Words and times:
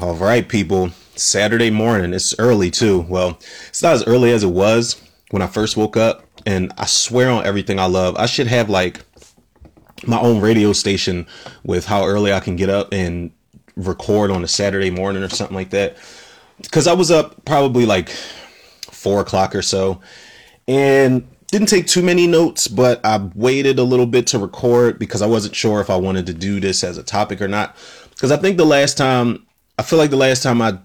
All 0.00 0.14
right, 0.14 0.48
people. 0.48 0.90
Saturday 1.14 1.70
morning. 1.70 2.14
It's 2.14 2.34
early 2.38 2.70
too. 2.70 3.00
Well, 3.02 3.38
it's 3.68 3.82
not 3.82 3.92
as 3.92 4.06
early 4.06 4.30
as 4.30 4.42
it 4.42 4.48
was 4.48 5.00
when 5.30 5.42
I 5.42 5.46
first 5.46 5.76
woke 5.76 5.96
up. 5.96 6.24
And 6.46 6.72
I 6.78 6.86
swear 6.86 7.30
on 7.30 7.44
everything 7.44 7.78
I 7.78 7.84
love, 7.84 8.16
I 8.16 8.24
should 8.24 8.46
have 8.46 8.70
like 8.70 9.04
my 10.06 10.18
own 10.18 10.40
radio 10.40 10.72
station 10.72 11.26
with 11.64 11.84
how 11.84 12.06
early 12.06 12.32
I 12.32 12.40
can 12.40 12.56
get 12.56 12.70
up 12.70 12.92
and 12.92 13.30
record 13.76 14.30
on 14.30 14.42
a 14.42 14.48
Saturday 14.48 14.90
morning 14.90 15.22
or 15.22 15.28
something 15.28 15.54
like 15.54 15.70
that. 15.70 15.98
Because 16.62 16.86
I 16.86 16.94
was 16.94 17.10
up 17.10 17.44
probably 17.44 17.84
like 17.84 18.08
four 18.90 19.20
o'clock 19.20 19.54
or 19.54 19.62
so 19.62 20.00
and 20.66 21.28
didn't 21.48 21.68
take 21.68 21.86
too 21.86 22.02
many 22.02 22.26
notes, 22.26 22.68
but 22.68 23.04
I 23.04 23.18
waited 23.34 23.78
a 23.78 23.84
little 23.84 24.06
bit 24.06 24.26
to 24.28 24.38
record 24.38 24.98
because 24.98 25.20
I 25.20 25.26
wasn't 25.26 25.54
sure 25.54 25.82
if 25.82 25.90
I 25.90 25.96
wanted 25.96 26.24
to 26.26 26.34
do 26.34 26.58
this 26.58 26.82
as 26.82 26.96
a 26.96 27.02
topic 27.02 27.42
or 27.42 27.48
not. 27.48 27.76
Because 28.10 28.32
I 28.32 28.38
think 28.38 28.56
the 28.56 28.64
last 28.64 28.96
time 28.96 29.46
I 29.78 29.82
feel 29.82 29.98
like 29.98 30.10
the 30.10 30.16
last 30.16 30.42
time 30.42 30.62
I 30.62 30.78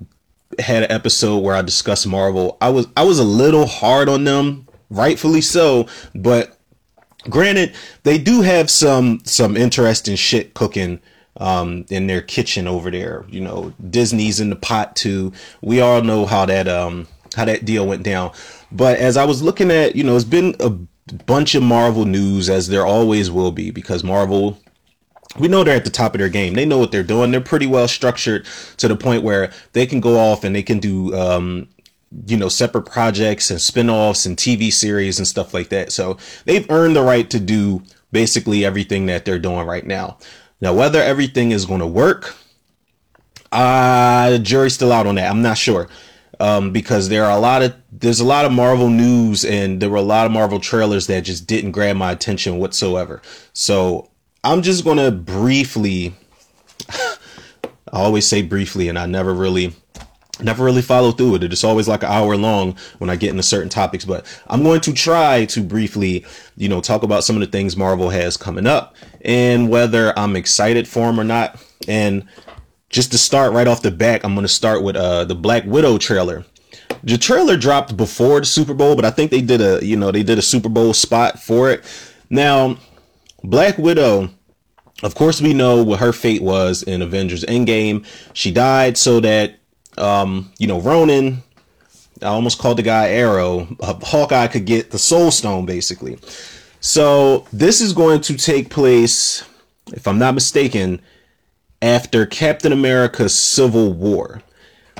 had 0.57 0.83
an 0.83 0.91
episode 0.91 1.39
where 1.39 1.55
I 1.55 1.61
discussed 1.61 2.07
Marvel, 2.07 2.57
I 2.61 2.69
was 2.69 2.87
I 2.97 3.03
was 3.03 3.19
a 3.19 3.23
little 3.23 3.65
hard 3.65 4.09
on 4.09 4.23
them, 4.23 4.67
rightfully 4.89 5.41
so, 5.41 5.87
but 6.15 6.57
granted, 7.29 7.75
they 8.03 8.17
do 8.17 8.41
have 8.41 8.69
some 8.69 9.19
some 9.25 9.55
interesting 9.55 10.15
shit 10.15 10.53
cooking 10.53 10.99
um, 11.37 11.85
in 11.89 12.07
their 12.07 12.21
kitchen 12.21 12.67
over 12.67 12.89
there. 12.89 13.25
You 13.29 13.41
know, 13.41 13.73
Disney's 13.89 14.39
in 14.39 14.49
the 14.49 14.55
pot 14.55 14.95
too. 14.95 15.33
We 15.61 15.81
all 15.81 16.01
know 16.01 16.25
how 16.25 16.45
that 16.45 16.67
um 16.67 17.07
how 17.35 17.45
that 17.45 17.65
deal 17.65 17.85
went 17.85 18.03
down. 18.03 18.31
But 18.71 18.97
as 18.97 19.17
I 19.17 19.25
was 19.25 19.41
looking 19.41 19.71
at, 19.71 19.95
you 19.95 20.03
know, 20.03 20.15
it's 20.15 20.25
been 20.25 20.55
a 20.59 20.69
bunch 21.25 21.55
of 21.55 21.63
Marvel 21.63 22.05
news 22.05 22.49
as 22.49 22.67
there 22.67 22.85
always 22.85 23.31
will 23.31 23.51
be 23.51 23.71
because 23.71 24.03
Marvel 24.03 24.59
we 25.37 25.47
know 25.47 25.63
they're 25.63 25.75
at 25.75 25.83
the 25.83 25.91
top 25.91 26.15
of 26.15 26.19
their 26.19 26.29
game. 26.29 26.53
They 26.53 26.65
know 26.65 26.79
what 26.79 26.91
they're 26.91 27.03
doing. 27.03 27.31
They're 27.31 27.41
pretty 27.41 27.67
well 27.67 27.87
structured 27.87 28.47
to 28.77 28.87
the 28.87 28.95
point 28.95 29.23
where 29.23 29.51
they 29.73 29.85
can 29.85 29.99
go 29.99 30.17
off 30.17 30.43
and 30.43 30.55
they 30.55 30.63
can 30.63 30.79
do, 30.79 31.15
um, 31.15 31.67
you 32.25 32.35
know, 32.35 32.49
separate 32.49 32.83
projects 32.83 33.51
and 33.51 33.61
spin-offs 33.61 34.25
and 34.25 34.35
TV 34.37 34.73
series 34.73 35.19
and 35.19 35.27
stuff 35.27 35.53
like 35.53 35.69
that. 35.69 35.91
So 35.91 36.17
they've 36.45 36.69
earned 36.71 36.95
the 36.95 37.03
right 37.03 37.29
to 37.29 37.39
do 37.39 37.83
basically 38.11 38.65
everything 38.65 39.05
that 39.05 39.25
they're 39.25 39.39
doing 39.39 39.67
right 39.67 39.85
now. 39.85 40.17
Now, 40.61 40.73
whether 40.73 41.01
everything 41.01 41.51
is 41.51 41.65
going 41.65 41.79
to 41.79 41.87
work, 41.87 42.35
uh, 43.51 44.31
the 44.31 44.39
jury's 44.39 44.73
still 44.73 44.91
out 44.91 45.07
on 45.07 45.15
that. 45.15 45.29
I'm 45.29 45.41
not 45.41 45.57
sure. 45.57 45.87
Um, 46.41 46.71
because 46.71 47.09
there 47.09 47.25
are 47.25 47.37
a 47.37 47.39
lot 47.39 47.61
of 47.63 47.75
there's 47.91 48.21
a 48.21 48.25
lot 48.25 48.45
of 48.45 48.53
Marvel 48.53 48.89
news 48.89 49.43
and 49.43 49.81
there 49.81 49.89
were 49.89 49.97
a 49.97 50.01
lot 50.01 50.25
of 50.25 50.31
Marvel 50.31 50.59
trailers 50.61 51.07
that 51.07 51.25
just 51.25 51.47
didn't 51.47 51.71
grab 51.71 51.97
my 51.97 52.13
attention 52.13 52.59
whatsoever. 52.59 53.21
So 53.51 54.08
I'm 54.43 54.61
just 54.61 54.83
gonna 54.83 55.11
briefly. 55.11 56.13
I 56.89 57.07
always 57.91 58.27
say 58.27 58.41
briefly, 58.41 58.87
and 58.87 58.99
I 58.99 59.05
never 59.05 59.33
really, 59.33 59.73
never 60.41 60.63
really 60.63 60.81
follow 60.81 61.11
through 61.11 61.31
with 61.31 61.43
it. 61.43 61.51
It's 61.51 61.63
always 61.63 61.87
like 61.87 62.03
an 62.03 62.09
hour 62.09 62.37
long 62.37 62.77
when 62.99 63.09
I 63.09 63.15
get 63.15 63.31
into 63.31 63.43
certain 63.43 63.69
topics. 63.69 64.05
But 64.05 64.25
I'm 64.47 64.63
going 64.63 64.81
to 64.81 64.93
try 64.93 65.45
to 65.45 65.61
briefly, 65.61 66.25
you 66.55 66.69
know, 66.69 66.81
talk 66.81 67.03
about 67.03 67.23
some 67.23 67.35
of 67.35 67.41
the 67.41 67.47
things 67.47 67.75
Marvel 67.75 68.09
has 68.09 68.37
coming 68.37 68.67
up 68.67 68.95
and 69.21 69.69
whether 69.69 70.17
I'm 70.17 70.35
excited 70.35 70.87
for 70.87 71.07
them 71.07 71.19
or 71.19 71.23
not. 71.23 71.63
And 71.87 72.25
just 72.89 73.11
to 73.11 73.17
start 73.17 73.53
right 73.53 73.67
off 73.67 73.81
the 73.81 73.91
back, 73.91 74.23
I'm 74.23 74.35
going 74.35 74.45
to 74.45 74.53
start 74.53 74.83
with 74.83 74.95
uh, 74.95 75.25
the 75.25 75.35
Black 75.35 75.65
Widow 75.65 75.97
trailer. 75.97 76.45
The 77.03 77.17
trailer 77.17 77.57
dropped 77.57 77.97
before 77.97 78.39
the 78.39 78.45
Super 78.45 78.73
Bowl, 78.73 78.95
but 78.95 79.05
I 79.05 79.11
think 79.11 79.31
they 79.31 79.41
did 79.41 79.61
a, 79.61 79.83
you 79.83 79.95
know, 79.95 80.11
they 80.11 80.23
did 80.23 80.37
a 80.37 80.43
Super 80.43 80.69
Bowl 80.69 80.93
spot 80.93 81.39
for 81.39 81.71
it. 81.71 81.83
Now, 82.29 82.77
Black 83.43 83.77
Widow, 83.77 84.29
of 85.03 85.15
course, 85.15 85.41
we 85.41 85.53
know 85.53 85.83
what 85.83 85.99
her 85.99 86.11
fate 86.11 86.41
was 86.41 86.83
in 86.83 87.01
Avengers 87.01 87.45
Endgame. 87.45 88.05
She 88.33 88.51
died 88.51 88.97
so 88.97 89.19
that, 89.21 89.59
um, 89.97 90.51
you 90.57 90.67
know, 90.67 90.81
Ronin, 90.81 91.41
I 92.21 92.27
almost 92.27 92.59
called 92.59 92.77
the 92.77 92.83
guy 92.83 93.09
Arrow, 93.09 93.67
uh, 93.81 93.93
Hawkeye 94.01 94.47
could 94.47 94.65
get 94.65 94.91
the 94.91 94.99
Soul 94.99 95.31
Stone, 95.31 95.65
basically. 95.65 96.19
So 96.81 97.45
this 97.53 97.81
is 97.81 97.93
going 97.93 98.21
to 98.21 98.35
take 98.35 98.69
place, 98.69 99.43
if 99.93 100.07
I'm 100.07 100.19
not 100.19 100.33
mistaken, 100.33 101.01
after 101.81 102.25
Captain 102.25 102.73
America 102.73 103.29
Civil 103.29 103.93
War. 103.93 104.41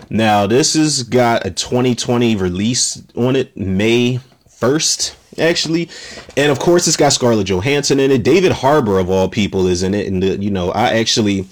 Now, 0.09 0.47
this 0.47 0.75
has 0.75 1.03
got 1.03 1.45
a 1.45 1.51
2020 1.51 2.37
release 2.37 3.03
on 3.15 3.35
it, 3.35 3.55
May 3.57 4.19
1st 4.47 5.18
actually. 5.39 5.89
And 6.37 6.51
of 6.51 6.59
course, 6.59 6.87
it's 6.87 6.97
got 6.97 7.13
Scarlett 7.13 7.47
Johansson 7.47 7.99
in 7.99 8.11
it. 8.11 8.23
David 8.23 8.51
Harbour, 8.51 8.99
of 8.99 9.09
all 9.09 9.29
people, 9.29 9.67
is 9.67 9.83
in 9.83 9.93
it. 9.93 10.07
And, 10.07 10.21
the, 10.21 10.37
you 10.37 10.51
know, 10.51 10.71
I 10.71 10.97
actually, 10.97 11.47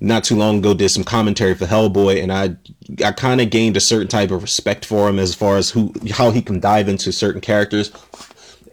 not 0.00 0.24
too 0.24 0.36
long 0.36 0.58
ago, 0.58 0.74
did 0.74 0.90
some 0.90 1.04
commentary 1.04 1.54
for 1.54 1.66
Hellboy, 1.66 2.22
and 2.22 2.32
I, 2.32 2.56
I 3.04 3.12
kind 3.12 3.40
of 3.40 3.50
gained 3.50 3.76
a 3.76 3.80
certain 3.80 4.08
type 4.08 4.30
of 4.30 4.42
respect 4.42 4.84
for 4.84 5.08
him 5.08 5.18
as 5.18 5.34
far 5.34 5.56
as 5.56 5.70
who, 5.70 5.92
how 6.10 6.30
he 6.30 6.42
can 6.42 6.60
dive 6.60 6.88
into 6.88 7.12
certain 7.12 7.40
characters. 7.40 7.92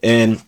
And 0.03 0.41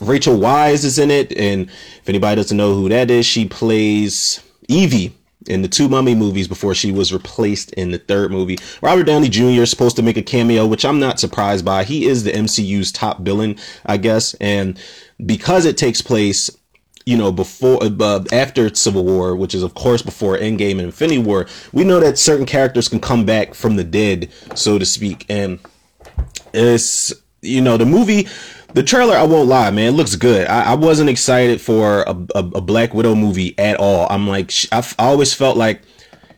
Rachel 0.00 0.36
Weisz 0.36 0.84
is 0.84 0.98
in 0.98 1.10
it. 1.10 1.36
And 1.36 1.68
if 1.68 2.08
anybody 2.08 2.36
doesn't 2.36 2.56
know 2.56 2.74
who 2.74 2.88
that 2.88 3.10
is, 3.10 3.26
she 3.26 3.48
plays 3.48 4.42
Evie 4.68 5.17
in 5.48 5.62
the 5.62 5.68
two 5.68 5.88
Mummy 5.88 6.14
movies 6.14 6.48
before 6.48 6.74
she 6.74 6.92
was 6.92 7.12
replaced 7.12 7.72
in 7.72 7.90
the 7.90 7.98
third 7.98 8.30
movie. 8.30 8.58
Robert 8.82 9.04
Downey 9.04 9.28
Jr. 9.28 9.62
is 9.62 9.70
supposed 9.70 9.96
to 9.96 10.02
make 10.02 10.16
a 10.16 10.22
cameo, 10.22 10.66
which 10.66 10.84
I'm 10.84 11.00
not 11.00 11.18
surprised 11.18 11.64
by. 11.64 11.84
He 11.84 12.06
is 12.06 12.24
the 12.24 12.32
MCU's 12.32 12.92
top 12.92 13.20
villain, 13.20 13.56
I 13.86 13.96
guess, 13.96 14.34
and 14.34 14.78
because 15.24 15.64
it 15.64 15.76
takes 15.76 16.00
place 16.00 16.50
you 17.08 17.16
know, 17.16 17.32
before, 17.32 17.78
uh, 17.82 18.24
after 18.32 18.72
Civil 18.74 19.02
War, 19.02 19.34
which 19.34 19.54
is 19.54 19.62
of 19.62 19.72
course 19.72 20.02
before 20.02 20.36
Endgame 20.36 20.72
and 20.72 20.82
Infinity 20.82 21.16
War, 21.22 21.46
we 21.72 21.82
know 21.82 22.00
that 22.00 22.18
certain 22.18 22.44
characters 22.44 22.86
can 22.86 23.00
come 23.00 23.24
back 23.24 23.54
from 23.54 23.76
the 23.76 23.84
dead, 23.84 24.30
so 24.54 24.78
to 24.78 24.84
speak. 24.84 25.24
And 25.30 25.58
it's, 26.52 27.14
you 27.40 27.62
know, 27.62 27.78
the 27.78 27.86
movie, 27.86 28.28
the 28.74 28.82
trailer, 28.82 29.16
I 29.16 29.24
won't 29.24 29.48
lie, 29.48 29.70
man, 29.70 29.92
looks 29.92 30.14
good. 30.14 30.46
I, 30.46 30.72
I 30.72 30.74
wasn't 30.74 31.10
excited 31.10 31.60
for 31.60 32.02
a, 32.02 32.16
a, 32.34 32.38
a, 32.38 32.60
Black 32.60 32.92
Widow 32.92 33.14
movie 33.14 33.58
at 33.58 33.78
all. 33.78 34.06
I'm 34.10 34.28
like, 34.28 34.52
I, 34.70 34.86
I 34.98 35.06
always 35.06 35.32
felt 35.32 35.56
like 35.56 35.82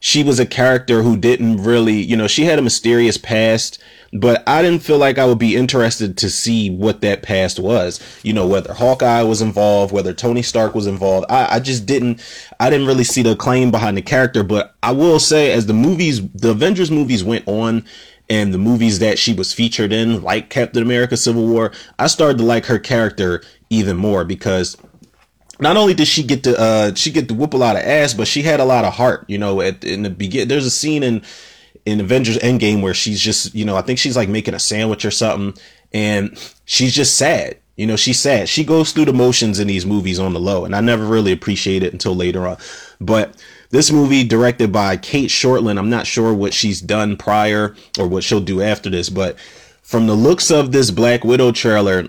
she 0.00 0.22
was 0.24 0.40
a 0.40 0.46
character 0.46 1.02
who 1.02 1.16
didn't 1.16 1.62
really, 1.62 2.00
you 2.00 2.16
know, 2.16 2.26
she 2.26 2.44
had 2.44 2.58
a 2.58 2.62
mysterious 2.62 3.18
past, 3.18 3.82
but 4.12 4.42
I 4.48 4.62
didn't 4.62 4.82
feel 4.82 4.96
like 4.96 5.18
I 5.18 5.26
would 5.26 5.38
be 5.38 5.54
interested 5.56 6.16
to 6.18 6.30
see 6.30 6.70
what 6.70 7.02
that 7.02 7.22
past 7.22 7.58
was. 7.58 8.00
You 8.22 8.32
know, 8.32 8.46
whether 8.46 8.72
Hawkeye 8.72 9.22
was 9.22 9.42
involved, 9.42 9.92
whether 9.92 10.14
Tony 10.14 10.42
Stark 10.42 10.74
was 10.74 10.86
involved. 10.86 11.26
I, 11.28 11.56
I 11.56 11.60
just 11.60 11.84
didn't, 11.84 12.24
I 12.58 12.70
didn't 12.70 12.86
really 12.86 13.04
see 13.04 13.22
the 13.22 13.36
claim 13.36 13.70
behind 13.70 13.96
the 13.96 14.02
character, 14.02 14.42
but 14.42 14.74
I 14.82 14.92
will 14.92 15.20
say 15.20 15.52
as 15.52 15.66
the 15.66 15.74
movies, 15.74 16.26
the 16.30 16.50
Avengers 16.50 16.90
movies 16.90 17.22
went 17.22 17.46
on, 17.46 17.84
and 18.30 18.54
the 18.54 18.58
movies 18.58 19.00
that 19.00 19.18
she 19.18 19.34
was 19.34 19.52
featured 19.52 19.92
in, 19.92 20.22
like 20.22 20.48
Captain 20.48 20.82
America 20.82 21.16
Civil 21.16 21.48
War, 21.48 21.72
I 21.98 22.06
started 22.06 22.38
to 22.38 22.44
like 22.44 22.66
her 22.66 22.78
character 22.78 23.42
even 23.68 23.96
more 23.96 24.24
because 24.24 24.76
not 25.58 25.76
only 25.76 25.94
did 25.94 26.06
she 26.06 26.22
get 26.22 26.44
to 26.44 26.58
uh 26.58 26.94
she 26.94 27.10
get 27.10 27.28
to 27.28 27.34
whoop 27.34 27.52
a 27.52 27.58
lot 27.58 27.76
of 27.76 27.82
ass, 27.82 28.14
but 28.14 28.28
she 28.28 28.42
had 28.42 28.60
a 28.60 28.64
lot 28.64 28.84
of 28.84 28.94
heart. 28.94 29.24
You 29.28 29.36
know, 29.36 29.60
at 29.60 29.84
in 29.84 30.04
the 30.04 30.10
begin, 30.10 30.48
there's 30.48 30.64
a 30.64 30.70
scene 30.70 31.02
in 31.02 31.22
in 31.84 32.00
Avengers 32.00 32.38
Endgame 32.38 32.82
where 32.82 32.94
she's 32.94 33.20
just 33.20 33.52
you 33.54 33.64
know 33.64 33.76
I 33.76 33.82
think 33.82 33.98
she's 33.98 34.16
like 34.16 34.28
making 34.28 34.54
a 34.54 34.60
sandwich 34.60 35.04
or 35.04 35.10
something, 35.10 35.60
and 35.92 36.38
she's 36.64 36.94
just 36.94 37.16
sad. 37.16 37.58
You 37.76 37.86
know, 37.86 37.96
she's 37.96 38.20
sad. 38.20 38.48
She 38.48 38.62
goes 38.62 38.92
through 38.92 39.06
the 39.06 39.12
motions 39.12 39.58
in 39.58 39.66
these 39.66 39.86
movies 39.86 40.20
on 40.20 40.34
the 40.34 40.40
low, 40.40 40.64
and 40.64 40.76
I 40.76 40.80
never 40.80 41.04
really 41.04 41.32
appreciate 41.32 41.82
it 41.82 41.92
until 41.92 42.14
later 42.14 42.46
on. 42.46 42.58
But 43.00 43.34
this 43.70 43.92
movie, 43.92 44.24
directed 44.24 44.72
by 44.72 44.96
Cate 44.96 45.30
Shortland, 45.30 45.78
I'm 45.78 45.90
not 45.90 46.06
sure 46.06 46.34
what 46.34 46.52
she's 46.52 46.80
done 46.80 47.16
prior 47.16 47.76
or 47.98 48.08
what 48.08 48.24
she'll 48.24 48.40
do 48.40 48.62
after 48.62 48.90
this, 48.90 49.08
but 49.08 49.38
from 49.82 50.06
the 50.06 50.14
looks 50.14 50.50
of 50.50 50.72
this 50.72 50.90
Black 50.90 51.24
Widow 51.24 51.52
trailer, 51.52 52.08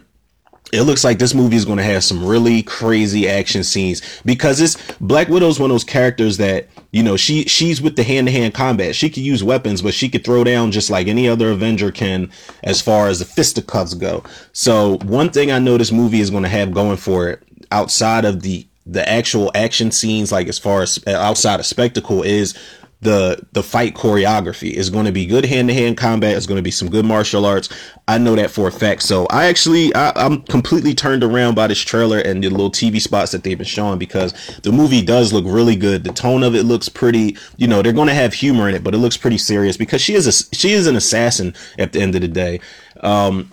it 0.71 0.83
looks 0.83 1.03
like 1.03 1.19
this 1.19 1.33
movie 1.33 1.55
is 1.55 1.65
going 1.65 1.77
to 1.77 1.83
have 1.83 2.03
some 2.03 2.25
really 2.25 2.63
crazy 2.63 3.27
action 3.27 3.63
scenes 3.63 4.01
because 4.23 4.59
this 4.59 4.77
Black 5.01 5.27
Widow's 5.27 5.59
one 5.59 5.69
of 5.69 5.73
those 5.73 5.83
characters 5.83 6.37
that 6.37 6.67
you 6.91 7.03
know 7.03 7.17
she 7.17 7.43
she's 7.43 7.81
with 7.81 7.95
the 7.95 8.03
hand 8.03 8.27
to 8.27 8.31
hand 8.31 8.53
combat. 8.53 8.95
She 8.95 9.09
could 9.09 9.23
use 9.23 9.43
weapons, 9.43 9.81
but 9.81 9.93
she 9.93 10.09
could 10.09 10.23
throw 10.23 10.43
down 10.43 10.71
just 10.71 10.89
like 10.89 11.07
any 11.07 11.27
other 11.27 11.51
Avenger 11.51 11.91
can, 11.91 12.31
as 12.63 12.81
far 12.81 13.07
as 13.07 13.19
the 13.19 13.25
fisticuffs 13.25 13.95
go. 13.95 14.23
So 14.53 14.97
one 14.99 15.29
thing 15.29 15.51
I 15.51 15.59
know 15.59 15.77
this 15.77 15.91
movie 15.91 16.21
is 16.21 16.29
going 16.29 16.43
to 16.43 16.49
have 16.49 16.73
going 16.73 16.97
for 16.97 17.29
it 17.29 17.43
outside 17.71 18.25
of 18.25 18.41
the 18.41 18.65
the 18.91 19.07
actual 19.07 19.51
action 19.55 19.91
scenes, 19.91 20.31
like 20.31 20.47
as 20.47 20.59
far 20.59 20.81
as 20.81 20.99
uh, 21.07 21.11
outside 21.11 21.59
of 21.59 21.65
spectacle, 21.65 22.23
is 22.23 22.53
the 23.01 23.43
the 23.53 23.63
fight 23.63 23.95
choreography 23.95 24.71
is 24.71 24.91
going 24.91 25.05
to 25.05 25.11
be 25.11 25.25
good 25.25 25.45
hand 25.45 25.69
to 25.69 25.73
hand 25.73 25.97
combat. 25.97 26.37
It's 26.37 26.45
going 26.45 26.59
to 26.59 26.63
be 26.63 26.71
some 26.71 26.89
good 26.89 27.03
martial 27.03 27.45
arts. 27.45 27.67
I 28.07 28.19
know 28.19 28.35
that 28.35 28.51
for 28.51 28.67
a 28.67 28.71
fact. 28.71 29.01
So 29.01 29.25
I 29.31 29.45
actually 29.45 29.93
I, 29.95 30.23
am 30.23 30.43
completely 30.43 30.93
turned 30.93 31.23
around 31.23 31.55
by 31.55 31.67
this 31.67 31.79
trailer 31.79 32.19
and 32.19 32.43
the 32.43 32.49
little 32.49 32.69
TV 32.69 33.01
spots 33.01 33.31
that 33.31 33.43
they've 33.43 33.57
been 33.57 33.65
showing 33.65 33.97
because 33.97 34.33
the 34.61 34.71
movie 34.71 35.03
does 35.03 35.33
look 35.33 35.45
really 35.47 35.75
good. 35.75 36.03
The 36.03 36.13
tone 36.13 36.43
of 36.43 36.53
it 36.53 36.63
looks 36.63 36.89
pretty. 36.89 37.37
You 37.57 37.67
know 37.67 37.81
they're 37.81 37.91
going 37.91 38.07
to 38.07 38.13
have 38.13 38.33
humor 38.33 38.69
in 38.69 38.75
it, 38.75 38.83
but 38.83 38.93
it 38.93 38.99
looks 38.99 39.17
pretty 39.17 39.39
serious 39.39 39.77
because 39.77 40.01
she 40.01 40.13
is 40.13 40.27
a 40.27 40.55
she 40.55 40.73
is 40.73 40.85
an 40.85 40.95
assassin 40.95 41.55
at 41.79 41.93
the 41.93 42.01
end 42.01 42.13
of 42.13 42.21
the 42.21 42.27
day. 42.27 42.59
Um, 42.99 43.51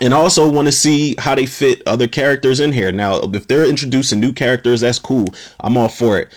and 0.00 0.12
also 0.12 0.50
want 0.50 0.66
to 0.66 0.72
see 0.72 1.14
how 1.18 1.34
they 1.34 1.46
fit 1.46 1.82
other 1.86 2.08
characters 2.08 2.60
in 2.60 2.72
here. 2.72 2.92
Now, 2.92 3.20
if 3.20 3.46
they're 3.46 3.68
introducing 3.68 4.20
new 4.20 4.32
characters, 4.32 4.80
that's 4.80 4.98
cool. 4.98 5.26
I'm 5.60 5.76
all 5.76 5.88
for 5.88 6.18
it. 6.18 6.32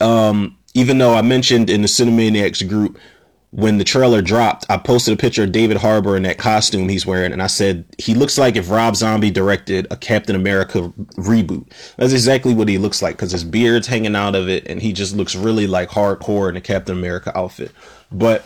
Um, 0.00 0.56
even 0.74 0.98
though 0.98 1.14
I 1.14 1.22
mentioned 1.22 1.68
in 1.68 1.82
the 1.82 1.88
Cinemaniacs 1.88 2.66
group 2.68 2.98
when 3.52 3.78
the 3.78 3.84
trailer 3.84 4.22
dropped, 4.22 4.64
I 4.70 4.76
posted 4.76 5.12
a 5.12 5.16
picture 5.16 5.42
of 5.42 5.50
David 5.50 5.76
Harbour 5.76 6.16
in 6.16 6.22
that 6.22 6.38
costume 6.38 6.88
he's 6.88 7.04
wearing, 7.04 7.32
and 7.32 7.42
I 7.42 7.48
said 7.48 7.84
he 7.98 8.14
looks 8.14 8.38
like 8.38 8.54
if 8.54 8.70
Rob 8.70 8.94
Zombie 8.94 9.32
directed 9.32 9.88
a 9.90 9.96
Captain 9.96 10.36
America 10.36 10.92
reboot. 11.16 11.68
That's 11.96 12.12
exactly 12.12 12.54
what 12.54 12.68
he 12.68 12.78
looks 12.78 13.02
like 13.02 13.16
because 13.16 13.32
his 13.32 13.42
beard's 13.42 13.88
hanging 13.88 14.14
out 14.14 14.36
of 14.36 14.48
it, 14.48 14.68
and 14.68 14.80
he 14.80 14.92
just 14.92 15.16
looks 15.16 15.34
really 15.34 15.66
like 15.66 15.88
hardcore 15.88 16.48
in 16.48 16.56
a 16.56 16.60
Captain 16.60 16.96
America 16.96 17.36
outfit. 17.36 17.72
But 18.12 18.44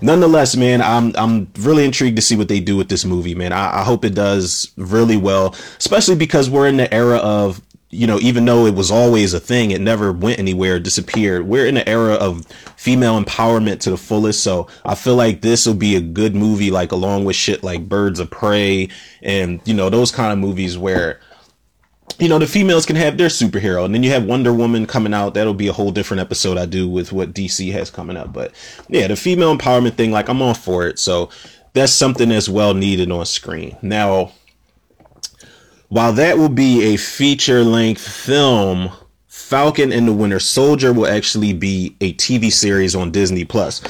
nonetheless, 0.00 0.56
man, 0.56 0.82
I'm 0.82 1.12
I'm 1.16 1.48
really 1.58 1.84
intrigued 1.84 2.16
to 2.16 2.22
see 2.22 2.36
what 2.36 2.48
they 2.48 2.60
do 2.60 2.76
with 2.76 2.88
this 2.88 3.04
movie, 3.04 3.34
man. 3.34 3.52
I, 3.52 3.80
I 3.80 3.84
hope 3.84 4.04
it 4.04 4.14
does 4.14 4.72
really 4.76 5.16
well, 5.16 5.54
especially 5.78 6.16
because 6.16 6.50
we're 6.50 6.68
in 6.68 6.76
the 6.76 6.92
era 6.92 7.16
of 7.18 7.60
you 7.92 8.06
know, 8.06 8.18
even 8.20 8.46
though 8.46 8.64
it 8.64 8.74
was 8.74 8.90
always 8.90 9.34
a 9.34 9.38
thing, 9.38 9.70
it 9.70 9.80
never 9.82 10.12
went 10.12 10.38
anywhere, 10.38 10.80
disappeared. 10.80 11.46
We're 11.46 11.66
in 11.66 11.76
an 11.76 11.86
era 11.86 12.14
of 12.14 12.46
female 12.74 13.22
empowerment 13.22 13.80
to 13.80 13.90
the 13.90 13.98
fullest. 13.98 14.42
So 14.42 14.66
I 14.82 14.94
feel 14.94 15.14
like 15.14 15.42
this 15.42 15.66
will 15.66 15.74
be 15.74 15.94
a 15.94 16.00
good 16.00 16.34
movie, 16.34 16.70
like 16.70 16.90
along 16.90 17.26
with 17.26 17.36
shit 17.36 17.62
like 17.62 17.90
Birds 17.90 18.18
of 18.18 18.30
Prey 18.30 18.88
and, 19.22 19.60
you 19.66 19.74
know, 19.74 19.90
those 19.90 20.10
kind 20.10 20.32
of 20.32 20.38
movies 20.38 20.78
where, 20.78 21.20
you 22.18 22.28
know, 22.28 22.38
the 22.38 22.46
females 22.46 22.86
can 22.86 22.96
have 22.96 23.18
their 23.18 23.28
superhero. 23.28 23.84
And 23.84 23.94
then 23.94 24.02
you 24.02 24.10
have 24.10 24.24
Wonder 24.24 24.52
Woman 24.52 24.86
coming 24.86 25.14
out. 25.14 25.34
That'll 25.34 25.54
be 25.54 25.68
a 25.68 25.72
whole 25.72 25.90
different 25.90 26.20
episode 26.20 26.58
I 26.58 26.66
do 26.66 26.88
with 26.88 27.12
what 27.12 27.32
DC 27.32 27.72
has 27.72 27.90
coming 27.90 28.16
up. 28.16 28.32
But 28.32 28.52
yeah, 28.88 29.08
the 29.08 29.16
female 29.16 29.56
empowerment 29.56 29.94
thing, 29.94 30.12
like 30.12 30.28
I'm 30.28 30.42
all 30.42 30.54
for 30.54 30.86
it. 30.86 30.98
So 30.98 31.30
that's 31.72 31.92
something 31.92 32.28
that's 32.28 32.48
well 32.48 32.74
needed 32.74 33.10
on 33.10 33.26
screen. 33.26 33.76
Now, 33.82 34.32
while 35.88 36.12
that 36.14 36.38
will 36.38 36.48
be 36.48 36.94
a 36.94 36.96
feature 36.96 37.62
length 37.62 38.06
film, 38.06 38.90
Falcon 39.26 39.92
and 39.92 40.08
the 40.08 40.12
Winter 40.12 40.40
Soldier 40.40 40.92
will 40.92 41.06
actually 41.06 41.52
be 41.52 41.96
a 42.00 42.14
TV 42.14 42.52
series 42.52 42.94
on 42.94 43.10
Disney 43.10 43.44
Plus. 43.44 43.82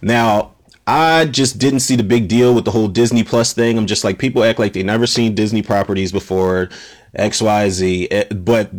Now, 0.00 0.52
I 0.86 1.26
just 1.26 1.58
didn't 1.58 1.80
see 1.80 1.96
the 1.96 2.02
big 2.02 2.26
deal 2.28 2.54
with 2.54 2.64
the 2.64 2.70
whole 2.70 2.88
Disney 2.88 3.22
Plus 3.22 3.52
thing. 3.52 3.78
I'm 3.78 3.86
just 3.86 4.02
like, 4.02 4.18
people 4.18 4.42
act 4.42 4.58
like 4.58 4.72
they 4.72 4.82
never 4.82 5.06
seen 5.06 5.34
Disney 5.34 5.62
properties 5.62 6.10
before, 6.10 6.68
XYZ. 7.16 8.08
Eh, 8.10 8.24
but 8.34 8.70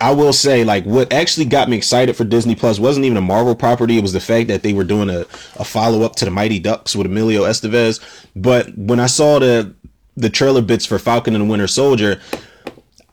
I 0.00 0.14
will 0.14 0.32
say, 0.32 0.64
like, 0.64 0.84
what 0.84 1.12
actually 1.12 1.46
got 1.46 1.68
me 1.68 1.76
excited 1.76 2.16
for 2.16 2.24
Disney 2.24 2.54
Plus 2.54 2.78
wasn't 2.78 3.06
even 3.06 3.18
a 3.18 3.22
Marvel 3.22 3.54
property. 3.54 3.98
It 3.98 4.02
was 4.02 4.12
the 4.12 4.20
fact 4.20 4.48
that 4.48 4.62
they 4.62 4.72
were 4.72 4.84
doing 4.84 5.10
a, 5.10 5.20
a 5.56 5.64
follow 5.64 6.02
up 6.02 6.16
to 6.16 6.24
the 6.24 6.30
Mighty 6.30 6.58
Ducks 6.58 6.96
with 6.96 7.06
Emilio 7.06 7.42
Estevez. 7.42 8.00
But 8.34 8.76
when 8.76 9.00
I 9.00 9.06
saw 9.06 9.38
the 9.38 9.74
the 10.16 10.30
trailer 10.30 10.62
bits 10.62 10.84
for 10.84 10.98
Falcon 10.98 11.36
and 11.36 11.44
the 11.44 11.48
Winter 11.48 11.68
Soldier, 11.68 12.20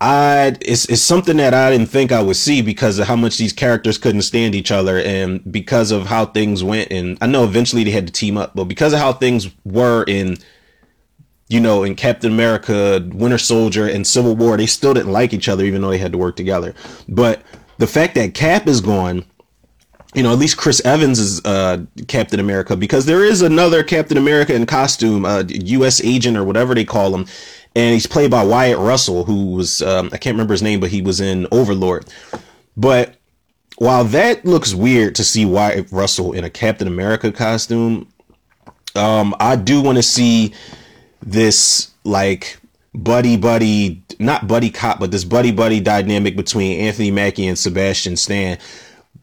I 0.01 0.55
it's 0.61 0.85
it's 0.89 1.01
something 1.01 1.37
that 1.37 1.53
I 1.53 1.71
didn't 1.71 1.87
think 1.87 2.11
I 2.11 2.21
would 2.21 2.35
see 2.35 2.61
because 2.61 2.99
of 2.99 3.07
how 3.07 3.15
much 3.15 3.37
these 3.37 3.53
characters 3.53 3.97
couldn't 3.97 4.23
stand 4.23 4.53
each 4.53 4.71
other 4.71 4.99
and 4.99 5.41
because 5.51 5.91
of 5.91 6.07
how 6.07 6.25
things 6.25 6.63
went 6.63 6.91
and 6.91 7.17
I 7.21 7.27
know 7.27 7.45
eventually 7.45 7.83
they 7.83 7.91
had 7.91 8.07
to 8.07 8.13
team 8.13 8.37
up, 8.37 8.53
but 8.55 8.65
because 8.65 8.93
of 8.93 8.99
how 8.99 9.13
things 9.13 9.49
were 9.63 10.03
in 10.07 10.37
you 11.47 11.59
know, 11.59 11.83
in 11.83 11.95
Captain 11.95 12.31
America, 12.31 13.07
Winter 13.13 13.37
Soldier, 13.37 13.87
and 13.87 14.05
Civil 14.05 14.35
War, 14.35 14.57
they 14.57 14.65
still 14.65 14.95
didn't 14.95 15.11
like 15.11 15.31
each 15.31 15.47
other 15.47 15.63
even 15.63 15.81
though 15.81 15.91
they 15.91 15.99
had 15.99 16.11
to 16.11 16.17
work 16.17 16.35
together. 16.35 16.73
But 17.07 17.43
the 17.77 17.87
fact 17.87 18.15
that 18.15 18.33
Cap 18.33 18.67
is 18.67 18.81
gone 18.81 19.25
you 20.15 20.23
know, 20.23 20.31
at 20.31 20.39
least 20.39 20.57
Chris 20.57 20.83
Evans 20.85 21.19
is 21.19 21.43
uh, 21.43 21.83
Captain 22.07 22.39
America 22.39 22.75
because 22.75 23.05
there 23.05 23.23
is 23.23 23.41
another 23.41 23.83
Captain 23.83 24.17
America 24.17 24.55
in 24.55 24.65
costume, 24.65 25.25
uh, 25.25 25.43
U.S. 25.47 26.01
agent 26.01 26.37
or 26.37 26.43
whatever 26.43 26.73
they 26.73 26.85
call 26.85 27.13
him, 27.13 27.27
and 27.75 27.93
he's 27.93 28.07
played 28.07 28.31
by 28.31 28.43
Wyatt 28.43 28.77
Russell, 28.77 29.25
who 29.25 29.47
was 29.47 29.81
um, 29.81 30.09
I 30.13 30.17
can't 30.17 30.35
remember 30.35 30.53
his 30.53 30.63
name, 30.63 30.79
but 30.79 30.89
he 30.89 31.01
was 31.01 31.19
in 31.19 31.47
Overlord. 31.51 32.05
But 32.77 33.15
while 33.77 34.05
that 34.05 34.45
looks 34.45 34.73
weird 34.73 35.15
to 35.15 35.23
see 35.23 35.45
Wyatt 35.45 35.91
Russell 35.91 36.31
in 36.31 36.45
a 36.45 36.49
Captain 36.49 36.87
America 36.87 37.31
costume, 37.31 38.07
um, 38.95 39.35
I 39.41 39.57
do 39.57 39.81
want 39.81 39.97
to 39.97 40.03
see 40.03 40.53
this 41.21 41.91
like 42.05 42.57
buddy 42.93 43.35
buddy, 43.35 44.01
not 44.19 44.47
buddy 44.47 44.69
cop, 44.69 44.99
but 44.99 45.11
this 45.11 45.25
buddy 45.25 45.51
buddy 45.51 45.81
dynamic 45.81 46.37
between 46.37 46.79
Anthony 46.79 47.11
Mackie 47.11 47.47
and 47.47 47.59
Sebastian 47.59 48.15
Stan 48.15 48.57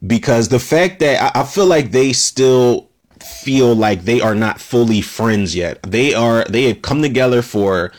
because 0.06 0.48
the 0.48 0.58
fact 0.58 1.00
that 1.00 1.36
I, 1.36 1.40
I 1.40 1.44
feel 1.44 1.66
like 1.66 1.90
they 1.90 2.12
still 2.12 2.88
feel 3.22 3.74
like 3.74 4.02
they 4.02 4.20
are 4.20 4.34
not 4.34 4.60
fully 4.60 5.00
friends 5.00 5.54
yet. 5.54 5.82
They 5.82 6.14
are 6.14 6.44
they 6.44 6.64
have 6.64 6.82
come 6.82 7.02
together 7.02 7.42
for 7.42 7.92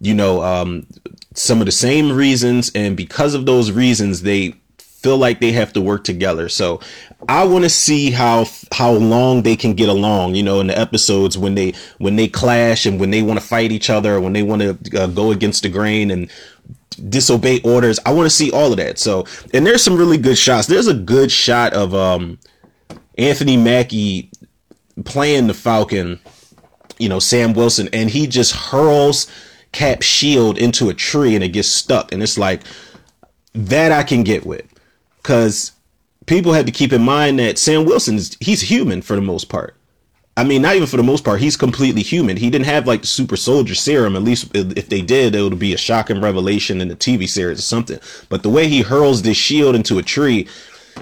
you 0.00 0.14
know 0.14 0.42
um 0.42 0.86
some 1.34 1.60
of 1.60 1.66
the 1.66 1.72
same 1.72 2.12
reasons 2.12 2.70
and 2.74 2.96
because 2.96 3.34
of 3.34 3.46
those 3.46 3.70
reasons 3.70 4.22
they 4.22 4.54
feel 4.78 5.16
like 5.16 5.38
they 5.38 5.52
have 5.52 5.72
to 5.72 5.80
work 5.80 6.02
together. 6.02 6.48
So 6.48 6.80
I 7.28 7.44
want 7.44 7.64
to 7.64 7.70
see 7.70 8.10
how 8.10 8.46
how 8.72 8.92
long 8.92 9.42
they 9.42 9.56
can 9.56 9.74
get 9.74 9.88
along, 9.88 10.34
you 10.34 10.42
know, 10.42 10.60
in 10.60 10.66
the 10.66 10.78
episodes 10.78 11.38
when 11.38 11.54
they 11.54 11.72
when 11.98 12.16
they 12.16 12.28
clash 12.28 12.84
and 12.84 12.98
when 12.98 13.10
they 13.10 13.22
want 13.22 13.38
to 13.40 13.46
fight 13.46 13.70
each 13.70 13.90
other, 13.90 14.20
when 14.20 14.32
they 14.32 14.42
want 14.42 14.62
to 14.62 15.00
uh, 15.00 15.06
go 15.06 15.30
against 15.30 15.62
the 15.62 15.68
grain 15.68 16.10
and 16.10 16.30
disobey 17.08 17.60
orders. 17.62 17.98
I 18.06 18.12
want 18.12 18.26
to 18.26 18.34
see 18.34 18.50
all 18.50 18.70
of 18.70 18.78
that. 18.78 18.98
So, 18.98 19.26
and 19.52 19.66
there's 19.66 19.82
some 19.82 19.96
really 19.96 20.18
good 20.18 20.38
shots. 20.38 20.66
There's 20.66 20.86
a 20.86 20.94
good 20.94 21.30
shot 21.30 21.72
of 21.72 21.94
um 21.94 22.38
Anthony 23.16 23.56
Mackie 23.56 24.30
playing 25.04 25.46
the 25.46 25.54
Falcon, 25.54 26.20
you 26.98 27.08
know, 27.08 27.18
Sam 27.18 27.52
Wilson, 27.52 27.88
and 27.92 28.10
he 28.10 28.26
just 28.26 28.54
hurls 28.54 29.30
Cap 29.72 30.02
shield 30.02 30.56
into 30.56 30.88
a 30.88 30.94
tree 30.94 31.34
and 31.34 31.44
it 31.44 31.50
gets 31.50 31.68
stuck. 31.68 32.10
And 32.12 32.22
it's 32.22 32.38
like 32.38 32.62
that 33.54 33.92
I 33.92 34.02
can 34.02 34.22
get 34.22 34.46
with. 34.46 34.64
Cause 35.22 35.72
people 36.26 36.52
have 36.52 36.66
to 36.66 36.72
keep 36.72 36.92
in 36.92 37.02
mind 37.02 37.38
that 37.38 37.58
Sam 37.58 37.84
Wilson 37.84 38.16
is 38.16 38.36
he's 38.40 38.62
human 38.62 39.02
for 39.02 39.14
the 39.14 39.22
most 39.22 39.48
part. 39.48 39.77
I 40.38 40.44
mean, 40.44 40.62
not 40.62 40.76
even 40.76 40.86
for 40.86 40.96
the 40.96 41.02
most 41.02 41.24
part. 41.24 41.40
He's 41.40 41.56
completely 41.56 42.02
human. 42.02 42.36
He 42.36 42.48
didn't 42.48 42.66
have 42.66 42.86
like 42.86 43.00
the 43.00 43.08
super 43.08 43.36
soldier 43.36 43.74
serum. 43.74 44.14
At 44.14 44.22
least 44.22 44.54
if 44.54 44.88
they 44.88 45.02
did, 45.02 45.34
it 45.34 45.42
would 45.42 45.58
be 45.58 45.74
a 45.74 45.76
shocking 45.76 46.20
revelation 46.20 46.80
in 46.80 46.86
the 46.86 46.94
TV 46.94 47.28
series 47.28 47.58
or 47.58 47.62
something. 47.62 47.98
But 48.28 48.44
the 48.44 48.48
way 48.48 48.68
he 48.68 48.82
hurls 48.82 49.22
this 49.22 49.36
shield 49.36 49.74
into 49.74 49.98
a 49.98 50.02
tree, 50.04 50.46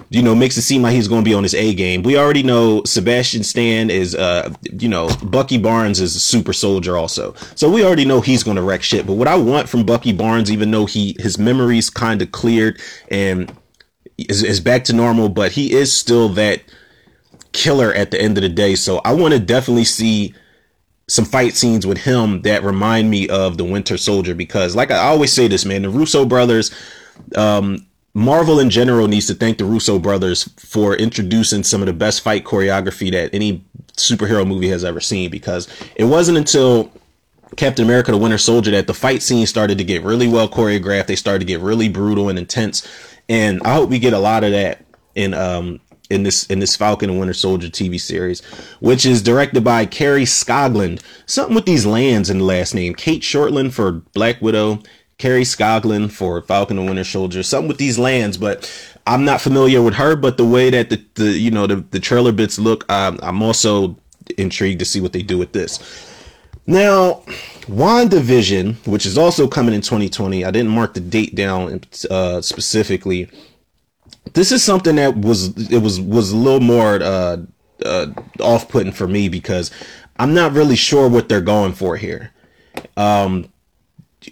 you 0.08 0.22
know, 0.22 0.34
makes 0.34 0.56
it 0.56 0.62
seem 0.62 0.80
like 0.80 0.94
he's 0.94 1.06
going 1.06 1.22
to 1.22 1.28
be 1.28 1.34
on 1.34 1.42
his 1.42 1.54
A 1.54 1.74
game. 1.74 2.02
We 2.02 2.16
already 2.16 2.42
know 2.42 2.82
Sebastian 2.84 3.44
Stan 3.44 3.90
is, 3.90 4.14
uh, 4.14 4.54
you 4.72 4.88
know, 4.88 5.10
Bucky 5.22 5.58
Barnes 5.58 6.00
is 6.00 6.16
a 6.16 6.20
super 6.20 6.54
soldier 6.54 6.96
also. 6.96 7.34
So 7.56 7.70
we 7.70 7.84
already 7.84 8.06
know 8.06 8.22
he's 8.22 8.42
going 8.42 8.56
to 8.56 8.62
wreck 8.62 8.82
shit. 8.82 9.06
But 9.06 9.14
what 9.14 9.28
I 9.28 9.36
want 9.36 9.68
from 9.68 9.84
Bucky 9.84 10.14
Barnes, 10.14 10.50
even 10.50 10.70
though 10.70 10.86
he, 10.86 11.14
his 11.18 11.38
memory's 11.38 11.90
kind 11.90 12.22
of 12.22 12.32
cleared 12.32 12.80
and 13.10 13.54
is, 14.16 14.42
is 14.42 14.60
back 14.60 14.84
to 14.84 14.94
normal, 14.94 15.28
but 15.28 15.52
he 15.52 15.74
is 15.74 15.94
still 15.94 16.30
that, 16.30 16.62
killer 17.56 17.92
at 17.92 18.10
the 18.12 18.20
end 18.20 18.38
of 18.38 18.42
the 18.42 18.48
day. 18.48 18.74
So 18.76 19.00
I 19.04 19.12
want 19.14 19.34
to 19.34 19.40
definitely 19.40 19.84
see 19.84 20.34
some 21.08 21.24
fight 21.24 21.54
scenes 21.54 21.86
with 21.86 21.98
him 21.98 22.42
that 22.42 22.62
remind 22.62 23.10
me 23.10 23.28
of 23.28 23.58
the 23.58 23.64
Winter 23.64 23.96
Soldier 23.96 24.34
because, 24.34 24.76
like 24.76 24.90
I 24.90 24.98
always 24.98 25.32
say, 25.32 25.48
this 25.48 25.64
man, 25.64 25.82
the 25.82 25.90
Russo 25.90 26.24
brothers, 26.24 26.74
um, 27.36 27.86
Marvel 28.14 28.60
in 28.60 28.70
general 28.70 29.08
needs 29.08 29.26
to 29.26 29.34
thank 29.34 29.58
the 29.58 29.64
Russo 29.64 29.98
brothers 29.98 30.44
for 30.58 30.94
introducing 30.96 31.62
some 31.62 31.82
of 31.82 31.86
the 31.86 31.92
best 31.92 32.22
fight 32.22 32.44
choreography 32.44 33.10
that 33.12 33.34
any 33.34 33.64
superhero 33.96 34.46
movie 34.46 34.68
has 34.68 34.84
ever 34.84 35.00
seen 35.00 35.30
because 35.30 35.68
it 35.96 36.04
wasn't 36.04 36.38
until 36.38 36.90
Captain 37.56 37.84
America 37.84 38.10
the 38.10 38.18
Winter 38.18 38.38
Soldier 38.38 38.70
that 38.72 38.86
the 38.86 38.94
fight 38.94 39.22
scene 39.22 39.46
started 39.46 39.78
to 39.78 39.84
get 39.84 40.02
really 40.02 40.28
well 40.28 40.48
choreographed. 40.48 41.06
They 41.06 41.16
started 41.16 41.40
to 41.40 41.44
get 41.44 41.60
really 41.60 41.88
brutal 41.88 42.28
and 42.28 42.38
intense. 42.38 42.86
And 43.28 43.62
I 43.64 43.74
hope 43.74 43.90
we 43.90 43.98
get 43.98 44.12
a 44.12 44.18
lot 44.18 44.44
of 44.44 44.50
that 44.52 44.84
in 45.14 45.32
um 45.32 45.80
in 46.10 46.22
this 46.22 46.46
in 46.46 46.58
this 46.58 46.76
Falcon 46.76 47.10
and 47.10 47.18
Winter 47.18 47.34
Soldier 47.34 47.68
TV 47.68 48.00
series, 48.00 48.44
which 48.80 49.04
is 49.04 49.22
directed 49.22 49.64
by 49.64 49.86
Kari 49.86 50.24
Skogland. 50.24 51.00
Something 51.26 51.54
with 51.54 51.66
these 51.66 51.86
lands 51.86 52.30
in 52.30 52.38
the 52.38 52.44
last 52.44 52.74
name. 52.74 52.94
Cate 52.94 53.22
Shortland 53.22 53.72
for 53.72 53.92
Black 53.92 54.40
Widow, 54.40 54.82
Kari 55.18 55.42
Skogland 55.42 56.12
for 56.12 56.40
Falcon 56.42 56.78
and 56.78 56.86
Winter 56.86 57.04
Soldier. 57.04 57.42
Something 57.42 57.68
with 57.68 57.78
these 57.78 57.98
lands, 57.98 58.36
but 58.38 58.70
I'm 59.06 59.24
not 59.24 59.40
familiar 59.40 59.82
with 59.82 59.94
her. 59.94 60.16
But 60.16 60.36
the 60.36 60.46
way 60.46 60.70
that 60.70 60.90
the, 60.90 61.02
the 61.14 61.30
you 61.30 61.50
know 61.50 61.66
the, 61.66 61.76
the 61.76 62.00
trailer 62.00 62.32
bits 62.32 62.58
look, 62.58 62.90
um, 62.90 63.18
I'm 63.22 63.42
also 63.42 63.96
intrigued 64.38 64.78
to 64.80 64.84
see 64.84 65.00
what 65.00 65.12
they 65.12 65.22
do 65.22 65.38
with 65.38 65.52
this. 65.52 65.78
Now, 66.68 67.22
WandaVision, 67.68 68.86
which 68.88 69.06
is 69.06 69.16
also 69.16 69.46
coming 69.46 69.72
in 69.72 69.82
2020, 69.82 70.44
I 70.44 70.50
didn't 70.50 70.72
mark 70.72 70.94
the 70.94 71.00
date 71.00 71.36
down 71.36 71.80
uh, 72.10 72.40
specifically 72.40 73.30
this 74.32 74.52
is 74.52 74.62
something 74.62 74.96
that 74.96 75.16
was 75.16 75.70
it 75.70 75.78
was 75.78 76.00
was 76.00 76.32
a 76.32 76.36
little 76.36 76.60
more 76.60 77.00
uh, 77.02 77.38
uh, 77.84 78.06
off 78.40 78.68
putting 78.68 78.92
for 78.92 79.06
me 79.06 79.28
because 79.28 79.70
I'm 80.18 80.34
not 80.34 80.52
really 80.52 80.76
sure 80.76 81.08
what 81.08 81.28
they're 81.28 81.40
going 81.40 81.72
for 81.72 81.96
here. 81.96 82.32
Um, 82.96 83.50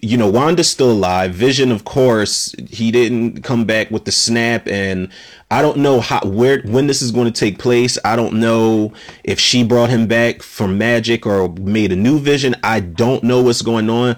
you 0.03 0.17
know, 0.17 0.29
Wanda's 0.29 0.69
still 0.69 0.91
alive. 0.91 1.35
Vision, 1.35 1.71
of 1.71 1.85
course, 1.85 2.55
he 2.69 2.91
didn't 2.91 3.43
come 3.43 3.65
back 3.65 3.91
with 3.91 4.05
the 4.05 4.13
snap, 4.13 4.67
and 4.67 5.09
I 5.51 5.63
don't 5.63 5.79
know 5.79 6.01
how 6.01 6.21
where 6.21 6.63
when 6.63 6.87
this 6.87 7.01
is 7.01 7.13
going 7.13 7.33
to 7.33 7.41
take 7.41 7.59
place. 7.59 7.97
I 8.05 8.17
don't 8.17 8.35
know 8.35 8.93
if 9.23 9.39
she 9.39 9.63
brought 9.63 9.91
him 9.91 10.07
back 10.07 10.43
from 10.43 10.79
magic 10.79 11.27
or 11.27 11.49
made 11.49 11.93
a 11.93 11.97
new 11.97 12.19
Vision. 12.19 12.57
I 12.65 12.81
don't 12.81 13.23
know 13.23 13.43
what's 13.43 13.63
going 13.63 13.89
on. 13.89 14.17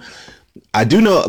I 0.77 0.83
do 0.83 1.01
know. 1.01 1.25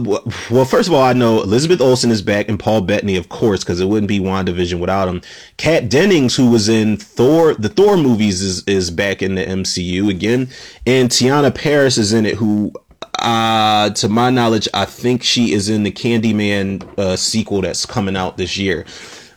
Well, 0.50 0.66
first 0.66 0.88
of 0.88 0.94
all, 0.94 1.02
I 1.02 1.14
know 1.14 1.40
Elizabeth 1.40 1.80
Olsen 1.80 2.10
is 2.10 2.20
back 2.20 2.50
and 2.50 2.60
Paul 2.60 2.82
Bettany, 2.82 3.16
of 3.16 3.30
course, 3.30 3.64
because 3.64 3.80
it 3.80 3.86
wouldn't 3.86 4.06
be 4.06 4.20
WandaVision 4.20 4.78
without 4.78 5.08
him. 5.08 5.22
Kat 5.56 5.88
Dennings, 5.88 6.36
who 6.36 6.50
was 6.50 6.68
in 6.68 6.98
Thor, 6.98 7.54
the 7.54 7.70
Thor 7.70 7.96
movies, 7.96 8.42
is 8.42 8.62
is 8.64 8.90
back 8.90 9.22
in 9.22 9.36
the 9.36 9.46
MCU 9.46 10.10
again, 10.10 10.50
and 10.86 11.08
Teyonah 11.08 11.54
Parris 11.54 11.96
is 11.96 12.12
in 12.12 12.26
it. 12.26 12.34
Who, 12.34 12.74
uh, 13.20 13.88
to 13.88 14.10
my 14.10 14.28
knowledge, 14.28 14.68
I 14.74 14.84
think 14.84 15.22
she 15.22 15.54
is 15.54 15.70
in 15.70 15.82
the 15.82 15.92
Candyman 15.92 16.86
uh, 16.98 17.16
sequel 17.16 17.62
that's 17.62 17.86
coming 17.86 18.18
out 18.18 18.36
this 18.36 18.58
year. 18.58 18.84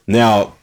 Now, 0.07 0.55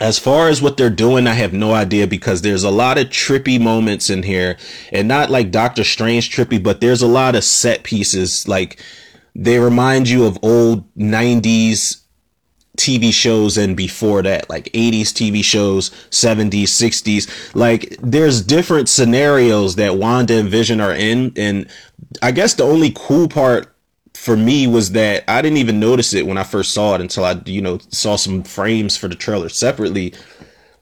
as 0.00 0.18
far 0.18 0.48
as 0.48 0.62
what 0.62 0.76
they're 0.76 0.90
doing, 0.90 1.26
I 1.26 1.34
have 1.34 1.52
no 1.52 1.74
idea 1.74 2.06
because 2.06 2.42
there's 2.42 2.64
a 2.64 2.70
lot 2.70 2.98
of 2.98 3.08
trippy 3.08 3.60
moments 3.60 4.10
in 4.10 4.22
here 4.22 4.56
and 4.92 5.08
not 5.08 5.30
like 5.30 5.50
Doctor 5.50 5.84
Strange 5.84 6.30
trippy, 6.30 6.62
but 6.62 6.80
there's 6.80 7.02
a 7.02 7.06
lot 7.06 7.34
of 7.34 7.44
set 7.44 7.82
pieces. 7.82 8.46
Like 8.46 8.82
they 9.34 9.58
remind 9.58 10.08
you 10.08 10.24
of 10.24 10.38
old 10.42 10.92
90s 10.94 12.02
TV 12.76 13.12
shows 13.12 13.58
and 13.58 13.76
before 13.76 14.22
that, 14.22 14.48
like 14.48 14.66
80s 14.66 15.08
TV 15.08 15.42
shows, 15.42 15.90
70s, 16.10 16.62
60s. 16.64 17.54
Like 17.54 17.96
there's 18.00 18.40
different 18.40 18.88
scenarios 18.88 19.74
that 19.76 19.96
Wanda 19.96 20.38
and 20.38 20.48
Vision 20.48 20.80
are 20.80 20.94
in. 20.94 21.32
And 21.36 21.68
I 22.22 22.30
guess 22.30 22.54
the 22.54 22.64
only 22.64 22.92
cool 22.94 23.28
part 23.28 23.74
for 24.28 24.36
me 24.36 24.66
was 24.66 24.92
that 24.92 25.24
I 25.26 25.40
didn't 25.40 25.56
even 25.56 25.80
notice 25.80 26.12
it 26.12 26.26
when 26.26 26.36
I 26.36 26.42
first 26.42 26.74
saw 26.74 26.94
it 26.94 27.00
until 27.00 27.24
I, 27.24 27.40
you 27.46 27.62
know, 27.62 27.78
saw 27.88 28.16
some 28.16 28.42
frames 28.42 28.94
for 28.94 29.08
the 29.08 29.14
trailer 29.14 29.48
separately. 29.48 30.12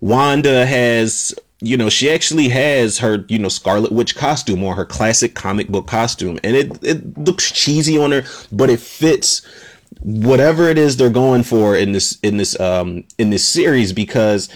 Wanda 0.01 0.67
has, 0.67 1.33
you 1.61 1.77
know, 1.77 1.89
she 1.89 2.11
actually 2.11 2.49
has 2.49 2.99
her, 2.99 3.25
you 3.29 3.39
know, 3.39 3.49
Scarlet 3.49 3.93
Witch 3.93 4.17
costume 4.17 4.65
or 4.65 4.75
her 4.75 4.85
classic 4.85 5.37
comic 5.37 5.69
book 5.69 5.87
costume. 5.87 6.41
And 6.43 6.57
it, 6.57 6.83
it 6.83 7.17
looks 7.17 7.53
cheesy 7.53 7.97
on 7.97 8.11
her, 8.11 8.25
but 8.51 8.69
it 8.69 8.81
fits 8.81 9.47
whatever 10.01 10.69
it 10.69 10.77
is 10.77 10.97
they're 10.97 11.09
going 11.09 11.45
for 11.45 11.77
in 11.77 11.93
this, 11.93 12.19
in 12.25 12.39
this, 12.39 12.59
um, 12.59 13.05
in 13.17 13.31
this 13.31 13.49
series 13.49 13.93
because 13.93 14.49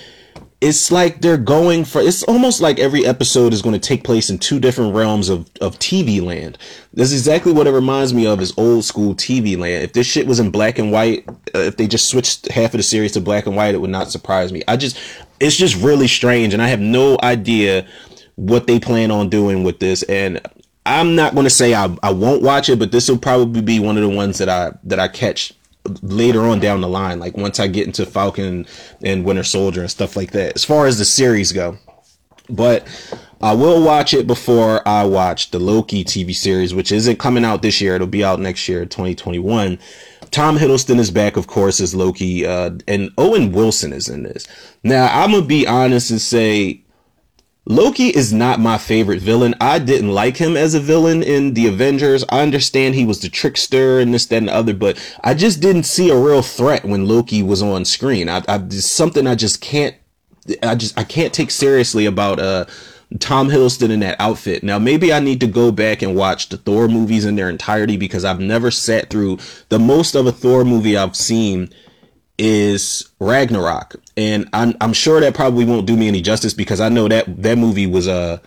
it's 0.61 0.93
like 0.93 1.23
they're 1.23 1.39
going 1.39 1.85
for 1.85 2.03
it's 2.03 2.23
almost 2.25 2.61
like 2.61 2.79
every 2.79 3.07
episode 3.07 3.53
is 3.53 3.63
going 3.63 3.73
to 3.73 3.89
take 3.89 4.05
place 4.05 4.29
in 4.29 4.39
two 4.39 4.61
different 4.61 4.95
realms 4.95 5.29
of, 5.31 5.51
of 5.61 5.79
TV 5.79 6.21
land. 6.23 6.59
That's 6.93 7.13
exactly 7.13 7.53
what 7.53 7.67
it 7.67 7.71
reminds 7.71 8.13
me 8.13 8.27
of 8.27 8.41
is 8.41 8.53
old 8.59 8.85
school 8.85 9.15
TV 9.15 9.57
land. 9.57 9.85
If 9.85 9.95
this 9.95 10.07
shit 10.07 10.27
was 10.27 10.39
in 10.39 10.51
black 10.51 10.79
and 10.79 10.93
white, 10.93 11.27
uh, 11.55 11.61
if 11.61 11.77
they 11.77 11.87
just 11.87 12.09
switched 12.09 12.51
half 12.51 12.75
of 12.75 12.79
the 12.79 12.83
series 12.83 13.13
to 13.13 13.21
black 13.21 13.47
and 13.47 13.57
white, 13.57 13.75
it 13.75 13.81
would 13.81 13.91
not 13.91 14.11
surprise 14.11 14.53
me. 14.53 14.63
I 14.69 14.77
just 14.77 14.99
it's 15.41 15.57
just 15.57 15.77
really 15.77 16.09
strange 16.09 16.53
and 16.53 16.63
I 16.63 16.69
have 16.69 16.81
no 16.81 17.17
idea 17.23 17.87
what 18.37 18.67
they 18.67 18.79
plan 18.79 19.11
on 19.11 19.31
doing 19.31 19.65
with 19.65 19.81
this 19.81 20.03
and 20.05 20.41
I'm 20.85 21.15
not 21.15 21.35
going 21.35 21.45
to 21.45 21.51
say 21.51 21.75
I, 21.75 21.95
I 22.03 22.11
won't 22.11 22.43
watch 22.43 22.69
it, 22.69 22.79
but 22.79 22.91
this 22.91 23.09
will 23.09 23.19
probably 23.19 23.61
be 23.61 23.79
one 23.79 23.97
of 23.97 24.03
the 24.03 24.15
ones 24.15 24.39
that 24.39 24.49
I 24.49 24.73
that 24.85 24.99
I 24.99 25.09
catch 25.09 25.55
later 26.03 26.43
on 26.43 26.61
down 26.61 26.81
the 26.81 26.89
line, 26.89 27.19
like 27.19 27.37
once 27.37 27.59
I 27.59 27.67
get 27.67 27.87
into 27.87 28.07
Falcon 28.07 28.67
and 29.03 29.25
Winter 29.25 29.45
Soldier 29.45 29.81
and 29.81 29.91
stuff 29.91 30.17
like 30.17 30.33
that, 30.33 30.55
as 30.55 30.65
far 30.65 30.87
as 30.87 30.99
the 30.99 31.05
series 31.05 31.53
go. 31.53 31.79
But 32.49 32.87
I 33.41 33.55
will 33.55 33.83
watch 33.83 34.13
it 34.13 34.27
before 34.27 34.87
I 34.87 35.05
watch 35.05 35.51
the 35.51 35.59
Loki 35.59 36.05
TV 36.05 36.35
series, 36.35 36.75
which 36.75 36.93
isn't 36.93 37.19
coming 37.19 37.45
out 37.45 37.63
this 37.63 37.81
year. 37.81 37.95
It'll 37.95 38.07
be 38.07 38.25
out 38.25 38.41
next 38.41 38.69
year, 38.69 38.85
2021. 38.85 39.79
Tom 40.31 40.59
Hiddleston 40.59 40.99
is 40.99 41.11
back, 41.11 41.37
of 41.37 41.47
course, 41.47 41.81
as 41.81 41.95
Loki, 41.95 42.47
uh, 42.47 42.73
and 42.87 43.11
Owen 43.19 43.53
Wilson 43.53 43.93
is 43.93 44.09
in 44.09 44.25
this. 44.25 44.47
Now, 44.85 45.09
I'm 45.13 45.33
gonna 45.33 45.47
be 45.47 45.67
honest 45.67 46.11
and 46.11 46.21
say 46.21 46.85
Loki 47.71 48.09
is 48.09 48.33
not 48.33 48.59
my 48.59 48.79
favorite 48.79 49.21
villain. 49.21 49.55
I 49.61 49.79
didn't 49.79 50.11
like 50.11 50.39
him 50.39 50.57
as 50.57 50.75
a 50.75 50.81
villain 50.81 51.23
in 51.23 51.55
the 51.55 51.69
Avengers. 51.69 52.25
I 52.29 52.41
understand 52.41 52.97
he 52.97 53.07
was 53.07 53.21
the 53.21 53.29
trickster 53.29 54.01
and 54.01 54.13
this, 54.13 54.27
that, 54.27 54.39
and 54.39 54.49
the 54.49 54.55
other, 54.55 54.75
but 54.75 54.99
I 55.23 55.35
just 55.35 55.61
didn't 55.61 55.85
see 55.85 56.11
a 56.11 56.19
real 56.19 56.43
threat 56.43 56.85
when 56.85 57.07
Loki 57.07 57.45
was 57.45 57.63
on 57.63 57.85
screen. 57.85 58.29
I, 58.29 58.43
I 58.49 58.69
something 58.71 59.25
I 59.25 59.37
just 59.37 59.61
can't, 59.61 59.95
I 60.65 60.75
just, 60.75 60.99
I 60.99 61.05
can't 61.05 61.33
take 61.33 61.53
seriously 61.53 62.07
about, 62.07 62.41
uh, 62.41 62.65
Tom 63.21 63.49
Hiddleston 63.49 63.91
in 63.91 64.01
that 64.01 64.21
outfit. 64.21 64.65
Now, 64.65 64.81
maybe 64.81 65.13
I 65.13 65.21
need 65.21 65.39
to 65.41 65.47
go 65.47 65.71
back 65.71 66.03
and 66.03 66.17
watch 66.17 66.49
the 66.49 66.57
Thor 66.57 66.89
movies 66.89 67.25
in 67.25 67.37
their 67.37 67.49
entirety 67.49 67.97
because 67.97 68.25
I've 68.25 68.41
never 68.41 68.73
sat 68.73 69.11
through 69.11 69.39
the 69.69 69.79
most 69.79 70.17
of 70.17 70.27
a 70.27 70.33
Thor 70.33 70.65
movie 70.65 70.97
I've 70.97 71.15
seen 71.15 71.73
is 72.41 73.07
Ragnarok, 73.21 73.97
and 74.17 74.49
I'm 74.55 74.75
I'm 74.81 74.95
sure 74.95 75.21
that 75.21 75.35
probably 75.35 75.67
won't 75.67 75.87
do 75.87 75.95
me 75.95 76.09
any 76.09 76.23
justice 76.23 76.55
because 76.55 76.81
I 76.81 76.89
know 76.89 77.07
that 77.07 77.43
that 77.43 77.59
movie 77.59 77.87
was 77.87 78.09
uh 78.09 78.39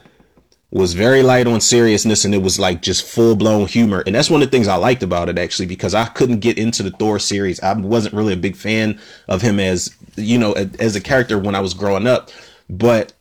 was 0.71 0.95
very 0.95 1.21
light 1.21 1.45
on 1.45 1.61
seriousness 1.61 2.25
and 2.25 2.33
it 2.33 2.39
was 2.39 2.57
like 2.57 2.81
just 2.81 3.05
full 3.05 3.35
blown 3.35 3.67
humor, 3.67 4.03
and 4.07 4.15
that's 4.15 4.31
one 4.31 4.41
of 4.41 4.49
the 4.49 4.57
things 4.57 4.67
I 4.67 4.75
liked 4.75 5.03
about 5.03 5.29
it 5.29 5.37
actually 5.37 5.67
because 5.67 5.93
I 5.93 6.05
couldn't 6.05 6.39
get 6.39 6.57
into 6.57 6.81
the 6.81 6.89
Thor 6.89 7.19
series. 7.19 7.59
I 7.61 7.73
wasn't 7.73 8.15
really 8.15 8.33
a 8.33 8.37
big 8.37 8.55
fan 8.55 8.99
of 9.27 9.43
him 9.43 9.59
as 9.59 9.95
you 10.15 10.39
know 10.39 10.53
as 10.53 10.95
a 10.95 11.01
character 11.01 11.37
when 11.37 11.53
I 11.53 11.59
was 11.59 11.75
growing 11.75 12.07
up, 12.07 12.31
but 12.69 13.13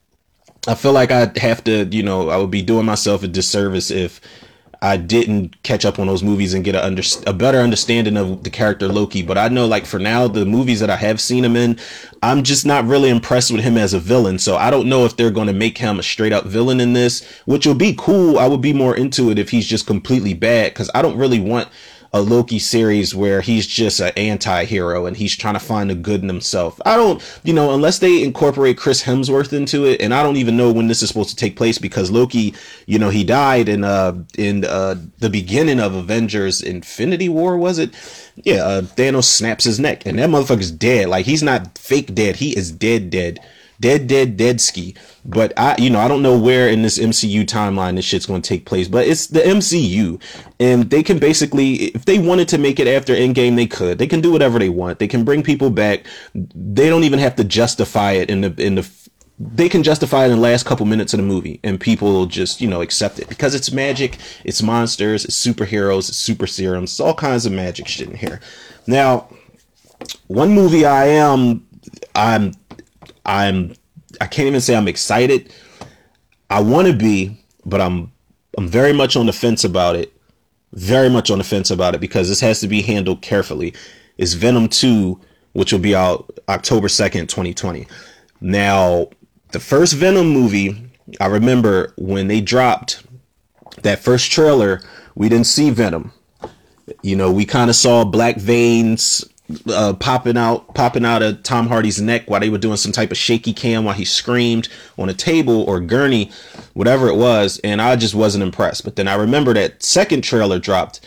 I 0.67 0.75
feel 0.75 0.93
like 0.93 1.11
I'd 1.11 1.37
have 1.37 1.62
to 1.64 1.85
you 1.85 2.02
know 2.02 2.31
I 2.31 2.38
would 2.38 2.50
be 2.50 2.62
doing 2.62 2.87
myself 2.87 3.23
a 3.23 3.29
disservice 3.29 3.91
if 3.91 4.23
I 4.83 4.97
didn't 4.97 5.62
catch 5.62 5.85
up 5.85 6.01
on 6.01 6.09
those 6.09 6.25
movies 6.25 6.55
and 6.55 6.65
get 6.65 6.75
a, 6.75 6.85
under, 6.85 7.03
a 7.25 7.33
better 7.33 7.59
understanding 7.59 8.17
of 8.17 8.43
the 8.43 8.51
character 8.51 8.89
Loki. 8.89 9.23
But 9.23 9.39
I 9.39 9.47
know, 9.47 9.65
like, 9.65 9.87
for 9.87 10.01
now, 10.01 10.27
the 10.27 10.45
movies 10.45 10.81
that 10.81 10.91
I 10.91 10.97
have 10.97 11.21
seen 11.21 11.45
him 11.45 11.55
in, 11.55 11.79
I'm 12.21 12.43
just 12.43 12.67
not 12.67 12.85
really 12.85 13.09
impressed 13.09 13.53
with 13.53 13.61
him 13.62 13.79
as 13.79 13.95
a 13.95 14.01
villain. 14.01 14.41
So 14.41 14.57
I 14.57 14.71
don't 14.71 14.89
know 14.89 15.05
if 15.05 15.17
they're 15.17 15.31
going 15.31 15.47
to 15.47 15.53
make 15.53 15.79
him 15.79 16.01
a 16.01 16.03
straight 16.03 16.33
up 16.33 16.47
villain 16.47 16.81
in 16.81 16.95
this, 16.95 17.25
which 17.45 17.65
will 17.65 17.77
be 17.77 17.95
cool. 17.97 18.41
I 18.41 18.49
would 18.49 18.61
be 18.61 18.73
more 18.73 18.97
into 18.97 19.31
it 19.31 19.39
if 19.39 19.51
he's 19.51 19.69
just 19.69 19.87
completely 19.87 20.35
bad 20.35 20.73
because 20.73 20.91
I 20.97 21.01
don't 21.01 21.17
really 21.17 21.41
want 21.41 21.69
a 22.14 22.21
Loki 22.21 22.59
series 22.59 23.14
where 23.14 23.40
he's 23.40 23.66
just 23.66 23.99
an 23.99 24.12
anti-hero 24.16 25.07
and 25.07 25.16
he's 25.16 25.35
trying 25.35 25.54
to 25.54 25.61
find 25.61 25.88
the 25.88 25.95
good 25.95 26.21
in 26.21 26.28
himself. 26.28 26.78
I 26.85 26.97
don't, 26.97 27.23
you 27.42 27.54
know, 27.54 27.73
unless 27.73 28.00
they 28.00 28.23
incorporate 28.23 28.76
Chris 28.76 29.02
Hemsworth 29.02 29.52
into 29.54 29.87
it, 29.87 30.02
and 30.02 30.12
I 30.12 30.23
don't 30.23 30.37
even 30.37 30.57
know 30.57 30.71
when 30.71 30.88
this 30.88 31.02
is 31.02 31.09
supposed 31.09 31.31
to 31.31 31.37
take 31.37 31.57
place 31.57 31.78
because 31.78 32.11
Loki, 32.11 32.54
you 32.87 32.99
know, 32.99 33.09
he 33.09 33.25
died 33.25 33.69
in 33.69 33.83
uh 33.83 34.23
in 34.37 34.64
uh 34.66 34.97
the 35.19 35.31
beginning 35.31 35.81
of 35.81 35.95
Avengers 35.95 36.61
Infinity 36.61 37.31
War, 37.31 37.57
was 37.57 37.78
it? 37.78 37.95
Yeah, 38.37 38.64
uh, 38.64 38.83
Thanos 38.83 39.25
snaps 39.25 39.64
his 39.64 39.81
neck 39.81 40.04
and 40.04 40.19
that 40.19 40.28
motherfucker's 40.28 40.71
dead. 40.71 41.09
Like 41.09 41.25
he's 41.25 41.42
not 41.42 41.78
fake 41.78 42.14
dead, 42.14 42.37
he 42.37 42.57
is 42.57 42.71
dead 42.71 43.09
dead 43.09 43.38
dead, 43.83 44.07
dead, 44.07 44.39
dead 44.39 44.61
ski. 44.61 44.95
But 45.25 45.53
I, 45.59 45.77
you 45.79 45.91
know, 45.91 45.99
I 45.99 46.09
don't 46.09 46.23
know 46.23 46.39
where 46.39 46.69
in 46.69 46.83
this 46.83 46.99
MCU 46.99 47.45
timeline 47.45 47.97
this 47.97 48.05
shit's 48.05 48.25
going 48.25 48.41
to 48.41 48.49
take 48.49 48.65
place, 48.65 48.89
but 48.89 49.07
it's 49.07 49.27
the 49.27 49.41
MCU 49.41 50.23
and 50.59 50.89
they 50.89 51.03
can 51.03 51.19
basically, 51.19 51.75
if 51.89 52.07
they 52.07 52.19
wanted 52.19 52.49
to 52.49 52.59
make 52.59 52.81
it 52.81 52.89
after 52.89 53.15
Endgame, 53.15 53.57
they 53.57 53.67
could, 53.67 53.99
they 53.99 54.07
can 54.07 54.23
do 54.23 54.33
whatever 54.33 54.59
they 54.59 54.71
want. 54.71 54.99
They 54.99 55.09
can 55.09 55.25
bring 55.25 55.43
people 55.43 55.69
back. 55.69 56.07
They 56.35 56.89
don't 56.89 57.05
even 57.05 57.19
have 57.19 57.37
to 57.37 57.45
justify 57.45 58.12
it 58.12 58.31
in 58.31 58.41
the, 58.41 58.55
in 58.65 58.77
the, 58.77 58.91
they 59.39 59.69
can 59.69 59.83
justify 59.83 60.23
it 60.23 60.27
in 60.27 60.37
the 60.37 60.41
last 60.41 60.65
couple 60.65 60.87
minutes 60.87 61.12
of 61.12 61.19
the 61.19 61.27
movie 61.27 61.59
and 61.65 61.81
people 61.81 62.12
will 62.12 62.27
just, 62.27 62.61
you 62.61 62.69
know, 62.69 62.81
accept 62.81 63.19
it 63.19 63.29
because 63.29 63.55
it's 63.55 63.73
magic, 63.73 64.17
it's 64.45 64.62
monsters, 64.62 65.25
it's 65.25 65.45
superheroes, 65.45 66.09
it's 66.09 66.17
super 66.17 66.47
serums, 66.47 66.93
it's 66.93 67.01
all 67.01 67.15
kinds 67.15 67.45
of 67.47 67.53
magic 67.53 67.89
shit 67.89 68.09
in 68.09 68.17
here. 68.17 68.41
Now, 68.87 69.29
one 70.29 70.51
movie 70.51 70.85
I 70.85 71.07
am, 71.07 71.67
I'm 72.15 72.53
I'm 73.25 73.75
I 74.21 74.26
can't 74.26 74.49
even 74.49 74.61
say 74.61 74.76
I'm 74.76 74.88
excited. 74.88 75.52
I 76.50 76.61
want 76.61 76.87
to 76.88 76.93
be, 76.93 77.41
but 77.64 77.81
I'm 77.81 78.12
I'm 78.59 78.69
very 78.69 78.93
much 78.93 79.17
on 79.17 79.26
the 79.26 79.33
fence 79.33 79.64
about 79.64 79.97
it. 79.97 80.12
Very 80.73 81.09
much 81.11 81.31
on 81.31 81.38
the 81.38 81.45
fence 81.45 81.71
about 81.71 81.95
it 81.95 82.00
because 82.00 82.29
this 82.29 82.41
has 82.41 82.61
to 82.61 82.69
be 82.69 82.83
handled 82.83 83.23
carefully. 83.23 83.75
It's 84.19 84.33
Venom 84.35 84.69
2, 84.69 85.21
which 85.52 85.73
will 85.73 85.81
be 85.81 85.95
out 85.95 86.38
October 86.49 86.88
2nd, 86.88 87.29
2020. 87.29 87.87
Now, 88.41 89.09
the 89.52 89.61
first 89.61 89.95
Venom 89.95 90.29
movie, 90.29 90.91
I 91.21 91.26
remember 91.26 91.93
when 91.97 92.29
they 92.29 92.41
dropped 92.41 93.05
that 93.83 94.00
first 94.00 94.31
trailer, 94.31 94.81
we 95.14 95.29
didn't 95.29 95.47
see 95.47 95.71
Venom. 95.71 96.12
You 97.02 97.17
know, 97.17 97.31
we 97.31 97.45
kind 97.45 97.71
of 97.71 97.76
saw 97.76 98.05
black 98.05 98.37
veins 98.37 99.25
uh, 99.69 99.93
popping 99.95 100.37
out 100.37 100.75
popping 100.75 101.05
out 101.05 101.23
of 101.23 101.43
Tom 101.43 101.67
Hardy's 101.67 102.01
neck 102.01 102.29
while 102.29 102.41
they 102.41 102.49
were 102.49 102.59
doing 102.59 102.77
some 102.77 102.93
type 102.93 103.11
of 103.11 103.17
shaky 103.17 103.53
cam 103.53 103.85
while 103.85 103.95
he 103.95 104.05
screamed 104.05 104.69
on 104.99 105.09
a 105.09 105.15
table 105.15 105.63
or 105.65 105.81
gurney, 105.81 106.31
whatever 106.75 107.09
it 107.09 107.17
was, 107.17 107.61
and 107.65 107.83
I 107.83 107.97
just 107.97 108.15
wasn't 108.15 108.45
impressed. 108.45 108.85
But 108.85 108.97
then 108.97 109.09
I 109.09 109.15
remember 109.15 109.53
that 109.55 109.83
second 109.83 110.23
trailer 110.23 110.59
dropped 110.59 111.01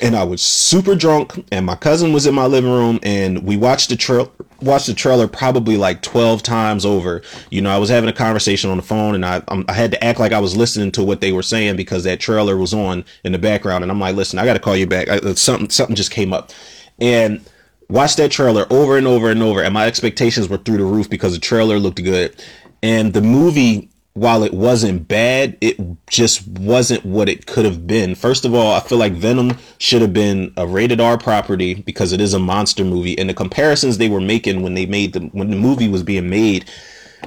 and 0.00 0.16
I 0.16 0.24
was 0.24 0.40
super 0.40 0.94
drunk 0.94 1.44
and 1.50 1.66
my 1.66 1.74
cousin 1.74 2.12
was 2.12 2.26
in 2.26 2.34
my 2.34 2.46
living 2.46 2.70
room 2.70 2.98
and 3.02 3.42
we 3.44 3.56
watched 3.56 3.88
the 3.88 3.96
trailer 3.96 4.28
watched 4.60 4.86
the 4.86 4.94
trailer 4.94 5.26
probably 5.26 5.76
like 5.76 6.02
12 6.02 6.40
times 6.42 6.86
over. 6.86 7.20
You 7.50 7.60
know, 7.60 7.70
I 7.70 7.78
was 7.78 7.90
having 7.90 8.08
a 8.08 8.12
conversation 8.12 8.70
on 8.70 8.76
the 8.76 8.82
phone 8.82 9.14
and 9.14 9.24
I 9.24 9.42
I 9.68 9.72
had 9.72 9.90
to 9.90 10.04
act 10.04 10.20
like 10.20 10.32
I 10.32 10.38
was 10.38 10.56
listening 10.56 10.92
to 10.92 11.04
what 11.04 11.20
they 11.20 11.32
were 11.32 11.42
saying 11.42 11.76
because 11.76 12.04
that 12.04 12.20
trailer 12.20 12.56
was 12.56 12.72
on 12.72 13.04
in 13.24 13.32
the 13.32 13.38
background 13.38 13.82
and 13.82 13.90
I'm 13.90 14.00
like, 14.00 14.16
"Listen, 14.16 14.38
I 14.38 14.44
got 14.44 14.54
to 14.54 14.60
call 14.60 14.76
you 14.76 14.86
back. 14.86 15.08
I, 15.08 15.34
something 15.34 15.68
something 15.70 15.96
just 15.96 16.10
came 16.10 16.32
up." 16.32 16.52
And 17.00 17.44
watched 17.88 18.16
that 18.16 18.30
trailer 18.30 18.66
over 18.70 18.96
and 18.96 19.06
over 19.06 19.30
and 19.30 19.42
over 19.42 19.62
and 19.62 19.74
my 19.74 19.86
expectations 19.86 20.48
were 20.48 20.56
through 20.56 20.78
the 20.78 20.84
roof 20.84 21.10
because 21.10 21.32
the 21.34 21.40
trailer 21.40 21.78
looked 21.78 22.02
good 22.02 22.34
and 22.82 23.12
the 23.12 23.22
movie 23.22 23.90
while 24.14 24.42
it 24.42 24.52
wasn't 24.52 25.08
bad, 25.08 25.56
it 25.60 25.78
just 26.06 26.46
wasn't 26.46 27.04
what 27.04 27.28
it 27.28 27.46
could 27.46 27.64
have 27.64 27.86
been. 27.86 28.14
First 28.14 28.44
of 28.44 28.54
all, 28.54 28.74
I 28.74 28.80
feel 28.80 28.98
like 28.98 29.14
Venom 29.14 29.56
should 29.78 30.02
have 30.02 30.12
been 30.12 30.52
a 30.56 30.66
rated 30.66 31.00
R 31.00 31.16
property 31.16 31.74
because 31.74 32.12
it 32.12 32.20
is 32.20 32.34
a 32.34 32.38
monster 32.38 32.84
movie. 32.84 33.18
And 33.18 33.30
the 33.30 33.34
comparisons 33.34 33.96
they 33.96 34.10
were 34.10 34.20
making 34.20 34.62
when 34.62 34.74
they 34.74 34.84
made 34.84 35.14
the 35.14 35.20
when 35.32 35.50
the 35.50 35.56
movie 35.56 35.88
was 35.88 36.02
being 36.02 36.28
made, 36.28 36.66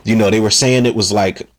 you 0.04 0.16
know, 0.16 0.30
they 0.30 0.40
were 0.40 0.52
saying 0.52 0.86
it 0.86 0.96
was 0.96 1.12
like 1.12 1.50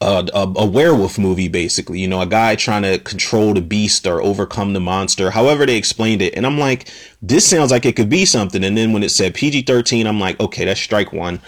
a, 0.00 0.28
a, 0.34 0.52
a, 0.56 0.66
werewolf 0.66 1.18
movie, 1.18 1.48
basically. 1.48 2.00
You 2.00 2.08
know, 2.08 2.20
a 2.20 2.26
guy 2.26 2.54
trying 2.56 2.82
to 2.82 2.98
control 2.98 3.54
the 3.54 3.60
beast 3.60 4.06
or 4.06 4.22
overcome 4.22 4.72
the 4.72 4.80
monster, 4.80 5.30
however 5.30 5.66
they 5.66 5.76
explained 5.76 6.22
it. 6.22 6.34
And 6.36 6.46
I'm 6.46 6.58
like, 6.58 6.90
this 7.22 7.48
sounds 7.48 7.70
like 7.70 7.86
it 7.86 7.96
could 7.96 8.10
be 8.10 8.24
something. 8.24 8.62
And 8.64 8.76
then 8.76 8.92
when 8.92 9.02
it 9.02 9.10
said 9.10 9.34
PG 9.34 9.62
13, 9.62 10.06
I'm 10.06 10.20
like, 10.20 10.38
okay, 10.40 10.64
that's 10.64 10.80
strike 10.80 11.12
one. 11.12 11.40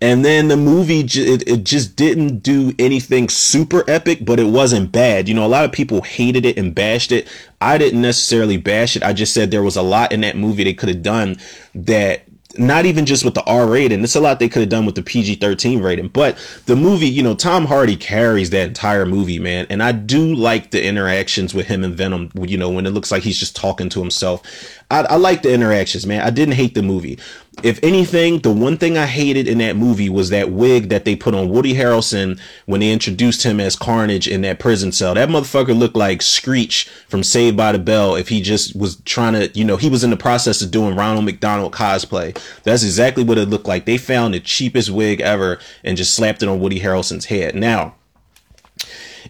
And 0.00 0.24
then 0.24 0.48
the 0.48 0.56
movie, 0.56 1.00
it, 1.00 1.48
it 1.48 1.64
just 1.64 1.96
didn't 1.96 2.40
do 2.40 2.74
anything 2.78 3.28
super 3.28 3.88
epic, 3.88 4.24
but 4.24 4.38
it 4.38 4.48
wasn't 4.48 4.92
bad. 4.92 5.28
You 5.28 5.34
know, 5.34 5.46
a 5.46 5.48
lot 5.48 5.64
of 5.64 5.72
people 5.72 6.02
hated 6.02 6.44
it 6.44 6.58
and 6.58 6.74
bashed 6.74 7.10
it. 7.10 7.26
I 7.60 7.78
didn't 7.78 8.02
necessarily 8.02 8.56
bash 8.56 8.96
it. 8.96 9.02
I 9.02 9.12
just 9.12 9.32
said 9.32 9.50
there 9.50 9.62
was 9.62 9.76
a 9.76 9.82
lot 9.82 10.12
in 10.12 10.20
that 10.20 10.36
movie 10.36 10.64
they 10.64 10.74
could 10.74 10.90
have 10.90 11.02
done 11.02 11.38
that 11.74 12.24
not 12.58 12.86
even 12.86 13.06
just 13.06 13.24
with 13.24 13.34
the 13.34 13.44
R 13.44 13.66
rating. 13.66 14.02
It's 14.02 14.14
a 14.14 14.20
lot 14.20 14.38
they 14.38 14.48
could 14.48 14.60
have 14.60 14.68
done 14.68 14.86
with 14.86 14.94
the 14.94 15.02
PG 15.02 15.36
13 15.36 15.82
rating. 15.82 16.08
But 16.08 16.36
the 16.66 16.76
movie, 16.76 17.08
you 17.08 17.22
know, 17.22 17.34
Tom 17.34 17.66
Hardy 17.66 17.96
carries 17.96 18.50
that 18.50 18.68
entire 18.68 19.06
movie, 19.06 19.38
man. 19.38 19.66
And 19.70 19.82
I 19.82 19.92
do 19.92 20.34
like 20.34 20.70
the 20.70 20.84
interactions 20.84 21.54
with 21.54 21.66
him 21.66 21.84
and 21.84 21.94
Venom, 21.94 22.30
you 22.40 22.56
know, 22.56 22.70
when 22.70 22.86
it 22.86 22.90
looks 22.90 23.10
like 23.10 23.22
he's 23.22 23.38
just 23.38 23.56
talking 23.56 23.88
to 23.90 24.00
himself. 24.00 24.42
I, 24.90 25.00
I 25.02 25.16
like 25.16 25.42
the 25.42 25.52
interactions, 25.52 26.06
man. 26.06 26.22
I 26.22 26.30
didn't 26.30 26.54
hate 26.54 26.74
the 26.74 26.82
movie. 26.82 27.18
If 27.62 27.82
anything, 27.82 28.40
the 28.40 28.52
one 28.52 28.76
thing 28.76 28.98
I 28.98 29.06
hated 29.06 29.48
in 29.48 29.58
that 29.58 29.76
movie 29.76 30.10
was 30.10 30.30
that 30.30 30.50
wig 30.50 30.88
that 30.88 31.04
they 31.04 31.16
put 31.16 31.34
on 31.34 31.48
Woody 31.48 31.74
Harrelson 31.74 32.38
when 32.66 32.80
they 32.80 32.90
introduced 32.90 33.42
him 33.42 33.60
as 33.60 33.76
Carnage 33.76 34.28
in 34.28 34.42
that 34.42 34.58
prison 34.58 34.92
cell. 34.92 35.14
That 35.14 35.28
motherfucker 35.28 35.76
looked 35.76 35.96
like 35.96 36.20
Screech 36.20 36.88
from 37.08 37.22
Saved 37.22 37.56
by 37.56 37.72
the 37.72 37.78
Bell 37.78 38.16
if 38.16 38.28
he 38.28 38.42
just 38.42 38.76
was 38.76 38.96
trying 39.02 39.34
to, 39.34 39.48
you 39.58 39.64
know, 39.64 39.76
he 39.76 39.88
was 39.88 40.04
in 40.04 40.10
the 40.10 40.16
process 40.16 40.60
of 40.62 40.70
doing 40.70 40.96
Ronald 40.96 41.24
McDonald 41.24 41.72
cosplay. 41.72 42.38
That's 42.64 42.82
exactly 42.82 43.24
what 43.24 43.38
it 43.38 43.48
looked 43.48 43.68
like. 43.68 43.86
They 43.86 43.98
found 43.98 44.34
the 44.34 44.40
cheapest 44.40 44.90
wig 44.90 45.20
ever 45.20 45.58
and 45.82 45.96
just 45.96 46.14
slapped 46.14 46.42
it 46.42 46.48
on 46.48 46.60
Woody 46.60 46.80
Harrelson's 46.80 47.26
head. 47.26 47.54
Now, 47.54 47.94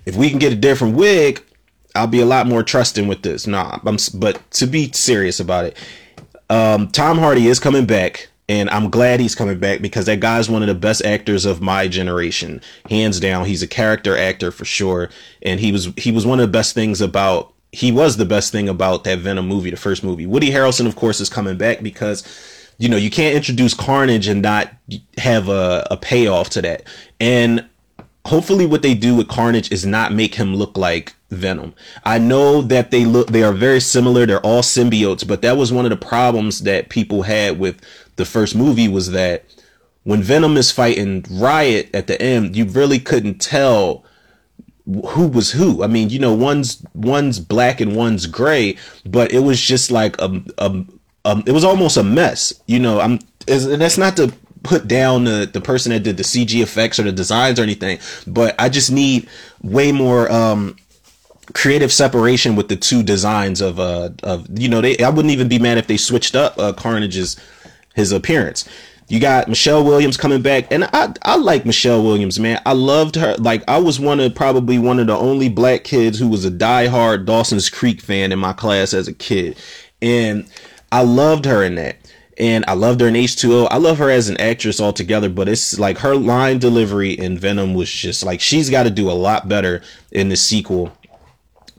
if 0.06 0.16
we 0.16 0.30
can 0.30 0.38
get 0.38 0.52
a 0.52 0.56
different 0.56 0.96
wig, 0.96 1.44
I'll 1.94 2.06
be 2.08 2.20
a 2.20 2.26
lot 2.26 2.46
more 2.46 2.62
trusting 2.62 3.06
with 3.06 3.22
this. 3.22 3.46
Nah, 3.46 3.78
I'm, 3.84 3.98
but 4.14 4.50
to 4.52 4.66
be 4.66 4.90
serious 4.92 5.38
about 5.38 5.66
it, 5.66 5.76
um, 6.50 6.88
Tom 6.88 7.18
Hardy 7.18 7.46
is 7.46 7.58
coming 7.58 7.86
back, 7.86 8.28
and 8.48 8.68
I'm 8.70 8.90
glad 8.90 9.20
he's 9.20 9.34
coming 9.34 9.58
back 9.58 9.80
because 9.80 10.06
that 10.06 10.20
guy's 10.20 10.50
one 10.50 10.62
of 10.62 10.68
the 10.68 10.74
best 10.74 11.04
actors 11.04 11.44
of 11.44 11.62
my 11.62 11.88
generation, 11.88 12.60
hands 12.90 13.20
down. 13.20 13.46
He's 13.46 13.62
a 13.62 13.66
character 13.66 14.16
actor 14.16 14.50
for 14.50 14.64
sure, 14.64 15.10
and 15.42 15.60
he 15.60 15.72
was 15.72 15.86
he 15.96 16.12
was 16.12 16.26
one 16.26 16.40
of 16.40 16.46
the 16.46 16.52
best 16.52 16.74
things 16.74 17.00
about 17.00 17.52
he 17.72 17.90
was 17.90 18.16
the 18.16 18.24
best 18.24 18.52
thing 18.52 18.68
about 18.68 19.04
that 19.04 19.18
Venom 19.18 19.48
movie, 19.48 19.70
the 19.70 19.76
first 19.76 20.04
movie. 20.04 20.26
Woody 20.26 20.50
Harrelson, 20.50 20.86
of 20.86 20.96
course, 20.96 21.20
is 21.20 21.28
coming 21.28 21.56
back 21.56 21.82
because 21.82 22.22
you 22.78 22.88
know 22.88 22.96
you 22.96 23.10
can't 23.10 23.34
introduce 23.34 23.74
Carnage 23.74 24.28
and 24.28 24.42
not 24.42 24.70
have 25.18 25.48
a, 25.48 25.86
a 25.90 25.96
payoff 25.96 26.50
to 26.50 26.62
that, 26.62 26.84
and 27.20 27.66
hopefully 28.26 28.66
what 28.66 28.82
they 28.82 28.94
do 28.94 29.16
with 29.16 29.28
Carnage 29.28 29.70
is 29.72 29.84
not 29.84 30.12
make 30.12 30.34
him 30.34 30.54
look 30.54 30.76
like 30.76 31.14
Venom. 31.34 31.74
I 32.04 32.18
know 32.18 32.62
that 32.62 32.90
they 32.90 33.04
look 33.04 33.28
they 33.28 33.42
are 33.42 33.52
very 33.52 33.80
similar. 33.80 34.26
They're 34.26 34.40
all 34.40 34.62
symbiotes, 34.62 35.26
but 35.26 35.42
that 35.42 35.56
was 35.56 35.72
one 35.72 35.84
of 35.84 35.90
the 35.90 35.96
problems 35.96 36.60
that 36.60 36.88
people 36.88 37.22
had 37.22 37.58
with 37.58 37.80
the 38.16 38.24
first 38.24 38.54
movie 38.54 38.88
was 38.88 39.10
that 39.10 39.44
when 40.04 40.22
Venom 40.22 40.56
is 40.56 40.70
fighting 40.70 41.24
Riot 41.30 41.90
at 41.94 42.06
the 42.06 42.20
end, 42.20 42.56
you 42.56 42.66
really 42.66 42.98
couldn't 42.98 43.40
tell 43.40 44.04
who 44.84 45.26
was 45.26 45.52
who. 45.52 45.82
I 45.82 45.86
mean, 45.86 46.10
you 46.10 46.18
know, 46.18 46.34
one's 46.34 46.84
one's 46.94 47.40
black 47.40 47.80
and 47.80 47.96
one's 47.96 48.26
gray, 48.26 48.76
but 49.06 49.32
it 49.32 49.40
was 49.40 49.60
just 49.60 49.90
like 49.90 50.20
a, 50.20 50.42
a, 50.58 50.84
a 51.24 51.42
it 51.46 51.52
was 51.52 51.64
almost 51.64 51.96
a 51.96 52.04
mess. 52.04 52.52
You 52.66 52.78
know, 52.78 53.00
I'm 53.00 53.18
and 53.48 53.80
that's 53.80 53.98
not 53.98 54.16
to 54.16 54.32
put 54.62 54.88
down 54.88 55.24
the, 55.24 55.48
the 55.50 55.60
person 55.60 55.92
that 55.92 56.00
did 56.00 56.16
the 56.16 56.22
CG 56.22 56.62
effects 56.62 56.98
or 56.98 57.02
the 57.02 57.12
designs 57.12 57.58
or 57.58 57.62
anything, 57.62 57.98
but 58.26 58.54
I 58.58 58.68
just 58.68 58.90
need 58.90 59.28
way 59.62 59.92
more 59.92 60.30
um 60.30 60.76
creative 61.52 61.92
separation 61.92 62.56
with 62.56 62.68
the 62.68 62.76
two 62.76 63.02
designs 63.02 63.60
of 63.60 63.78
uh 63.78 64.10
of 64.22 64.46
you 64.58 64.68
know 64.68 64.80
they 64.80 64.98
I 64.98 65.10
wouldn't 65.10 65.32
even 65.32 65.48
be 65.48 65.58
mad 65.58 65.78
if 65.78 65.86
they 65.86 65.96
switched 65.96 66.34
up 66.34 66.58
uh, 66.58 66.72
Carnage's 66.72 67.36
his 67.94 68.12
appearance. 68.12 68.68
You 69.08 69.20
got 69.20 69.48
Michelle 69.48 69.84
Williams 69.84 70.16
coming 70.16 70.40
back, 70.40 70.72
and 70.72 70.84
I 70.84 71.12
I 71.22 71.36
like 71.36 71.66
Michelle 71.66 72.02
Williams, 72.02 72.40
man. 72.40 72.60
I 72.64 72.72
loved 72.72 73.16
her. 73.16 73.36
Like 73.38 73.62
I 73.68 73.78
was 73.78 74.00
one 74.00 74.18
of 74.20 74.34
probably 74.34 74.78
one 74.78 74.98
of 74.98 75.08
the 75.08 75.16
only 75.16 75.48
black 75.48 75.84
kids 75.84 76.18
who 76.18 76.28
was 76.28 76.44
a 76.44 76.50
diehard 76.50 77.26
Dawson's 77.26 77.68
Creek 77.68 78.00
fan 78.00 78.32
in 78.32 78.38
my 78.38 78.54
class 78.54 78.94
as 78.94 79.06
a 79.06 79.12
kid, 79.12 79.58
and 80.00 80.46
I 80.90 81.02
loved 81.02 81.44
her 81.44 81.62
in 81.62 81.74
that. 81.74 81.96
And 82.36 82.64
I 82.66 82.72
loved 82.72 83.00
her 83.00 83.06
in 83.06 83.14
H2O. 83.14 83.68
I 83.70 83.76
love 83.76 83.98
her 83.98 84.10
as 84.10 84.28
an 84.28 84.40
actress 84.40 84.80
altogether, 84.80 85.28
but 85.28 85.48
it's 85.48 85.78
like 85.78 85.98
her 85.98 86.16
line 86.16 86.58
delivery 86.58 87.12
in 87.12 87.38
Venom 87.38 87.74
was 87.74 87.88
just 87.88 88.24
like 88.24 88.40
she's 88.40 88.70
got 88.70 88.84
to 88.84 88.90
do 88.90 89.08
a 89.08 89.12
lot 89.12 89.48
better 89.48 89.82
in 90.10 90.30
the 90.30 90.36
sequel 90.36 90.92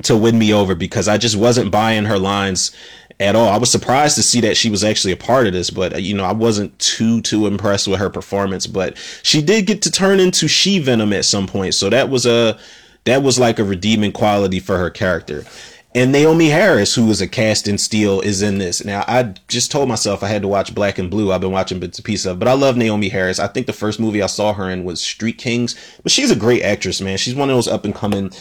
to 0.03 0.17
win 0.17 0.37
me 0.37 0.53
over 0.53 0.75
because 0.75 1.07
I 1.07 1.17
just 1.17 1.35
wasn't 1.35 1.71
buying 1.71 2.05
her 2.05 2.19
lines 2.19 2.75
at 3.19 3.35
all. 3.35 3.47
I 3.47 3.57
was 3.57 3.71
surprised 3.71 4.15
to 4.15 4.23
see 4.23 4.41
that 4.41 4.57
she 4.57 4.69
was 4.69 4.83
actually 4.83 5.13
a 5.13 5.17
part 5.17 5.47
of 5.47 5.53
this, 5.53 5.69
but 5.69 5.93
uh, 5.93 5.97
you 5.97 6.13
know, 6.13 6.25
I 6.25 6.33
wasn't 6.33 6.77
too 6.79 7.21
too 7.21 7.47
impressed 7.47 7.87
with 7.87 7.99
her 7.99 8.09
performance, 8.09 8.67
but 8.67 8.97
she 9.23 9.41
did 9.41 9.67
get 9.67 9.81
to 9.83 9.91
turn 9.91 10.19
into 10.19 10.47
she 10.47 10.79
Venom 10.79 11.13
at 11.13 11.25
some 11.25 11.47
point. 11.47 11.73
So 11.75 11.89
that 11.89 12.09
was 12.09 12.25
a 12.25 12.59
that 13.05 13.23
was 13.23 13.39
like 13.39 13.59
a 13.59 13.63
redeeming 13.63 14.11
quality 14.11 14.59
for 14.59 14.77
her 14.77 14.89
character. 14.89 15.45
And 15.93 16.13
Naomie 16.13 16.49
Harris, 16.49 16.93
who 16.93 17.09
is 17.09 17.21
a 17.21 17.27
cast 17.27 17.69
in 17.69 17.77
steel, 17.77 18.19
is 18.19 18.41
in 18.41 18.57
this. 18.57 18.83
Now, 18.83 19.05
I 19.07 19.33
just 19.47 19.71
told 19.71 19.87
myself 19.87 20.23
I 20.23 20.27
had 20.27 20.41
to 20.41 20.47
watch 20.49 20.75
Black 20.75 20.99
and 20.99 21.09
Blue. 21.09 21.31
I've 21.31 21.39
been 21.39 21.53
watching 21.53 21.79
bits 21.79 21.97
and 21.97 22.03
pieces 22.03 22.25
of, 22.25 22.37
but 22.37 22.49
I 22.49 22.53
love 22.53 22.75
Naomie 22.75 23.11
Harris. 23.11 23.39
I 23.39 23.47
think 23.47 23.65
the 23.65 23.71
first 23.71 23.97
movie 23.97 24.21
I 24.21 24.27
saw 24.27 24.51
her 24.51 24.69
in 24.69 24.83
was 24.83 24.99
Street 24.99 25.37
Kings, 25.37 25.73
but 26.03 26.11
she's 26.11 26.31
a 26.31 26.35
great 26.35 26.63
actress, 26.63 26.99
man. 26.99 27.17
She's 27.17 27.33
one 27.33 27.49
of 27.49 27.55
those 27.55 27.69
up 27.69 27.85
and 27.85 27.95
coming 27.95 28.33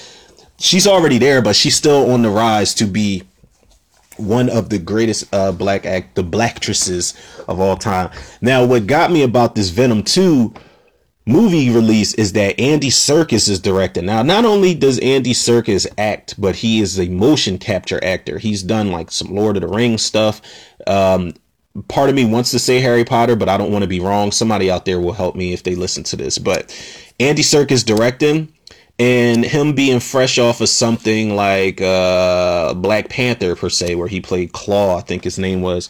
she's 0.59 0.87
already 0.87 1.19
there, 1.19 1.43
but 1.43 1.57
she's 1.57 1.77
still 1.77 2.11
on 2.13 2.23
the 2.23 2.31
rise 2.31 2.75
to 2.75 2.87
be 2.87 3.23
one 4.17 4.49
of 4.49 4.69
the 4.71 4.79
greatest 4.79 5.33
uh, 5.35 5.53
black 5.53 5.85
act 5.85 6.15
the 6.15 6.23
blackstresses 6.23 7.15
of 7.49 7.61
all 7.61 7.77
time. 7.77 8.11
Now, 8.41 8.65
what 8.65 8.87
got 8.87 9.11
me 9.11 9.23
about 9.23 9.55
this 9.55 9.71
Venom 9.71 10.03
2 10.03 10.55
movie 11.27 11.71
release 11.71 12.15
is 12.15 12.33
that 12.35 12.59
Andy 12.61 12.91
Serkis 12.91 13.49
is 13.49 13.59
directing. 13.59 14.07
Now, 14.07 14.23
not 14.23 14.45
only 14.45 14.75
does 14.75 14.99
Andy 15.01 15.33
Serkis 15.33 15.87
act, 15.99 16.41
but 16.41 16.57
he 16.57 16.81
is 16.81 16.99
a 16.99 17.09
motion 17.09 17.59
capture 17.59 18.03
actor. 18.05 18.39
He's 18.39 18.63
done 18.63 18.93
like 18.93 19.11
some 19.11 19.35
Lord 19.35 19.57
of 19.57 19.63
the 19.63 19.69
Rings 19.69 20.03
stuff. 20.03 20.41
Um, 20.87 21.35
part 21.89 22.09
of 22.09 22.15
me 22.15 22.25
wants 22.25 22.51
to 22.53 22.59
say 22.59 22.81
Harry 22.81 23.05
Potter, 23.05 23.37
but 23.37 23.49
I 23.49 23.57
don't 23.57 23.73
want 23.73 23.83
to 23.83 23.89
be 23.89 24.01
wrong. 24.01 24.31
Somebody 24.33 24.71
out 24.71 24.85
there 24.85 25.01
will 25.01 25.13
help 25.13 25.35
me 25.35 25.53
if 25.53 25.63
they 25.63 25.75
listen 25.75 26.05
to 26.05 26.17
this. 26.17 26.39
But 26.39 26.71
Andy 27.19 27.43
Serkis 27.43 27.85
directing 27.85 28.54
and 28.99 29.45
him 29.45 29.73
being 29.73 30.01
fresh 30.01 30.39
off 30.39 30.61
of 30.61 30.69
something 30.69 31.35
like 31.35 31.81
uh, 31.81 32.75
Black 32.75 33.09
Panther 33.09 33.57
per 33.57 33.69
se, 33.69 33.97
where 33.97 34.09
he 34.09 34.21
played 34.21 34.53
Klaue, 34.53 34.97
I 34.97 35.01
think 35.01 35.25
his 35.25 35.39
name 35.39 35.63
was. 35.63 35.89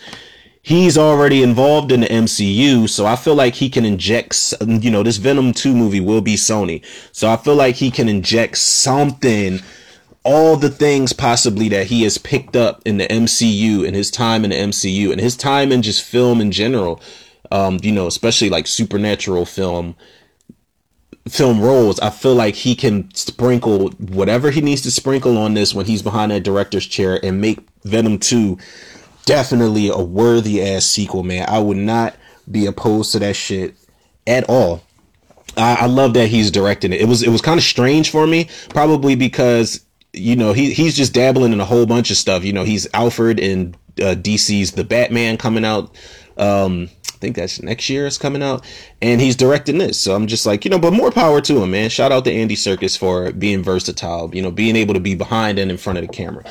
He's 0.62 0.96
already 0.96 1.42
involved 1.42 1.92
in 1.92 2.00
the 2.00 2.06
MCU, 2.06 2.88
so 2.88 3.04
I 3.04 3.16
feel 3.16 3.34
like 3.34 3.54
he 3.54 3.68
can 3.68 3.84
inject. 3.84 4.54
You 4.66 4.90
know, 4.90 5.02
this 5.02 5.18
Venom 5.18 5.52
two 5.52 5.74
movie 5.74 6.00
will 6.00 6.22
be 6.22 6.36
Sony, 6.36 6.82
so 7.12 7.28
I 7.30 7.36
feel 7.36 7.54
like 7.54 7.74
he 7.74 7.90
can 7.90 8.08
inject 8.08 8.56
something, 8.56 9.60
all 10.22 10.56
the 10.56 10.70
things 10.70 11.12
possibly 11.12 11.68
that 11.68 11.88
he 11.88 12.04
has 12.04 12.16
picked 12.16 12.56
up 12.56 12.80
in 12.86 12.96
the 12.96 13.06
MCU 13.08 13.86
and 13.86 13.94
his 13.94 14.10
time 14.10 14.42
in 14.44 14.50
the 14.50 14.56
MCU 14.56 15.12
and 15.12 15.20
his 15.20 15.36
time 15.36 15.70
in 15.70 15.82
just 15.82 16.02
film 16.02 16.40
in 16.40 16.50
general. 16.50 17.02
Um, 17.52 17.78
you 17.82 17.92
know, 17.92 18.06
especially 18.06 18.48
like 18.48 18.66
supernatural 18.66 19.44
film 19.44 19.94
film 21.28 21.60
roles, 21.60 21.98
I 22.00 22.10
feel 22.10 22.34
like 22.34 22.54
he 22.54 22.74
can 22.74 23.12
sprinkle 23.14 23.90
whatever 23.90 24.50
he 24.50 24.60
needs 24.60 24.82
to 24.82 24.90
sprinkle 24.90 25.38
on 25.38 25.54
this 25.54 25.74
when 25.74 25.86
he's 25.86 26.02
behind 26.02 26.32
that 26.32 26.42
director's 26.42 26.86
chair 26.86 27.18
and 27.24 27.40
make 27.40 27.60
Venom 27.84 28.18
2 28.18 28.58
definitely 29.24 29.88
a 29.88 29.98
worthy 29.98 30.62
ass 30.62 30.84
sequel, 30.84 31.22
man. 31.22 31.46
I 31.48 31.58
would 31.58 31.76
not 31.76 32.14
be 32.50 32.66
opposed 32.66 33.12
to 33.12 33.18
that 33.20 33.36
shit 33.36 33.74
at 34.26 34.44
all. 34.48 34.82
I, 35.56 35.78
I 35.80 35.86
love 35.86 36.14
that 36.14 36.28
he's 36.28 36.50
directing 36.50 36.92
it. 36.92 37.00
It 37.00 37.08
was 37.08 37.22
it 37.22 37.30
was 37.30 37.40
kind 37.40 37.58
of 37.58 37.64
strange 37.64 38.10
for 38.10 38.26
me, 38.26 38.48
probably 38.70 39.14
because 39.14 39.84
you 40.12 40.36
know 40.36 40.52
he 40.52 40.72
he's 40.72 40.96
just 40.96 41.12
dabbling 41.14 41.52
in 41.52 41.60
a 41.60 41.64
whole 41.64 41.86
bunch 41.86 42.10
of 42.10 42.16
stuff. 42.16 42.44
You 42.44 42.52
know, 42.52 42.64
he's 42.64 42.86
Alfred 42.92 43.38
in 43.40 43.74
uh, 44.00 44.14
DC's 44.14 44.72
The 44.72 44.84
Batman 44.84 45.36
coming 45.36 45.64
out. 45.64 45.94
Um, 46.36 46.90
think 47.24 47.36
that's 47.36 47.62
next 47.62 47.88
year 47.88 48.06
it's 48.06 48.18
coming 48.18 48.42
out 48.42 48.64
and 49.00 49.20
he's 49.20 49.34
directing 49.34 49.78
this. 49.78 49.98
So 49.98 50.14
i'm 50.14 50.26
just 50.26 50.44
like 50.44 50.64
you 50.64 50.70
know 50.70 50.78
but 50.78 50.92
more 50.92 51.10
power 51.10 51.40
to 51.40 51.62
him 51.62 51.70
man. 51.70 51.88
Shout 51.88 52.12
out 52.12 52.24
to 52.26 52.32
andy 52.32 52.54
Serkis 52.54 52.98
for 52.98 53.32
being 53.32 53.62
versatile 53.62 54.30
you 54.34 54.42
know 54.42 54.50
being 54.50 54.76
able 54.76 54.94
to 54.94 55.00
be 55.00 55.14
behind 55.14 55.58
and 55.58 55.70
in 55.70 55.78
front 55.78 55.98
of 55.98 56.06
the 56.06 56.12
camera. 56.12 56.44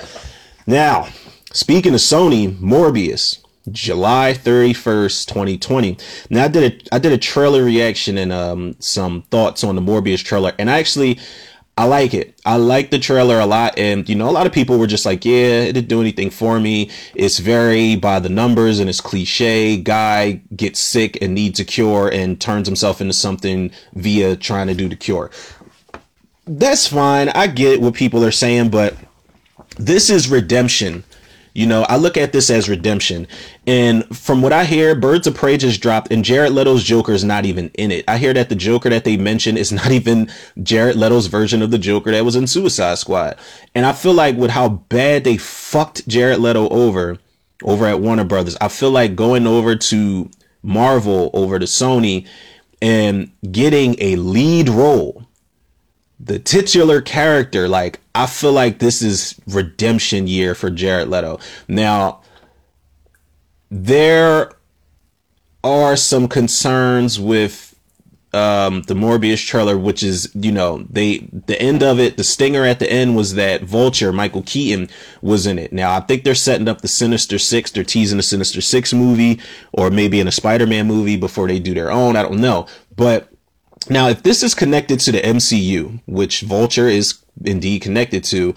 Now 0.65 1.09
speaking 1.51 1.93
of 1.93 1.99
sony 1.99 2.51
morbius 2.57 3.39
July 3.71 4.33
31st, 4.37 5.25
2020. 5.27 5.97
Now 6.29 6.43
I 6.43 6.47
did 6.49 6.73
a 6.91 6.95
I 6.95 6.99
did 6.99 7.13
a 7.13 7.17
trailer 7.17 7.63
reaction 7.63 8.17
and 8.17 8.33
um 8.33 8.75
some 8.79 9.21
thoughts 9.31 9.63
on 9.63 9.75
the 9.75 9.81
Morbius 9.81 10.23
trailer 10.23 10.53
and 10.59 10.69
I 10.69 10.79
actually 10.79 11.19
I 11.75 11.85
like 11.85 12.13
it. 12.13 12.39
I 12.45 12.57
like 12.57 12.91
the 12.91 12.99
trailer 12.99 13.39
a 13.39 13.47
lot. 13.47 13.77
And, 13.79 14.07
you 14.07 14.15
know, 14.15 14.29
a 14.29 14.31
lot 14.31 14.45
of 14.45 14.53
people 14.53 14.77
were 14.77 14.87
just 14.87 15.05
like, 15.05 15.25
yeah, 15.25 15.63
it 15.63 15.73
didn't 15.73 15.87
do 15.87 16.01
anything 16.01 16.29
for 16.29 16.59
me. 16.59 16.91
It's 17.15 17.39
very 17.39 17.95
by 17.95 18.19
the 18.19 18.29
numbers 18.29 18.79
and 18.79 18.89
it's 18.89 19.01
cliche. 19.01 19.77
Guy 19.77 20.41
gets 20.55 20.79
sick 20.79 21.17
and 21.21 21.33
needs 21.33 21.59
a 21.59 21.65
cure 21.65 22.09
and 22.09 22.39
turns 22.39 22.67
himself 22.67 23.01
into 23.01 23.13
something 23.13 23.71
via 23.95 24.35
trying 24.35 24.67
to 24.67 24.75
do 24.75 24.87
the 24.87 24.95
cure. 24.95 25.31
That's 26.45 26.87
fine. 26.87 27.29
I 27.29 27.47
get 27.47 27.81
what 27.81 27.95
people 27.95 28.23
are 28.23 28.31
saying, 28.31 28.69
but 28.69 28.95
this 29.77 30.11
is 30.11 30.29
redemption 30.29 31.03
you 31.53 31.67
know, 31.67 31.83
I 31.83 31.97
look 31.97 32.17
at 32.17 32.31
this 32.31 32.49
as 32.49 32.67
redemption. 32.67 33.27
And 33.67 34.05
from 34.15 34.41
what 34.41 34.51
I 34.51 34.65
hear, 34.65 34.95
Birds 34.95 35.27
of 35.27 35.35
Prey 35.35 35.57
just 35.57 35.81
dropped 35.81 36.11
and 36.11 36.25
Jared 36.25 36.51
Leto's 36.51 36.83
Joker 36.83 37.11
is 37.11 37.23
not 37.23 37.45
even 37.45 37.69
in 37.75 37.91
it. 37.91 38.05
I 38.07 38.17
hear 38.17 38.33
that 38.33 38.49
the 38.49 38.55
Joker 38.55 38.89
that 38.89 39.03
they 39.03 39.17
mentioned 39.17 39.59
is 39.59 39.71
not 39.71 39.91
even 39.91 40.31
Jared 40.61 40.95
Leto's 40.95 41.27
version 41.27 41.61
of 41.61 41.71
the 41.71 41.77
Joker 41.77 42.11
that 42.11 42.25
was 42.25 42.35
in 42.35 42.47
Suicide 42.47 42.97
Squad. 42.97 43.37
And 43.75 43.85
I 43.85 43.93
feel 43.93 44.13
like 44.13 44.35
with 44.35 44.51
how 44.51 44.69
bad 44.69 45.23
they 45.23 45.37
fucked 45.37 46.07
Jared 46.07 46.39
Leto 46.39 46.67
over, 46.69 47.19
over 47.63 47.85
at 47.85 48.01
Warner 48.01 48.25
Brothers, 48.25 48.57
I 48.59 48.67
feel 48.67 48.91
like 48.91 49.15
going 49.15 49.45
over 49.45 49.75
to 49.75 50.29
Marvel, 50.63 51.29
over 51.33 51.59
to 51.59 51.65
Sony, 51.65 52.27
and 52.81 53.31
getting 53.51 53.95
a 53.99 54.15
lead 54.15 54.69
role 54.69 55.22
the 56.25 56.39
titular 56.39 57.01
character, 57.01 57.67
like 57.67 57.99
I 58.15 58.27
feel 58.27 58.53
like 58.53 58.79
this 58.79 59.01
is 59.01 59.39
redemption 59.47 60.27
year 60.27 60.55
for 60.55 60.69
Jared 60.69 61.09
Leto. 61.09 61.39
Now, 61.67 62.21
there 63.69 64.51
are 65.63 65.95
some 65.95 66.27
concerns 66.27 67.19
with 67.19 67.75
um, 68.33 68.81
the 68.83 68.93
Morbius 68.93 69.45
trailer, 69.45 69.77
which 69.77 70.01
is, 70.01 70.31
you 70.33 70.51
know, 70.51 70.85
they, 70.89 71.19
the 71.31 71.61
end 71.61 71.83
of 71.83 71.99
it, 71.99 72.17
the 72.17 72.23
stinger 72.23 72.65
at 72.65 72.79
the 72.79 72.91
end 72.91 73.15
was 73.15 73.35
that 73.35 73.63
Vulture, 73.63 74.11
Michael 74.11 74.43
Keaton 74.43 74.89
was 75.21 75.45
in 75.45 75.59
it. 75.59 75.71
Now, 75.71 75.95
I 75.95 75.99
think 75.99 76.23
they're 76.23 76.35
setting 76.35 76.67
up 76.67 76.81
the 76.81 76.87
Sinister 76.87 77.37
Six. 77.37 77.71
They're 77.71 77.83
teasing 77.83 78.19
a 78.19 78.23
Sinister 78.23 78.61
Six 78.61 78.93
movie 78.93 79.39
or 79.71 79.91
maybe 79.91 80.19
in 80.19 80.27
a 80.27 80.31
Spider-Man 80.31 80.87
movie 80.87 81.17
before 81.17 81.47
they 81.47 81.59
do 81.59 81.73
their 81.73 81.91
own. 81.91 82.15
I 82.15 82.23
don't 82.23 82.41
know. 82.41 82.65
But 82.95 83.32
now, 83.89 84.09
if 84.09 84.23
this 84.23 84.43
is 84.43 84.53
connected 84.53 84.99
to 85.01 85.11
the 85.11 85.21
MCU, 85.21 86.01
which 86.05 86.41
Vulture 86.41 86.87
is 86.87 87.23
indeed 87.43 87.81
connected 87.81 88.23
to, 88.25 88.53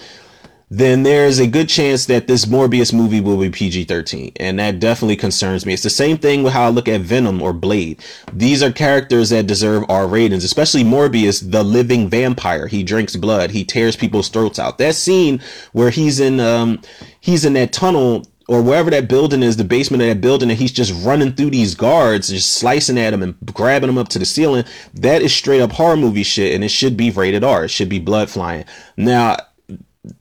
then 0.68 1.04
there's 1.04 1.38
a 1.38 1.46
good 1.46 1.68
chance 1.68 2.06
that 2.06 2.26
this 2.26 2.44
Morbius 2.44 2.92
movie 2.92 3.20
will 3.20 3.38
be 3.38 3.50
PG 3.50 3.84
13. 3.84 4.32
And 4.36 4.58
that 4.58 4.80
definitely 4.80 5.16
concerns 5.16 5.64
me. 5.64 5.74
It's 5.74 5.84
the 5.84 5.90
same 5.90 6.18
thing 6.18 6.42
with 6.42 6.52
how 6.52 6.64
I 6.64 6.70
look 6.70 6.88
at 6.88 7.02
Venom 7.02 7.40
or 7.40 7.52
Blade. 7.52 8.02
These 8.32 8.64
are 8.64 8.72
characters 8.72 9.30
that 9.30 9.46
deserve 9.46 9.84
R 9.88 10.08
ratings, 10.08 10.42
especially 10.42 10.82
Morbius, 10.82 11.48
the 11.52 11.62
living 11.62 12.08
vampire. 12.08 12.66
He 12.66 12.82
drinks 12.82 13.14
blood, 13.14 13.52
he 13.52 13.64
tears 13.64 13.94
people's 13.94 14.28
throats 14.28 14.58
out. 14.58 14.78
That 14.78 14.96
scene 14.96 15.40
where 15.72 15.90
he's 15.90 16.18
in, 16.18 16.40
um, 16.40 16.80
he's 17.20 17.44
in 17.44 17.52
that 17.52 17.72
tunnel 17.72 18.26
or 18.48 18.62
wherever 18.62 18.90
that 18.90 19.08
building 19.08 19.42
is, 19.42 19.56
the 19.56 19.64
basement 19.64 20.02
of 20.02 20.08
that 20.08 20.20
building, 20.20 20.50
and 20.50 20.58
he's 20.58 20.72
just 20.72 20.92
running 21.04 21.32
through 21.32 21.50
these 21.50 21.74
guards, 21.74 22.28
just 22.28 22.54
slicing 22.54 22.98
at 22.98 23.10
them 23.10 23.22
and 23.22 23.34
grabbing 23.52 23.88
them 23.88 23.98
up 23.98 24.08
to 24.08 24.18
the 24.18 24.24
ceiling. 24.24 24.64
That 24.94 25.22
is 25.22 25.34
straight 25.34 25.60
up 25.60 25.72
horror 25.72 25.96
movie 25.96 26.22
shit, 26.22 26.54
and 26.54 26.62
it 26.62 26.70
should 26.70 26.96
be 26.96 27.10
rated 27.10 27.42
R. 27.42 27.64
It 27.64 27.70
should 27.70 27.88
be 27.88 27.98
blood 27.98 28.30
flying. 28.30 28.64
Now, 28.96 29.36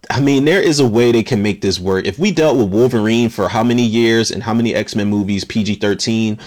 I 0.09 0.19
mean, 0.19 0.45
there 0.45 0.61
is 0.61 0.79
a 0.79 0.87
way 0.87 1.11
they 1.11 1.23
can 1.23 1.43
make 1.43 1.61
this 1.61 1.79
work. 1.79 2.05
If 2.05 2.17
we 2.17 2.31
dealt 2.31 2.57
with 2.57 2.69
Wolverine 2.69 3.29
for 3.29 3.47
how 3.47 3.63
many 3.63 3.83
years 3.83 4.31
and 4.31 4.41
how 4.41 4.53
many 4.53 4.73
X 4.73 4.95
Men 4.95 5.07
movies, 5.07 5.45
PG 5.45 5.75
13, 5.75 6.39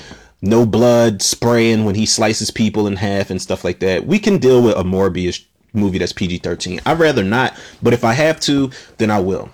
no 0.43 0.67
blood 0.67 1.23
spraying 1.23 1.85
when 1.85 1.95
he 1.95 2.07
slices 2.07 2.51
people 2.51 2.87
in 2.87 2.97
half 2.97 3.31
and 3.31 3.41
stuff 3.41 3.65
like 3.65 3.79
that, 3.81 4.07
we 4.07 4.19
can 4.19 4.39
deal 4.39 4.63
with 4.63 4.77
a 4.77 4.83
Morbius 4.83 5.45
movie 5.73 5.99
that's 5.99 6.13
PG 6.13 6.39
13. 6.39 6.81
I'd 6.87 6.99
rather 6.99 7.23
not, 7.23 7.59
but 7.83 7.93
if 7.93 8.05
I 8.05 8.15
have 8.15 8.41
to, 8.41 8.71
then 8.97 9.11
I 9.11 9.21
will. 9.21 9.51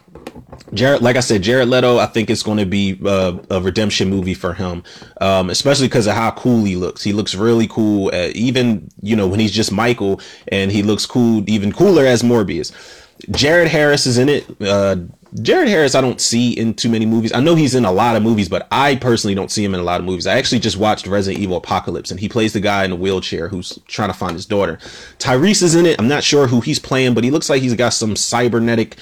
Jared, 0.74 1.02
like 1.02 1.16
I 1.16 1.20
said, 1.20 1.42
Jared 1.42 1.68
Leto, 1.68 1.98
I 1.98 2.06
think 2.06 2.30
it's 2.30 2.42
going 2.42 2.58
to 2.58 2.66
be 2.66 2.98
uh, 3.04 3.38
a 3.50 3.60
redemption 3.60 4.10
movie 4.10 4.34
for 4.34 4.54
him, 4.54 4.82
um, 5.20 5.50
especially 5.50 5.87
because 5.87 6.06
of 6.06 6.14
how 6.14 6.32
cool 6.32 6.64
he 6.64 6.76
looks. 6.76 7.02
He 7.02 7.12
looks 7.12 7.34
really 7.34 7.68
cool, 7.68 8.10
uh, 8.12 8.30
even 8.34 8.88
you 9.00 9.16
know 9.16 9.26
when 9.26 9.40
he's 9.40 9.52
just 9.52 9.72
Michael, 9.72 10.20
and 10.48 10.72
he 10.72 10.82
looks 10.82 11.06
cool, 11.06 11.48
even 11.48 11.72
cooler 11.72 12.04
as 12.04 12.22
Morbius. 12.22 12.72
Jared 13.30 13.68
Harris 13.68 14.06
is 14.06 14.18
in 14.18 14.28
it. 14.28 14.44
Uh, 14.60 14.96
Jared 15.42 15.68
Harris, 15.68 15.96
I 15.96 16.00
don't 16.00 16.20
see 16.20 16.52
in 16.52 16.74
too 16.74 16.88
many 16.88 17.06
movies. 17.06 17.32
I 17.32 17.40
know 17.40 17.56
he's 17.56 17.74
in 17.74 17.84
a 17.84 17.90
lot 17.90 18.14
of 18.14 18.22
movies, 18.22 18.48
but 18.48 18.68
I 18.70 18.94
personally 18.96 19.34
don't 19.34 19.50
see 19.50 19.64
him 19.64 19.74
in 19.74 19.80
a 19.80 19.84
lot 19.84 19.98
of 20.00 20.06
movies. 20.06 20.28
I 20.28 20.37
actually 20.38 20.60
just 20.60 20.76
watched 20.76 21.08
Resident 21.08 21.42
Evil 21.42 21.56
Apocalypse, 21.56 22.12
and 22.12 22.20
he 22.20 22.28
plays 22.28 22.52
the 22.52 22.60
guy 22.60 22.84
in 22.84 22.90
the 22.90 22.96
wheelchair 22.96 23.48
who's 23.48 23.78
trying 23.88 24.10
to 24.10 24.14
find 24.14 24.34
his 24.34 24.46
daughter. 24.46 24.78
Tyrese 25.18 25.62
is 25.62 25.74
in 25.74 25.87
it. 25.87 25.98
I'm 25.98 26.06
not 26.06 26.22
sure 26.22 26.46
who 26.46 26.60
he's 26.60 26.78
playing, 26.78 27.14
but 27.14 27.24
he 27.24 27.32
looks 27.32 27.50
like 27.50 27.62
he's 27.62 27.74
got 27.74 27.90
some 27.90 28.14
cybernetic 28.14 28.96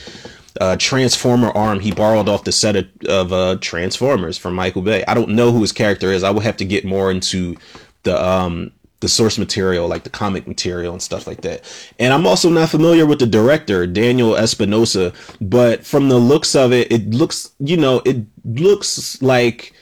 uh, 0.61 0.77
Transformer 0.77 1.51
arm 1.51 1.81
he 1.81 1.93
borrowed 1.93 2.29
off 2.29 2.45
the 2.45 2.53
set 2.53 2.77
of, 2.77 2.87
of 3.09 3.33
uh, 3.33 3.57
Transformers 3.61 4.39
from 4.39 4.55
Michael 4.55 4.83
Bay. 4.83 5.05
I 5.07 5.15
don't 5.15 5.31
know 5.31 5.53
who 5.53 5.61
his 5.61 5.73
character 5.73 6.13
is. 6.13 6.23
I 6.23 6.31
would 6.31 6.45
have 6.45 6.57
to 6.59 6.65
get 6.65 6.85
more 6.85 7.11
into 7.11 7.57
the 8.03 8.23
um, 8.23 8.73
the 9.03 9.09
source 9.09 9.37
material, 9.37 9.89
like 9.89 10.05
the 10.05 10.11
comic 10.11 10.47
material 10.47 10.93
and 10.93 11.03
stuff 11.03 11.27
like 11.27 11.41
that. 11.41 11.65
And 11.99 12.15
I'm 12.15 12.25
also 12.25 12.49
not 12.49 12.69
familiar 12.69 13.05
with 13.05 13.19
the 13.19 13.27
director, 13.27 13.85
Daniel 13.85 14.37
Espinosa, 14.37 15.13
but 15.41 15.85
from 15.85 16.09
the 16.09 16.19
looks 16.19 16.55
of 16.55 16.73
it, 16.73 16.91
it 16.93 17.11
looks, 17.11 17.51
you 17.59 17.77
know, 17.77 18.01
it 18.05 18.25
looks 18.45 19.21
like 19.21 19.75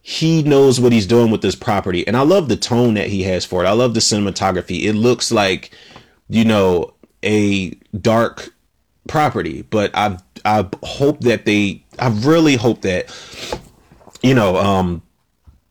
he 0.00 0.44
knows 0.44 0.78
what 0.78 0.92
he's 0.92 1.08
doing 1.08 1.32
with 1.32 1.42
this 1.42 1.56
property. 1.56 2.06
And 2.06 2.16
I 2.16 2.22
love 2.22 2.48
the 2.48 2.56
tone 2.56 2.94
that 2.94 3.08
he 3.08 3.24
has 3.24 3.44
for 3.44 3.64
it. 3.64 3.68
I 3.68 3.72
love 3.72 3.94
the 3.94 4.00
cinematography. 4.00 4.84
It 4.84 4.94
looks 4.94 5.32
like, 5.32 5.76
you 6.28 6.44
know, 6.44 6.94
a 7.24 7.70
dark 8.00 8.51
property, 9.08 9.62
but 9.62 9.90
I 9.94 10.18
I 10.44 10.68
hope 10.82 11.20
that 11.20 11.44
they 11.44 11.84
I 11.98 12.08
really 12.08 12.56
hope 12.56 12.82
that 12.82 13.14
you 14.22 14.34
know 14.34 14.56
um 14.56 15.02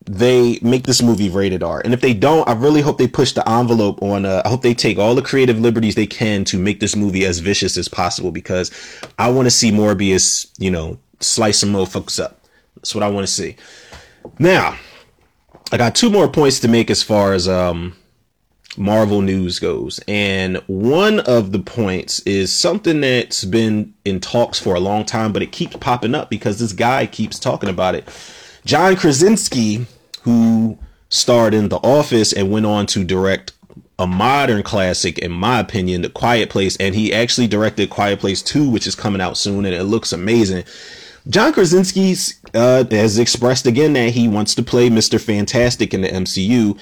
they 0.05 0.59
make 0.61 0.83
this 0.83 1.01
movie 1.01 1.29
rated 1.29 1.63
R. 1.63 1.81
And 1.83 1.93
if 1.93 2.01
they 2.01 2.13
don't, 2.13 2.47
I 2.47 2.53
really 2.53 2.81
hope 2.81 2.97
they 2.97 3.07
push 3.07 3.33
the 3.33 3.47
envelope 3.47 4.01
on 4.01 4.25
uh, 4.25 4.41
I 4.43 4.49
hope 4.49 4.61
they 4.61 4.73
take 4.73 4.97
all 4.97 5.15
the 5.15 5.21
creative 5.21 5.59
liberties 5.59 5.95
they 5.95 6.07
can 6.07 6.43
to 6.45 6.57
make 6.57 6.79
this 6.79 6.95
movie 6.95 7.25
as 7.25 7.39
vicious 7.39 7.77
as 7.77 7.87
possible 7.87 8.31
because 8.31 8.71
I 9.19 9.29
want 9.29 9.45
to 9.45 9.51
see 9.51 9.71
Morbius, 9.71 10.47
you 10.57 10.71
know, 10.71 10.97
slice 11.19 11.59
some 11.59 11.71
motherfuckers 11.71 12.21
up. 12.21 12.43
That's 12.75 12.95
what 12.95 13.03
I 13.03 13.09
want 13.09 13.27
to 13.27 13.31
see. 13.31 13.55
Now, 14.39 14.77
I 15.71 15.77
got 15.77 15.95
two 15.95 16.09
more 16.09 16.27
points 16.27 16.59
to 16.61 16.67
make 16.67 16.89
as 16.89 17.03
far 17.03 17.33
as 17.33 17.47
um 17.47 17.95
Marvel 18.77 19.21
news 19.21 19.59
goes. 19.59 19.99
And 20.07 20.57
one 20.67 21.19
of 21.21 21.51
the 21.51 21.59
points 21.59 22.19
is 22.21 22.53
something 22.53 23.01
that's 23.01 23.43
been 23.43 23.93
in 24.05 24.19
talks 24.19 24.59
for 24.59 24.75
a 24.75 24.79
long 24.79 25.05
time, 25.05 25.33
but 25.33 25.41
it 25.41 25.51
keeps 25.51 25.75
popping 25.77 26.15
up 26.15 26.29
because 26.29 26.59
this 26.59 26.73
guy 26.73 27.05
keeps 27.05 27.39
talking 27.39 27.69
about 27.69 27.95
it. 27.95 28.07
John 28.65 28.95
Krasinski, 28.95 29.85
who 30.21 30.77
starred 31.09 31.53
in 31.53 31.69
The 31.69 31.77
Office 31.77 32.31
and 32.31 32.51
went 32.51 32.65
on 32.65 32.85
to 32.87 33.03
direct 33.03 33.53
a 33.99 34.07
modern 34.07 34.63
classic, 34.63 35.19
in 35.19 35.31
my 35.31 35.59
opinion, 35.59 36.01
The 36.01 36.09
Quiet 36.09 36.49
Place, 36.49 36.77
and 36.77 36.95
he 36.95 37.13
actually 37.13 37.47
directed 37.47 37.89
Quiet 37.89 38.19
Place 38.19 38.41
2, 38.41 38.69
which 38.69 38.87
is 38.87 38.95
coming 38.95 39.21
out 39.21 39.37
soon, 39.37 39.65
and 39.65 39.75
it 39.75 39.83
looks 39.83 40.11
amazing. 40.11 40.63
John 41.27 41.53
Krasinski 41.53 42.15
uh, 42.55 42.83
has 42.89 43.19
expressed 43.19 43.67
again 43.67 43.93
that 43.93 44.09
he 44.09 44.27
wants 44.27 44.55
to 44.55 44.63
play 44.63 44.89
Mr. 44.89 45.21
Fantastic 45.21 45.93
in 45.93 46.01
the 46.01 46.07
MCU 46.07 46.79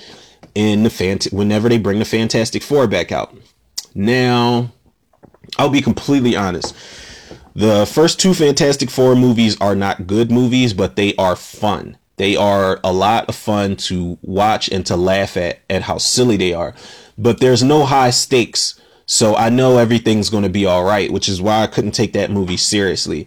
in 0.55 0.83
the 0.83 0.89
fant- 0.89 1.31
whenever 1.33 1.69
they 1.69 1.77
bring 1.77 1.99
the 1.99 2.05
Fantastic 2.05 2.63
Four 2.63 2.87
back 2.87 3.11
out. 3.11 3.35
Now, 3.95 4.71
I'll 5.57 5.69
be 5.69 5.81
completely 5.81 6.35
honest. 6.35 6.75
The 7.55 7.85
first 7.85 8.19
two 8.19 8.33
Fantastic 8.33 8.89
Four 8.89 9.15
movies 9.15 9.59
are 9.59 9.75
not 9.75 10.07
good 10.07 10.31
movies, 10.31 10.73
but 10.73 10.95
they 10.95 11.15
are 11.15 11.35
fun. 11.35 11.97
They 12.17 12.35
are 12.35 12.79
a 12.83 12.91
lot 12.91 13.29
of 13.29 13.35
fun 13.35 13.75
to 13.77 14.17
watch 14.21 14.69
and 14.69 14.85
to 14.87 14.95
laugh 14.95 15.37
at 15.37 15.59
at 15.69 15.83
how 15.83 15.97
silly 15.97 16.37
they 16.37 16.53
are. 16.53 16.75
But 17.17 17.39
there's 17.39 17.63
no 17.63 17.85
high 17.85 18.09
stakes. 18.09 18.79
So 19.05 19.35
I 19.35 19.49
know 19.49 19.77
everything's 19.77 20.29
going 20.29 20.43
to 20.43 20.49
be 20.49 20.65
all 20.65 20.83
right, 20.83 21.11
which 21.11 21.27
is 21.27 21.41
why 21.41 21.63
I 21.63 21.67
couldn't 21.67 21.91
take 21.93 22.13
that 22.13 22.29
movie 22.29 22.57
seriously. 22.57 23.25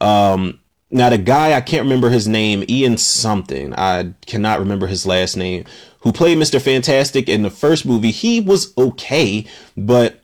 Um, 0.00 0.60
now 0.90 1.10
the 1.10 1.18
guy 1.18 1.54
I 1.54 1.60
can't 1.60 1.82
remember 1.82 2.10
his 2.10 2.26
name, 2.26 2.64
Ian 2.68 2.96
something. 2.96 3.74
I 3.74 4.14
cannot 4.26 4.58
remember 4.58 4.86
his 4.86 5.06
last 5.06 5.36
name. 5.36 5.64
Who 6.00 6.12
played 6.12 6.38
Mr. 6.38 6.60
Fantastic 6.60 7.28
in 7.28 7.42
the 7.42 7.50
first 7.50 7.84
movie? 7.84 8.10
He 8.10 8.40
was 8.40 8.72
okay, 8.78 9.46
but 9.76 10.22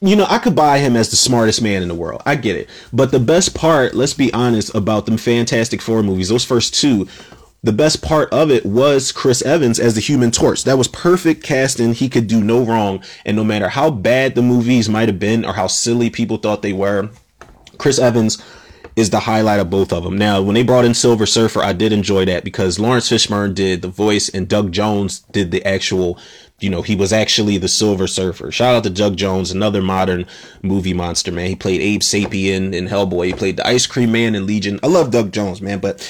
you 0.00 0.16
know, 0.16 0.26
I 0.28 0.38
could 0.38 0.54
buy 0.54 0.78
him 0.78 0.96
as 0.96 1.08
the 1.08 1.16
smartest 1.16 1.62
man 1.62 1.82
in 1.82 1.88
the 1.88 1.94
world. 1.94 2.22
I 2.26 2.34
get 2.34 2.56
it. 2.56 2.68
But 2.92 3.10
the 3.10 3.20
best 3.20 3.54
part, 3.54 3.94
let's 3.94 4.12
be 4.12 4.32
honest 4.32 4.74
about 4.74 5.06
them 5.06 5.16
Fantastic 5.16 5.80
Four 5.80 6.02
movies, 6.02 6.28
those 6.28 6.44
first 6.44 6.74
two, 6.74 7.08
the 7.62 7.72
best 7.72 8.02
part 8.02 8.30
of 8.32 8.50
it 8.50 8.66
was 8.66 9.12
Chris 9.12 9.42
Evans 9.42 9.80
as 9.80 9.94
the 9.94 10.00
human 10.00 10.30
torch. 10.30 10.64
That 10.64 10.78
was 10.78 10.88
perfect 10.88 11.42
casting. 11.42 11.94
He 11.94 12.08
could 12.08 12.26
do 12.26 12.42
no 12.42 12.62
wrong. 12.62 13.02
And 13.24 13.36
no 13.36 13.44
matter 13.44 13.68
how 13.68 13.90
bad 13.90 14.34
the 14.34 14.42
movies 14.42 14.88
might 14.88 15.08
have 15.08 15.18
been 15.18 15.44
or 15.44 15.54
how 15.54 15.66
silly 15.66 16.10
people 16.10 16.36
thought 16.36 16.62
they 16.62 16.74
were, 16.74 17.10
Chris 17.78 17.98
Evans 17.98 18.42
is 18.96 19.10
the 19.10 19.20
highlight 19.20 19.60
of 19.60 19.68
both 19.68 19.92
of 19.92 20.04
them. 20.04 20.16
Now, 20.16 20.40
when 20.40 20.54
they 20.54 20.62
brought 20.62 20.86
in 20.86 20.94
Silver 20.94 21.26
Surfer, 21.26 21.60
I 21.60 21.74
did 21.74 21.92
enjoy 21.92 22.24
that 22.24 22.44
because 22.44 22.78
Laurence 22.78 23.10
Fishburne 23.10 23.54
did 23.54 23.82
the 23.82 23.88
voice 23.88 24.30
and 24.30 24.48
Doug 24.48 24.72
Jones 24.72 25.20
did 25.32 25.50
the 25.50 25.62
actual, 25.66 26.18
you 26.60 26.70
know, 26.70 26.80
he 26.80 26.96
was 26.96 27.12
actually 27.12 27.58
the 27.58 27.68
Silver 27.68 28.06
Surfer. 28.06 28.50
Shout 28.50 28.74
out 28.74 28.84
to 28.84 28.90
Doug 28.90 29.16
Jones, 29.16 29.50
another 29.50 29.82
modern 29.82 30.24
movie 30.62 30.94
monster, 30.94 31.30
man. 31.30 31.48
He 31.48 31.56
played 31.56 31.82
Abe 31.82 32.00
Sapien 32.00 32.72
in 32.72 32.88
Hellboy. 32.88 33.26
He 33.26 33.32
played 33.34 33.58
the 33.58 33.66
Ice 33.66 33.86
Cream 33.86 34.12
Man 34.12 34.34
in 34.34 34.46
Legion. 34.46 34.80
I 34.82 34.86
love 34.86 35.10
Doug 35.10 35.30
Jones, 35.30 35.60
man, 35.60 35.78
but 35.78 36.00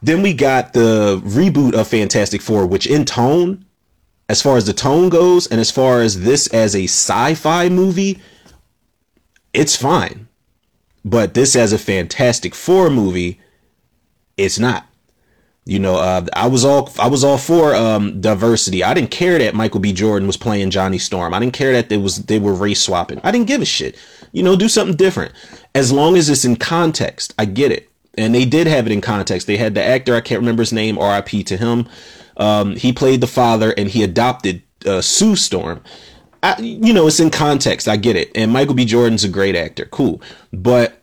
then 0.00 0.22
we 0.22 0.32
got 0.32 0.74
the 0.74 1.20
reboot 1.24 1.74
of 1.74 1.88
Fantastic 1.88 2.40
Four, 2.40 2.66
which 2.66 2.86
in 2.86 3.04
tone, 3.04 3.64
as 4.28 4.40
far 4.40 4.56
as 4.56 4.66
the 4.66 4.72
tone 4.72 5.08
goes, 5.08 5.48
and 5.48 5.60
as 5.60 5.72
far 5.72 6.02
as 6.02 6.20
this 6.20 6.46
as 6.48 6.76
a 6.76 6.84
sci-fi 6.84 7.68
movie, 7.68 8.20
it's 9.52 9.76
fine. 9.76 10.28
But 11.04 11.34
this 11.34 11.56
as 11.56 11.72
a 11.72 11.78
Fantastic 11.78 12.54
Four 12.54 12.90
movie, 12.90 13.40
it's 14.36 14.58
not. 14.58 14.86
You 15.64 15.78
know, 15.78 15.96
uh, 15.96 16.26
I 16.32 16.48
was 16.48 16.64
all 16.64 16.90
I 16.98 17.06
was 17.06 17.22
all 17.22 17.38
for 17.38 17.74
um, 17.74 18.20
diversity. 18.20 18.82
I 18.82 18.94
didn't 18.94 19.12
care 19.12 19.38
that 19.38 19.54
Michael 19.54 19.78
B. 19.78 19.92
Jordan 19.92 20.26
was 20.26 20.36
playing 20.36 20.70
Johnny 20.70 20.98
Storm. 20.98 21.32
I 21.32 21.38
didn't 21.38 21.52
care 21.52 21.72
that 21.72 21.88
they 21.88 21.96
was 21.96 22.24
they 22.24 22.40
were 22.40 22.52
race 22.52 22.80
swapping. 22.80 23.20
I 23.22 23.30
didn't 23.30 23.46
give 23.46 23.62
a 23.62 23.64
shit. 23.64 23.96
You 24.32 24.42
know, 24.42 24.56
do 24.56 24.68
something 24.68 24.96
different. 24.96 25.32
As 25.74 25.92
long 25.92 26.16
as 26.16 26.28
it's 26.28 26.44
in 26.44 26.56
context, 26.56 27.32
I 27.38 27.44
get 27.44 27.70
it. 27.70 27.88
And 28.18 28.34
they 28.34 28.44
did 28.44 28.66
have 28.66 28.86
it 28.86 28.92
in 28.92 29.00
context. 29.00 29.46
They 29.46 29.56
had 29.56 29.74
the 29.74 29.84
actor 29.84 30.16
I 30.16 30.20
can't 30.20 30.40
remember 30.40 30.62
his 30.62 30.72
name. 30.72 30.98
R.I.P. 30.98 31.44
to 31.44 31.56
him. 31.56 31.88
Um, 32.36 32.76
he 32.76 32.92
played 32.92 33.20
the 33.20 33.26
father, 33.26 33.72
and 33.76 33.88
he 33.88 34.02
adopted 34.02 34.62
uh, 34.84 35.00
Sue 35.00 35.36
Storm. 35.36 35.82
I, 36.42 36.60
you 36.60 36.92
know, 36.92 37.06
it's 37.06 37.20
in 37.20 37.30
context. 37.30 37.86
I 37.86 37.96
get 37.96 38.16
it. 38.16 38.30
And 38.34 38.50
Michael 38.50 38.74
B. 38.74 38.84
Jordan's 38.84 39.24
a 39.24 39.28
great 39.28 39.54
actor. 39.54 39.84
Cool. 39.86 40.20
But 40.52 40.98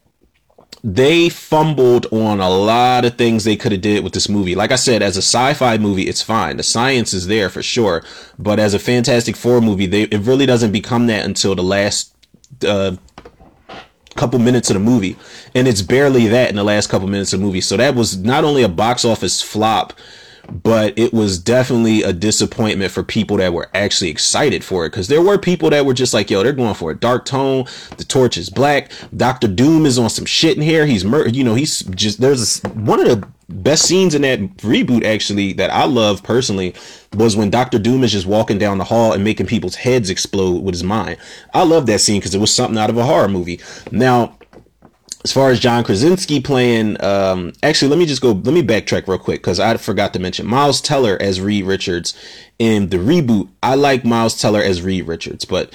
they 0.84 1.30
fumbled 1.30 2.06
on 2.12 2.39
a 2.39 2.49
lot 2.49 3.06
of 3.06 3.17
things 3.17 3.43
they 3.43 3.56
could 3.56 3.71
have 3.71 3.82
did 3.82 4.04
with 4.04 4.13
this 4.13 4.30
movie. 4.30 4.56
Like 4.56 4.71
I 4.71 4.75
said, 4.75 5.02
as 5.02 5.17
a 5.17 5.21
sci-fi 5.21 5.78
movie, 5.78 6.04
it's 6.04 6.21
fine. 6.21 6.58
The 6.58 6.63
science 6.63 7.13
is 7.13 7.28
there 7.28 7.49
for 7.49 7.62
sure. 7.62 8.04
But 8.38 8.60
as 8.60 8.73
a 8.73 8.80
Fantastic 8.80 9.36
Four 9.36 9.62
movie, 9.62 9.88
they, 9.88 10.04
it 10.04 10.21
really 10.21 10.45
doesn't 10.45 10.71
become 10.71 11.08
that 11.08 11.25
until 11.25 11.56
the 11.56 11.63
last 11.63 12.15
uh, 12.65 12.95
couple 14.15 14.39
minutes 14.39 14.69
of 14.69 14.75
the 14.75 14.80
movie. 14.80 15.17
And 15.56 15.67
it's 15.67 15.82
barely 15.82 16.28
that 16.28 16.49
in 16.49 16.56
the 16.56 16.63
last 16.63 16.89
couple 16.89 17.08
minutes 17.08 17.34
of 17.34 17.39
the 17.39 17.45
movie. 17.45 17.62
So 17.62 17.78
that 17.78 17.95
was 17.95 18.17
not 18.17 18.43
only 18.43 18.63
a 18.63 18.69
box 18.69 19.04
office 19.04 19.41
flop, 19.41 19.93
but 20.51 20.97
it 20.97 21.13
was 21.13 21.39
definitely 21.39 22.03
a 22.03 22.13
disappointment 22.13 22.91
for 22.91 23.03
people 23.03 23.38
that 23.38 23.53
were 23.53 23.69
actually 23.73 24.09
excited 24.09 24.63
for 24.63 24.85
it 24.85 24.89
because 24.89 25.07
there 25.07 25.21
were 25.21 25.38
people 25.38 25.69
that 25.69 25.85
were 25.85 25.93
just 25.93 26.13
like 26.13 26.29
yo 26.29 26.43
they're 26.43 26.53
going 26.53 26.73
for 26.73 26.91
a 26.91 26.95
dark 26.95 27.25
tone 27.25 27.65
the 27.97 28.03
torch 28.03 28.38
is 28.38 28.49
black 28.49 28.91
dr 29.15 29.47
doom 29.49 29.85
is 29.85 29.99
on 29.99 30.09
some 30.09 30.25
shit 30.25 30.57
in 30.57 30.63
here 30.63 30.85
he's 30.85 31.05
mur- 31.05 31.27
you 31.27 31.43
know 31.43 31.55
he's 31.55 31.81
just 31.83 32.19
there's 32.21 32.63
a, 32.63 32.69
one 32.69 32.99
of 32.99 33.07
the 33.07 33.27
best 33.49 33.85
scenes 33.85 34.13
in 34.13 34.21
that 34.21 34.39
reboot 34.57 35.03
actually 35.03 35.53
that 35.53 35.71
i 35.71 35.83
love 35.83 36.21
personally 36.21 36.73
was 37.15 37.35
when 37.35 37.49
dr 37.49 37.77
doom 37.79 38.03
is 38.03 38.12
just 38.12 38.27
walking 38.27 38.59
down 38.59 38.77
the 38.77 38.83
hall 38.83 39.13
and 39.13 39.23
making 39.23 39.47
people's 39.47 39.75
heads 39.75 40.09
explode 40.09 40.63
with 40.63 40.73
his 40.73 40.83
mind. 40.83 41.17
I 41.53 41.63
love 41.63 41.85
that 41.88 42.01
scene 42.01 42.19
because 42.19 42.35
it 42.35 42.39
was 42.39 42.53
something 42.53 42.77
out 42.77 42.89
of 42.89 42.97
a 42.97 43.03
horror 43.03 43.27
movie. 43.27 43.59
Now 43.91 44.38
as 45.23 45.34
far 45.34 45.49
as 45.49 45.60
John 45.60 45.84
Krasinski 45.84 46.39
playing, 46.39 47.01
um, 47.03 47.51
actually, 47.62 47.89
let 47.89 47.99
me 47.99 48.05
just 48.05 48.21
go, 48.21 48.32
let 48.32 48.53
me 48.53 48.63
backtrack 48.63 49.08
real 49.08 49.17
quick 49.17 49.41
because 49.41 49.60
I 49.60 49.75
forgot 49.77 50.13
to 50.13 50.19
mention 50.19 50.47
Miles 50.47 50.79
Teller 50.79 51.17
as 51.19 51.41
Reed 51.41 51.65
Richards 51.65 52.13
in 52.58 52.89
the 52.89 52.97
reboot. 52.97 53.49
I 53.62 53.75
like 53.75 54.05
Miles 54.05 54.39
Teller 54.39 54.62
as 54.62 54.82
Reed 54.82 55.08
Richards, 55.08 55.43
but, 55.43 55.73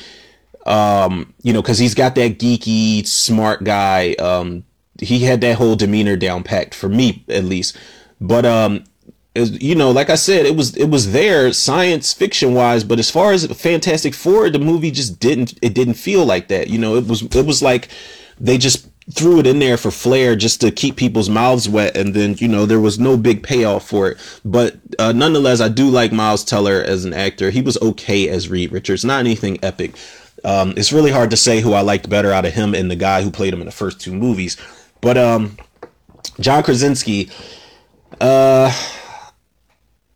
um, 0.66 1.34
you 1.42 1.52
know, 1.52 1.60
because 1.60 1.78
he's 1.78 1.94
got 1.94 2.14
that 2.14 2.38
geeky, 2.38 3.06
smart 3.06 3.64
guy. 3.64 4.14
Um, 4.14 4.64
he 4.98 5.20
had 5.20 5.42
that 5.42 5.56
whole 5.56 5.76
demeanor 5.76 6.16
down 6.16 6.42
packed 6.42 6.74
for 6.74 6.88
me, 6.88 7.24
at 7.28 7.44
least. 7.44 7.76
But, 8.22 8.46
um, 8.46 8.84
you 9.34 9.74
know, 9.74 9.90
like 9.90 10.08
I 10.10 10.14
said, 10.14 10.46
it 10.46 10.56
was 10.56 10.76
it 10.76 10.88
was 10.88 11.12
there 11.12 11.52
science 11.52 12.12
fiction 12.12 12.54
wise, 12.54 12.84
but 12.84 13.00
as 13.00 13.10
far 13.10 13.32
as 13.32 13.44
Fantastic 13.46 14.14
Four, 14.14 14.48
the 14.48 14.60
movie 14.60 14.92
just 14.92 15.18
didn't 15.18 15.58
it 15.60 15.74
didn't 15.74 15.94
feel 15.94 16.24
like 16.24 16.48
that. 16.48 16.68
You 16.68 16.78
know, 16.78 16.94
it 16.94 17.08
was 17.08 17.22
it 17.22 17.44
was 17.44 17.60
like 17.60 17.88
they 18.38 18.58
just 18.58 18.88
threw 19.12 19.38
it 19.38 19.46
in 19.46 19.58
there 19.58 19.76
for 19.76 19.90
flair 19.90 20.34
just 20.34 20.60
to 20.62 20.70
keep 20.70 20.96
people's 20.96 21.28
mouths 21.28 21.68
wet 21.68 21.96
and 21.96 22.14
then 22.14 22.34
you 22.38 22.48
know 22.48 22.64
there 22.64 22.80
was 22.80 22.98
no 22.98 23.16
big 23.16 23.42
payoff 23.42 23.86
for 23.86 24.08
it. 24.08 24.40
But 24.44 24.76
uh, 24.98 25.12
nonetheless 25.12 25.60
i 25.60 25.68
do 25.68 25.88
like 25.88 26.12
miles 26.12 26.44
teller 26.44 26.82
as 26.82 27.04
an 27.04 27.12
actor. 27.12 27.50
He 27.50 27.60
was 27.60 27.76
okay 27.82 28.28
as 28.28 28.48
reed 28.48 28.72
richards 28.72 29.04
not 29.04 29.20
anything 29.20 29.58
epic. 29.62 29.96
Um, 30.44 30.74
it's 30.76 30.92
really 30.92 31.10
hard 31.10 31.30
to 31.30 31.36
say 31.36 31.60
who 31.60 31.74
i 31.74 31.82
liked 31.82 32.08
better 32.08 32.32
out 32.32 32.46
of 32.46 32.54
him 32.54 32.74
and 32.74 32.90
the 32.90 32.96
guy 32.96 33.22
who 33.22 33.30
played 33.30 33.52
him 33.52 33.60
in 33.60 33.66
the 33.66 33.72
first 33.72 34.00
two 34.00 34.14
movies. 34.14 34.56
But 35.00 35.18
um, 35.18 35.58
john 36.40 36.62
krasinski 36.62 37.30
uh, 38.20 38.72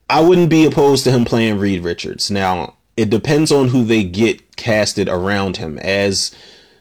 i 0.09 0.21
wouldn't 0.21 0.49
be 0.51 0.65
opposed 0.65 1.05
to 1.05 1.11
him 1.11 1.25
playing 1.25 1.59
reed 1.59 1.85
richards. 1.85 2.31
Now 2.31 2.77
it 2.97 3.11
depends 3.11 3.53
on 3.53 3.69
who 3.69 3.85
they 3.85 4.03
get 4.03 4.57
casted 4.57 5.09
around 5.09 5.59
him. 5.59 5.79
As 5.79 6.35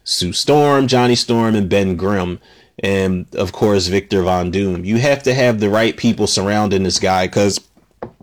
Sue 0.08 0.32
Storm, 0.32 0.88
Johnny 0.88 1.14
Storm, 1.14 1.54
and 1.54 1.68
Ben 1.68 1.94
Grimm, 1.94 2.40
and 2.78 3.26
of 3.34 3.52
course 3.52 3.88
Victor 3.88 4.22
Von 4.22 4.50
Doom. 4.50 4.82
You 4.82 4.96
have 4.96 5.22
to 5.24 5.34
have 5.34 5.60
the 5.60 5.68
right 5.68 5.94
people 5.98 6.26
surrounding 6.26 6.82
this 6.82 6.98
guy 6.98 7.26
because 7.26 7.60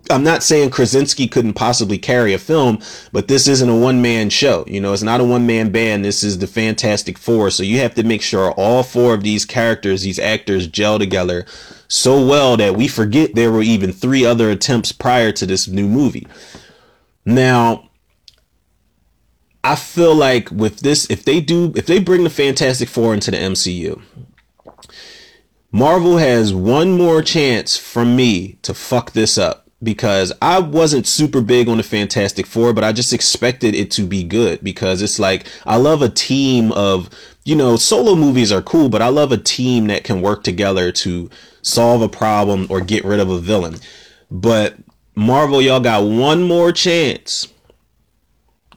I'm 0.10 0.24
not 0.24 0.42
saying 0.42 0.72
Krasinski 0.72 1.28
couldn't 1.28 1.54
possibly 1.54 2.00
carry 2.00 2.34
a 2.34 2.40
film, 2.40 2.80
but 3.12 3.28
this 3.28 3.48
isn't 3.48 3.70
a 3.70 3.76
one 3.76 4.02
man 4.02 4.32
show. 4.32 4.66
You 4.68 4.82
know, 4.82 4.94
it's 4.94 5.04
not 5.04 5.22
a 5.22 5.24
one 5.24 5.46
man 5.46 5.72
band. 5.72 6.04
This 6.04 6.24
is 6.24 6.40
the 6.40 6.48
Fantastic 6.48 7.20
Four. 7.20 7.52
So 7.52 7.62
you 7.62 7.78
have 7.82 7.94
to 7.96 8.04
make 8.04 8.24
sure 8.24 8.52
all 8.54 8.82
four 8.82 9.14
of 9.14 9.22
these 9.22 9.46
characters, 9.46 10.02
these 10.02 10.18
actors 10.18 10.66
gel 10.66 10.98
together 10.98 11.46
so 11.88 12.26
well 12.26 12.58
that 12.58 12.76
we 12.76 12.88
forget 12.88 13.36
there 13.36 13.52
were 13.52 13.62
even 13.62 13.92
three 13.92 14.26
other 14.26 14.50
attempts 14.50 14.92
prior 14.92 15.32
to 15.34 15.46
this 15.46 15.68
new 15.68 15.88
movie. 15.88 16.26
Now, 17.26 17.92
I 19.66 19.76
feel 19.76 20.14
like 20.14 20.52
with 20.52 20.82
this, 20.82 21.10
if 21.10 21.26
they 21.26 21.42
do, 21.42 21.74
if 21.76 21.88
they 21.88 21.98
bring 21.98 22.24
the 22.24 22.30
Fantastic 22.30 22.88
Four 22.88 23.16
into 23.16 23.32
the 23.32 23.38
MCU, 23.38 24.00
Marvel 25.72 26.18
has 26.18 26.54
one 26.54 26.92
more 26.92 27.24
chance 27.24 27.76
from 27.76 28.16
me 28.16 28.60
to 28.62 28.76
fuck 28.76 29.14
this 29.14 29.40
up 29.40 29.68
because 29.82 30.32
I 30.40 30.60
wasn't 30.60 31.08
super 31.08 31.42
big 31.42 31.68
on 31.68 31.78
the 31.78 31.84
Fantastic 31.84 32.46
Four, 32.46 32.74
but 32.74 32.84
I 32.84 32.92
just 32.92 33.12
expected 33.12 33.74
it 33.74 33.90
to 33.92 34.04
be 34.04 34.24
good 34.24 34.64
because 34.64 35.02
it's 35.02 35.18
like 35.18 35.48
I 35.66 35.78
love 35.78 36.04
a 36.04 36.10
team 36.10 36.72
of, 36.74 37.10
you 37.44 37.56
know, 37.56 37.76
solo 37.76 38.14
movies 38.14 38.52
are 38.52 38.62
cool, 38.62 38.88
but 38.88 39.02
I 39.02 39.08
love 39.08 39.32
a 39.32 39.38
team 39.38 39.88
that 39.88 40.04
can 40.04 40.22
work 40.22 40.44
together 40.44 40.92
to 40.92 41.28
solve 41.64 42.04
a 42.04 42.08
problem 42.08 42.68
or 42.70 42.82
get 42.82 43.04
rid 43.04 43.20
of 43.20 43.32
a 43.32 43.40
villain. 43.40 43.78
But 44.30 44.76
Marvel, 45.16 45.60
y'all 45.60 45.80
got 45.80 46.04
one 46.04 46.44
more 46.44 46.72
chance 46.72 47.48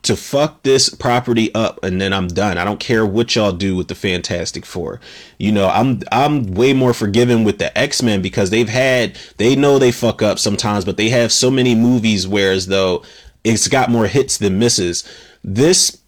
to 0.03 0.17
fuck 0.17 0.63
this 0.63 0.89
property 0.89 1.53
up 1.55 1.83
and 1.83 2.01
then 2.01 2.13
I'm 2.13 2.29
done. 2.29 2.59
I 2.59 2.65
don't 2.65 2.81
care 2.81 3.05
what 3.05 3.35
y'all 3.35 3.53
do 3.53 3.77
with 3.77 3.89
the 3.89 3.95
Fantastic 3.95 4.65
Four. 4.65 5.01
You 5.39 5.53
know, 5.53 5.69
I'm 5.69 6.01
I'm 6.13 6.55
way 6.55 6.73
more 6.73 6.95
forgiving 6.95 7.45
with 7.45 7.59
the 7.59 7.77
X-Men 7.77 8.23
because 8.23 8.51
they've 8.51 8.69
had 8.69 9.19
they 9.37 9.57
know 9.57 9.79
they 9.79 9.93
fuck 9.93 10.23
up 10.23 10.39
sometimes, 10.39 10.85
but 10.85 10.97
they 10.97 11.09
have 11.11 11.33
so 11.33 11.51
many 11.51 11.75
movies 11.75 12.27
where 12.27 12.53
as 12.53 12.67
though 12.67 13.03
it's 13.45 13.69
got 13.69 13.91
more 13.91 14.07
hits 14.07 14.39
than 14.39 14.59
misses. 14.59 15.05
This 15.43 16.01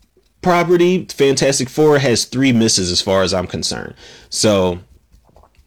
property, 0.42 1.06
Fantastic 1.06 1.68
Four, 1.68 1.98
has 1.98 2.24
three 2.24 2.52
misses 2.52 2.90
as 2.90 3.00
far 3.00 3.22
as 3.22 3.34
I'm 3.34 3.46
concerned. 3.46 3.94
So 4.28 4.80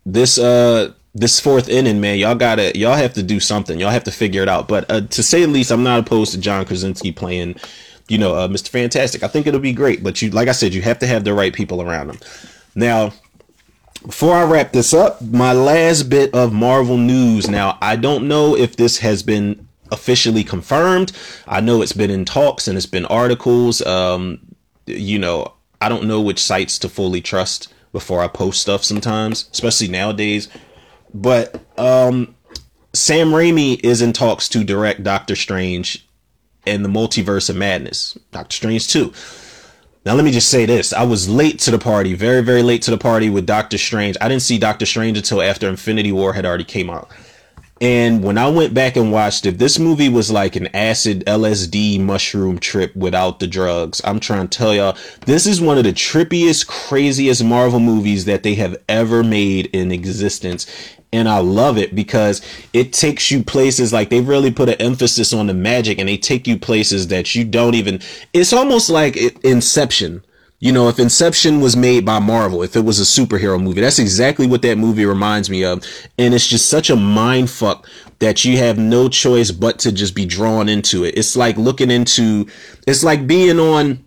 this 0.05 0.37
uh 0.37 0.93
this 1.15 1.39
fourth 1.39 1.69
inning, 1.69 2.01
man, 2.01 2.17
y'all 2.17 2.35
gotta 2.35 2.77
y'all 2.77 2.95
have 2.95 3.13
to 3.13 3.23
do 3.23 3.39
something. 3.39 3.79
Y'all 3.79 3.91
have 3.91 4.03
to 4.05 4.11
figure 4.11 4.41
it 4.41 4.49
out. 4.49 4.67
But 4.67 4.89
uh, 4.89 5.01
to 5.01 5.23
say 5.23 5.41
the 5.41 5.47
least, 5.47 5.71
I'm 5.71 5.83
not 5.83 5.99
opposed 5.99 6.31
to 6.33 6.39
John 6.39 6.65
Krasinski 6.65 7.11
playing 7.11 7.55
you 8.07 8.17
know, 8.17 8.35
uh, 8.35 8.47
Mr. 8.47 8.69
Fantastic. 8.69 9.23
I 9.23 9.27
think 9.27 9.47
it'll 9.47 9.59
be 9.59 9.73
great, 9.73 10.03
but 10.03 10.21
you, 10.21 10.29
like 10.29 10.47
I 10.47 10.51
said, 10.51 10.73
you 10.73 10.81
have 10.81 10.99
to 10.99 11.07
have 11.07 11.23
the 11.23 11.33
right 11.33 11.53
people 11.53 11.81
around 11.81 12.07
them. 12.07 12.19
Now, 12.75 13.13
before 14.05 14.35
I 14.35 14.43
wrap 14.43 14.73
this 14.73 14.93
up, 14.93 15.21
my 15.21 15.53
last 15.53 16.03
bit 16.03 16.33
of 16.33 16.51
Marvel 16.51 16.97
news. 16.97 17.49
Now, 17.49 17.77
I 17.81 17.95
don't 17.95 18.27
know 18.27 18.55
if 18.55 18.75
this 18.75 18.97
has 18.99 19.23
been 19.23 19.67
officially 19.91 20.43
confirmed. 20.43 21.13
I 21.47 21.61
know 21.61 21.81
it's 21.81 21.93
been 21.93 22.09
in 22.09 22.25
talks 22.25 22.67
and 22.67 22.77
it's 22.77 22.85
been 22.85 23.05
articles. 23.05 23.81
Um, 23.85 24.39
you 24.85 25.19
know, 25.19 25.53
I 25.79 25.87
don't 25.87 26.05
know 26.05 26.19
which 26.19 26.41
sites 26.41 26.77
to 26.79 26.89
fully 26.89 27.21
trust 27.21 27.73
before 27.93 28.21
I 28.21 28.27
post 28.27 28.61
stuff 28.61 28.83
sometimes, 28.83 29.47
especially 29.51 29.87
nowadays. 29.87 30.49
But 31.13 31.61
um, 31.77 32.35
Sam 32.93 33.29
Raimi 33.29 33.79
is 33.83 34.01
in 34.01 34.11
talks 34.11 34.49
to 34.49 34.63
direct 34.63 35.03
Doctor 35.03 35.35
Strange 35.35 36.05
and 36.65 36.83
the 36.83 36.89
Multiverse 36.89 37.49
of 37.49 37.55
Madness, 37.55 38.17
Doctor 38.31 38.55
Strange 38.55 38.87
2. 38.89 39.13
Now, 40.05 40.15
let 40.15 40.25
me 40.25 40.31
just 40.31 40.49
say 40.49 40.65
this. 40.65 40.91
I 40.91 41.03
was 41.03 41.29
late 41.29 41.59
to 41.59 41.71
the 41.71 41.79
party, 41.79 42.13
very, 42.13 42.43
very 42.43 42.61
late 42.61 42.81
to 42.83 42.91
the 42.91 42.97
party 42.97 43.29
with 43.29 43.45
Doctor 43.45 43.77
Strange. 43.77 44.17
I 44.19 44.27
didn't 44.27 44.41
see 44.41 44.57
Doctor 44.57 44.85
Strange 44.85 45.17
until 45.17 45.41
after 45.41 45.69
Infinity 45.69 46.11
War 46.11 46.33
had 46.33 46.45
already 46.45 46.65
came 46.65 46.89
out. 46.89 47.09
And 47.79 48.23
when 48.23 48.37
I 48.37 48.49
went 48.49 48.73
back 48.73 48.95
and 48.95 49.11
watched 49.11 49.45
it, 49.45 49.57
this 49.57 49.79
movie 49.79 50.07
was 50.07 50.31
like 50.31 50.55
an 50.55 50.67
acid 50.73 51.23
LSD 51.25 51.99
mushroom 51.99 52.59
trip 52.59 52.95
without 52.95 53.39
the 53.39 53.47
drugs. 53.47 54.01
I'm 54.05 54.19
trying 54.19 54.47
to 54.47 54.57
tell 54.57 54.73
y'all, 54.73 54.97
this 55.25 55.45
is 55.45 55.59
one 55.59 55.77
of 55.77 55.83
the 55.83 55.91
trippiest, 55.91 56.67
craziest 56.67 57.43
Marvel 57.43 57.79
movies 57.79 58.25
that 58.25 58.43
they 58.43 58.55
have 58.55 58.77
ever 58.87 59.23
made 59.23 59.65
in 59.67 59.91
existence. 59.91 60.65
And 61.13 61.29
I 61.29 61.37
love 61.37 61.77
it 61.77 61.95
because 61.95 62.41
it 62.73 62.91
takes 62.91 63.31
you 63.31 63.43
places 63.43 63.93
like 63.93 64.09
they 64.09 64.19
really 64.19 64.51
put 64.51 64.67
an 64.67 64.81
emphasis 64.81 65.31
on 65.31 65.47
the 65.47 65.53
magic 65.53 65.99
and 65.99 66.09
they 66.09 66.17
take 66.17 66.47
you 66.47 66.57
places 66.57 67.07
that 67.07 67.35
you 67.35 67.45
don't 67.45 67.75
even, 67.75 68.01
it's 68.33 68.51
almost 68.51 68.89
like 68.89 69.15
Inception 69.45 70.23
you 70.63 70.71
know, 70.71 70.87
if 70.87 70.97
Inception 70.97 71.59
was 71.59 71.75
made 71.75 72.05
by 72.05 72.19
Marvel, 72.19 72.63
if 72.63 72.77
it 72.77 72.85
was 72.85 72.97
a 72.97 73.03
superhero 73.03 73.61
movie, 73.61 73.81
that's 73.81 73.99
exactly 73.99 74.47
what 74.47 74.61
that 74.61 74.77
movie 74.77 75.03
reminds 75.03 75.49
me 75.49 75.65
of. 75.65 75.83
And 76.17 76.33
it's 76.33 76.47
just 76.47 76.69
such 76.69 76.89
a 76.89 76.95
mind 76.95 77.49
fuck 77.49 77.85
that 78.19 78.45
you 78.45 78.57
have 78.59 78.77
no 78.77 79.09
choice 79.09 79.51
but 79.51 79.77
to 79.79 79.91
just 79.91 80.15
be 80.15 80.25
drawn 80.25 80.69
into 80.69 81.03
it. 81.03 81.17
It's 81.17 81.35
like 81.35 81.57
looking 81.57 81.91
into, 81.91 82.47
it's 82.87 83.03
like 83.03 83.27
being 83.27 83.59
on, 83.59 84.05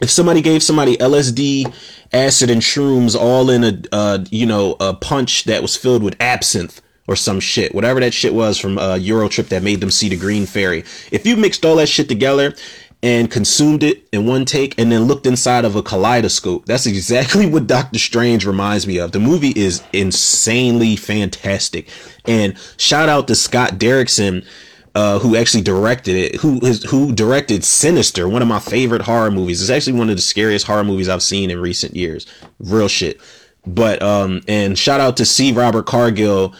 if 0.00 0.10
somebody 0.10 0.40
gave 0.40 0.62
somebody 0.62 0.96
LSD, 0.96 1.72
acid, 2.12 2.50
and 2.50 2.60
shrooms 2.60 3.14
all 3.14 3.50
in 3.50 3.64
a, 3.64 3.82
uh, 3.92 4.24
you 4.30 4.46
know, 4.46 4.76
a 4.80 4.94
punch 4.94 5.44
that 5.44 5.62
was 5.62 5.76
filled 5.76 6.02
with 6.02 6.16
absinthe 6.20 6.80
or 7.06 7.16
some 7.16 7.40
shit, 7.40 7.74
whatever 7.74 8.00
that 8.00 8.14
shit 8.14 8.34
was 8.34 8.58
from 8.58 8.78
a 8.78 8.92
uh, 8.92 8.94
Euro 8.94 9.28
trip 9.28 9.48
that 9.48 9.62
made 9.62 9.80
them 9.80 9.90
see 9.90 10.08
the 10.08 10.16
Green 10.16 10.46
Fairy. 10.46 10.84
If 11.10 11.26
you 11.26 11.36
mixed 11.36 11.64
all 11.64 11.76
that 11.76 11.88
shit 11.88 12.08
together 12.08 12.54
and 13.02 13.30
consumed 13.30 13.82
it 13.82 14.06
in 14.12 14.26
one 14.26 14.44
take 14.44 14.78
and 14.78 14.92
then 14.92 15.04
looked 15.04 15.26
inside 15.26 15.64
of 15.64 15.74
a 15.74 15.82
kaleidoscope. 15.82 16.66
That's 16.66 16.86
exactly 16.86 17.46
what 17.46 17.66
Doctor 17.66 17.98
Strange 17.98 18.46
reminds 18.46 18.86
me 18.86 18.98
of. 18.98 19.12
The 19.12 19.20
movie 19.20 19.52
is 19.56 19.82
insanely 19.92 20.96
fantastic. 20.96 21.88
And 22.26 22.58
shout 22.76 23.08
out 23.08 23.26
to 23.28 23.34
Scott 23.34 23.72
Derrickson, 23.72 24.44
uh, 24.94 25.18
who 25.18 25.36
actually 25.36 25.62
directed 25.62 26.16
it, 26.16 26.36
who 26.36 26.58
is, 26.64 26.82
who 26.84 27.12
directed 27.12 27.64
Sinister, 27.64 28.28
one 28.28 28.42
of 28.42 28.48
my 28.48 28.58
favorite 28.58 29.02
horror 29.02 29.30
movies. 29.30 29.60
It's 29.60 29.70
actually 29.70 29.98
one 29.98 30.10
of 30.10 30.16
the 30.16 30.22
scariest 30.22 30.66
horror 30.66 30.84
movies 30.84 31.08
I've 31.08 31.22
seen 31.22 31.50
in 31.50 31.60
recent 31.60 31.94
years. 31.94 32.26
Real 32.58 32.88
shit. 32.88 33.20
But, 33.66 34.02
um, 34.02 34.40
and 34.48 34.78
shout 34.78 35.00
out 35.00 35.16
to 35.18 35.24
C. 35.24 35.52
Robert 35.52 35.86
Cargill, 35.86 36.54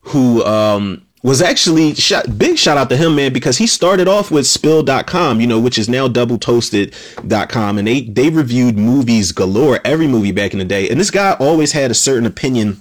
who, 0.00 0.44
um, 0.44 1.04
was 1.22 1.42
actually 1.42 1.94
big 2.36 2.56
shout 2.56 2.78
out 2.78 2.88
to 2.88 2.96
him, 2.96 3.16
man, 3.16 3.32
because 3.32 3.58
he 3.58 3.66
started 3.66 4.06
off 4.06 4.30
with 4.30 4.46
spill.com, 4.46 5.40
you 5.40 5.46
know, 5.46 5.58
which 5.58 5.76
is 5.76 5.88
now 5.88 6.06
doubletoasted.com. 6.06 7.78
And 7.78 7.88
they, 7.88 8.02
they 8.02 8.30
reviewed 8.30 8.78
movies 8.78 9.32
galore, 9.32 9.80
every 9.84 10.06
movie 10.06 10.32
back 10.32 10.52
in 10.52 10.60
the 10.60 10.64
day. 10.64 10.88
And 10.88 11.00
this 11.00 11.10
guy 11.10 11.32
always 11.40 11.72
had 11.72 11.90
a 11.90 11.94
certain 11.94 12.24
opinion 12.24 12.80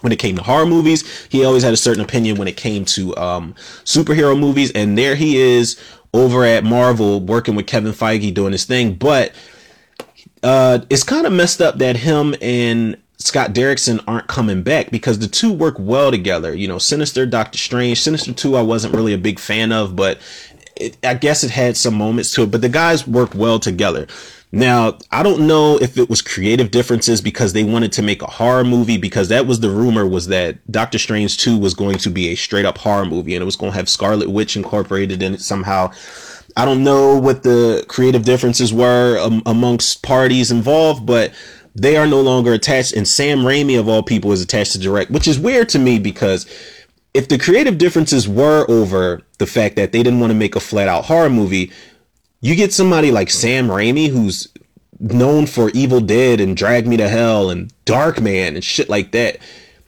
when 0.00 0.12
it 0.12 0.18
came 0.18 0.36
to 0.36 0.42
horror 0.42 0.66
movies. 0.66 1.26
He 1.28 1.44
always 1.44 1.62
had 1.62 1.72
a 1.72 1.76
certain 1.76 2.02
opinion 2.02 2.36
when 2.36 2.48
it 2.48 2.56
came 2.56 2.84
to, 2.86 3.16
um, 3.16 3.54
superhero 3.84 4.38
movies. 4.38 4.70
And 4.72 4.96
there 4.96 5.14
he 5.14 5.36
is 5.36 5.78
over 6.14 6.44
at 6.44 6.64
Marvel 6.64 7.20
working 7.20 7.54
with 7.54 7.66
Kevin 7.66 7.92
Feige 7.92 8.32
doing 8.32 8.52
his 8.52 8.64
thing. 8.64 8.94
But, 8.94 9.32
uh, 10.42 10.80
it's 10.88 11.02
kind 11.02 11.26
of 11.26 11.32
messed 11.32 11.60
up 11.60 11.78
that 11.78 11.96
him 11.96 12.34
and 12.40 12.96
Scott 13.18 13.52
Derrickson 13.52 14.02
aren't 14.06 14.28
coming 14.28 14.62
back 14.62 14.90
because 14.90 15.18
the 15.18 15.26
two 15.26 15.52
work 15.52 15.76
well 15.78 16.10
together. 16.10 16.54
You 16.54 16.68
know, 16.68 16.78
Sinister, 16.78 17.26
Doctor 17.26 17.58
Strange, 17.58 18.00
Sinister 18.00 18.32
2, 18.32 18.56
I 18.56 18.62
wasn't 18.62 18.94
really 18.94 19.12
a 19.12 19.18
big 19.18 19.40
fan 19.40 19.72
of, 19.72 19.96
but 19.96 20.20
it, 20.76 20.96
I 21.04 21.14
guess 21.14 21.42
it 21.42 21.50
had 21.50 21.76
some 21.76 21.94
moments 21.94 22.32
to 22.34 22.44
it, 22.44 22.50
but 22.52 22.60
the 22.60 22.68
guys 22.68 23.06
work 23.06 23.34
well 23.34 23.58
together. 23.58 24.06
Now, 24.50 24.96
I 25.10 25.22
don't 25.22 25.46
know 25.46 25.78
if 25.78 25.98
it 25.98 26.08
was 26.08 26.22
creative 26.22 26.70
differences 26.70 27.20
because 27.20 27.52
they 27.52 27.64
wanted 27.64 27.92
to 27.92 28.02
make 28.02 28.22
a 28.22 28.26
horror 28.26 28.64
movie 28.64 28.96
because 28.96 29.28
that 29.28 29.46
was 29.46 29.60
the 29.60 29.70
rumor 29.70 30.06
was 30.06 30.28
that 30.28 30.58
Doctor 30.70 30.98
Strange 30.98 31.36
2 31.36 31.58
was 31.58 31.74
going 31.74 31.98
to 31.98 32.10
be 32.10 32.28
a 32.28 32.34
straight 32.34 32.64
up 32.64 32.78
horror 32.78 33.04
movie 33.04 33.34
and 33.34 33.42
it 33.42 33.44
was 33.46 33.56
going 33.56 33.72
to 33.72 33.76
have 33.76 33.88
Scarlet 33.90 34.30
Witch 34.30 34.56
incorporated 34.56 35.22
in 35.22 35.34
it 35.34 35.42
somehow. 35.42 35.92
I 36.56 36.64
don't 36.64 36.82
know 36.82 37.18
what 37.18 37.42
the 37.42 37.84
creative 37.88 38.24
differences 38.24 38.72
were 38.72 39.18
um, 39.20 39.42
amongst 39.44 40.02
parties 40.02 40.50
involved, 40.50 41.04
but 41.04 41.32
they 41.74 41.96
are 41.96 42.06
no 42.06 42.20
longer 42.20 42.52
attached, 42.52 42.92
and 42.92 43.06
Sam 43.06 43.40
Raimi 43.40 43.78
of 43.78 43.88
all 43.88 44.02
people 44.02 44.32
is 44.32 44.42
attached 44.42 44.72
to 44.72 44.78
direct, 44.78 45.10
which 45.10 45.28
is 45.28 45.38
weird 45.38 45.68
to 45.68 45.78
me 45.78 45.98
because 45.98 46.46
if 47.14 47.28
the 47.28 47.38
creative 47.38 47.78
differences 47.78 48.28
were 48.28 48.64
over 48.68 49.22
the 49.38 49.46
fact 49.46 49.76
that 49.76 49.92
they 49.92 50.02
didn't 50.02 50.20
want 50.20 50.32
to 50.32 50.38
make 50.38 50.56
a 50.56 50.60
flat 50.60 50.88
out 50.88 51.04
horror 51.04 51.30
movie, 51.30 51.70
you 52.40 52.54
get 52.54 52.72
somebody 52.72 53.10
like 53.10 53.30
Sam 53.30 53.68
Raimi 53.68 54.08
who's 54.08 54.48
known 55.00 55.46
for 55.46 55.70
Evil 55.70 56.00
Dead 56.00 56.40
and 56.40 56.56
Drag 56.56 56.86
Me 56.86 56.96
to 56.96 57.08
Hell 57.08 57.50
and 57.50 57.72
Darkman 57.84 58.54
and 58.54 58.64
shit 58.64 58.88
like 58.88 59.12
that. 59.12 59.38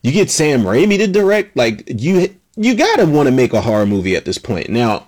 You 0.02 0.12
get 0.12 0.30
Sam 0.30 0.62
Raimi 0.62 0.98
to 0.98 1.06
direct, 1.06 1.56
like 1.56 1.84
you 1.86 2.34
you 2.56 2.74
gotta 2.74 3.06
want 3.06 3.26
to 3.26 3.34
make 3.34 3.52
a 3.52 3.60
horror 3.60 3.86
movie 3.86 4.16
at 4.16 4.24
this 4.24 4.38
point. 4.38 4.68
Now, 4.68 5.06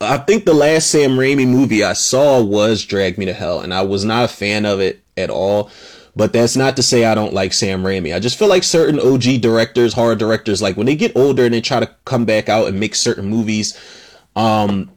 I 0.00 0.18
think 0.18 0.44
the 0.44 0.54
last 0.54 0.90
Sam 0.90 1.12
Raimi 1.12 1.46
movie 1.46 1.84
I 1.84 1.92
saw 1.92 2.42
was 2.42 2.84
Drag 2.84 3.18
Me 3.18 3.26
to 3.26 3.32
Hell, 3.32 3.60
and 3.60 3.72
I 3.72 3.82
was 3.82 4.04
not 4.04 4.24
a 4.24 4.28
fan 4.28 4.66
of 4.66 4.80
it 4.80 5.02
at 5.16 5.30
all. 5.30 5.70
But 6.14 6.34
that's 6.34 6.56
not 6.56 6.76
to 6.76 6.82
say 6.82 7.06
I 7.06 7.14
don't 7.14 7.32
like 7.32 7.54
Sam 7.54 7.82
Raimi. 7.82 8.14
I 8.14 8.18
just 8.18 8.38
feel 8.38 8.48
like 8.48 8.64
certain 8.64 9.00
OG 9.00 9.40
directors, 9.40 9.94
horror 9.94 10.14
directors, 10.14 10.60
like 10.60 10.76
when 10.76 10.84
they 10.84 10.94
get 10.94 11.16
older 11.16 11.46
and 11.46 11.54
they 11.54 11.62
try 11.62 11.80
to 11.80 11.90
come 12.04 12.26
back 12.26 12.50
out 12.50 12.68
and 12.68 12.78
make 12.78 12.94
certain 12.94 13.24
movies. 13.24 13.78
Um, 14.36 14.90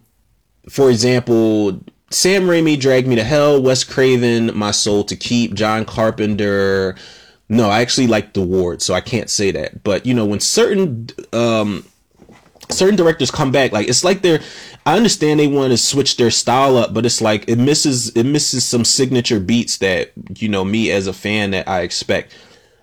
for 0.69 0.89
example, 0.89 1.81
Sam 2.09 2.43
Raimi, 2.43 2.79
Drag 2.79 3.07
Me 3.07 3.15
to 3.15 3.23
Hell, 3.23 3.61
Wes 3.61 3.83
Craven, 3.83 4.55
My 4.55 4.71
Soul 4.71 5.03
to 5.05 5.15
Keep, 5.15 5.53
John 5.53 5.85
Carpenter. 5.85 6.95
No, 7.49 7.69
I 7.69 7.81
actually 7.81 8.07
like 8.07 8.33
The 8.33 8.41
Ward, 8.41 8.81
so 8.81 8.93
I 8.93 9.01
can't 9.01 9.29
say 9.29 9.51
that. 9.51 9.83
But 9.83 10.05
you 10.05 10.13
know, 10.13 10.25
when 10.25 10.39
certain 10.39 11.09
um 11.33 11.85
certain 12.69 12.95
directors 12.95 13.29
come 13.29 13.51
back 13.51 13.71
like 13.71 13.87
it's 13.87 14.03
like 14.03 14.23
they're 14.23 14.41
i 14.87 14.95
understand 14.95 15.39
they 15.39 15.47
want 15.47 15.71
to 15.71 15.77
switch 15.77 16.17
their 16.17 16.31
style 16.31 16.77
up 16.77 16.95
but 16.95 17.05
it's 17.05 17.21
like 17.21 17.47
it 17.47 17.57
misses 17.57 18.09
it 18.09 18.23
misses 18.23 18.65
some 18.65 18.83
signature 18.83 19.39
beats 19.39 19.77
that 19.77 20.11
you 20.37 20.49
know 20.49 20.65
me 20.65 20.89
as 20.89 21.05
a 21.05 21.13
fan 21.13 21.51
that 21.51 21.67
i 21.67 21.81
expect 21.81 22.35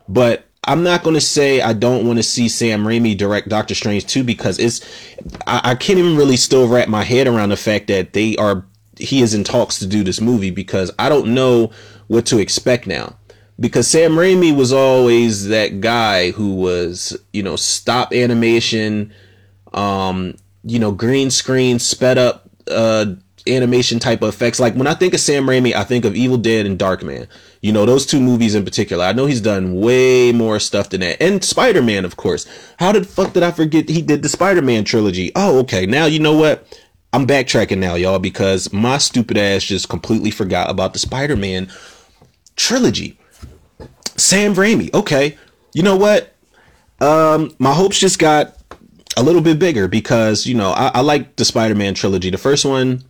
but 0.09 0.47
i'm 0.65 0.83
not 0.83 1.03
going 1.03 1.15
to 1.15 1.21
say 1.21 1.61
i 1.61 1.73
don't 1.73 2.07
want 2.07 2.19
to 2.19 2.23
see 2.23 2.49
sam 2.49 2.85
raimi 2.85 3.17
direct 3.17 3.49
doctor 3.49 3.75
strange 3.75 4.07
2 4.07 4.25
because 4.25 4.59
it's 4.59 4.81
I, 5.47 5.61
I 5.65 5.75
can't 5.75 5.99
even 5.99 6.17
really 6.17 6.37
still 6.37 6.69
wrap 6.69 6.89
my 6.89 7.05
head 7.05 7.27
around 7.27 7.51
the 7.51 7.57
fact 7.57 7.89
that 7.89 8.13
they 8.13 8.37
are 8.37 8.65
he 8.99 9.23
is 9.23 9.35
in 9.35 9.45
talks 9.45 9.79
to 9.79 9.87
do 9.87 10.05
this 10.05 10.21
movie 10.21 10.51
because 10.51 10.91
i 10.99 11.09
don't 11.09 11.35
know 11.35 11.71
what 12.09 12.27
to 12.27 12.39
expect 12.39 12.87
now 12.87 13.17
because 13.63 13.87
Sam 13.87 14.13
Raimi 14.13 14.55
was 14.55 14.73
always 14.73 15.47
that 15.49 15.81
guy 15.81 16.33
who 16.33 16.57
was, 16.57 17.17
you 17.33 17.45
know, 17.45 17.55
stop 17.55 18.13
animation, 18.13 19.13
um, 19.73 20.37
you 20.65 20.81
know, 20.81 20.91
green 20.91 21.31
screen, 21.31 21.79
sped 21.79 22.19
up 22.19 22.51
uh, 22.69 23.07
animation 23.47 24.01
type 24.01 24.23
of 24.23 24.29
effects. 24.29 24.59
Like 24.59 24.75
when 24.75 24.89
I 24.89 24.95
think 24.95 25.15
of 25.15 25.21
Sam 25.21 25.47
Raimi, 25.47 25.75
I 25.75 25.85
think 25.85 26.05
of 26.05 26.17
Evil 26.17 26.39
Dead 26.39 26.67
and 26.67 26.79
Darkman. 26.79 27.29
You 27.63 27.73
know, 27.73 27.87
those 27.87 28.05
two 28.05 28.21
movies 28.21 28.55
in 28.55 28.65
particular. 28.65 29.05
I 29.05 29.13
know 29.13 29.27
he's 29.27 29.41
done 29.41 29.81
way 29.81 30.33
more 30.33 30.59
stuff 30.59 30.91
than 30.91 31.01
that. 31.01 31.23
And 31.23 31.43
Spider 31.45 31.81
Man, 31.81 32.05
of 32.05 32.17
course. 32.17 32.47
How 32.79 32.93
the 32.93 33.05
fuck 33.05 33.33
did 33.33 33.43
I 33.43 33.53
forget 33.53 33.89
he 33.89 34.03
did 34.03 34.23
the 34.23 34.29
Spider 34.29 34.63
Man 34.63 34.85
trilogy? 34.85 35.33
Oh, 35.37 35.61
okay. 35.61 35.87
Now 35.87 36.07
you 36.07 36.19
know 36.19 36.37
what? 36.37 36.67
I'm 37.13 37.27
backtracking 37.27 37.79
now, 37.79 37.95
y'all, 37.95 38.19
because 38.19 38.73
my 38.73 38.99
stupid 38.99 39.39
ass 39.39 39.63
just 39.63 39.89
completely 39.89 40.31
forgot 40.31 40.71
about 40.71 40.93
the 40.93 40.99
Spider 40.99 41.37
Man 41.37 41.71
trilogy. 42.57 43.19
Sam 44.17 44.55
Raimi. 44.55 44.93
Okay. 44.93 45.39
You 45.73 45.83
know 45.83 45.97
what? 45.97 46.35
Um, 47.01 47.55
my 47.59 47.73
hopes 47.73 47.99
just 47.99 48.19
got 48.19 48.57
a 49.17 49.23
little 49.23 49.41
bit 49.41 49.59
bigger 49.59 49.89
because 49.89 50.47
you 50.47 50.55
know 50.55 50.71
I, 50.71 50.89
I 50.95 51.01
like 51.01 51.37
the 51.37 51.45
Spider-Man 51.45 51.95
trilogy. 51.95 52.31
The 52.31 52.39
first 52.39 52.65
one, 52.65 53.03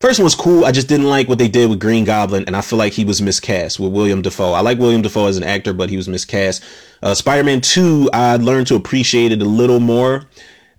first 0.00 0.18
one 0.18 0.24
was 0.24 0.34
cool. 0.34 0.64
I 0.64 0.72
just 0.72 0.88
didn't 0.88 1.08
like 1.08 1.28
what 1.28 1.38
they 1.38 1.48
did 1.48 1.70
with 1.70 1.80
Green 1.80 2.04
Goblin, 2.04 2.44
and 2.46 2.56
I 2.56 2.60
feel 2.60 2.78
like 2.78 2.92
he 2.92 3.04
was 3.04 3.22
miscast 3.22 3.80
with 3.80 3.92
William 3.92 4.22
Dafoe. 4.22 4.52
I 4.52 4.60
like 4.60 4.78
William 4.78 5.02
Dafoe 5.02 5.26
as 5.26 5.36
an 5.36 5.44
actor, 5.44 5.72
but 5.72 5.90
he 5.90 5.96
was 5.96 6.08
miscast. 6.08 6.62
Uh, 7.02 7.14
Spider-Man 7.14 7.60
Two, 7.60 8.08
I 8.12 8.36
learned 8.36 8.66
to 8.68 8.74
appreciate 8.74 9.32
it 9.32 9.42
a 9.42 9.46
little 9.46 9.80
more. 9.80 10.26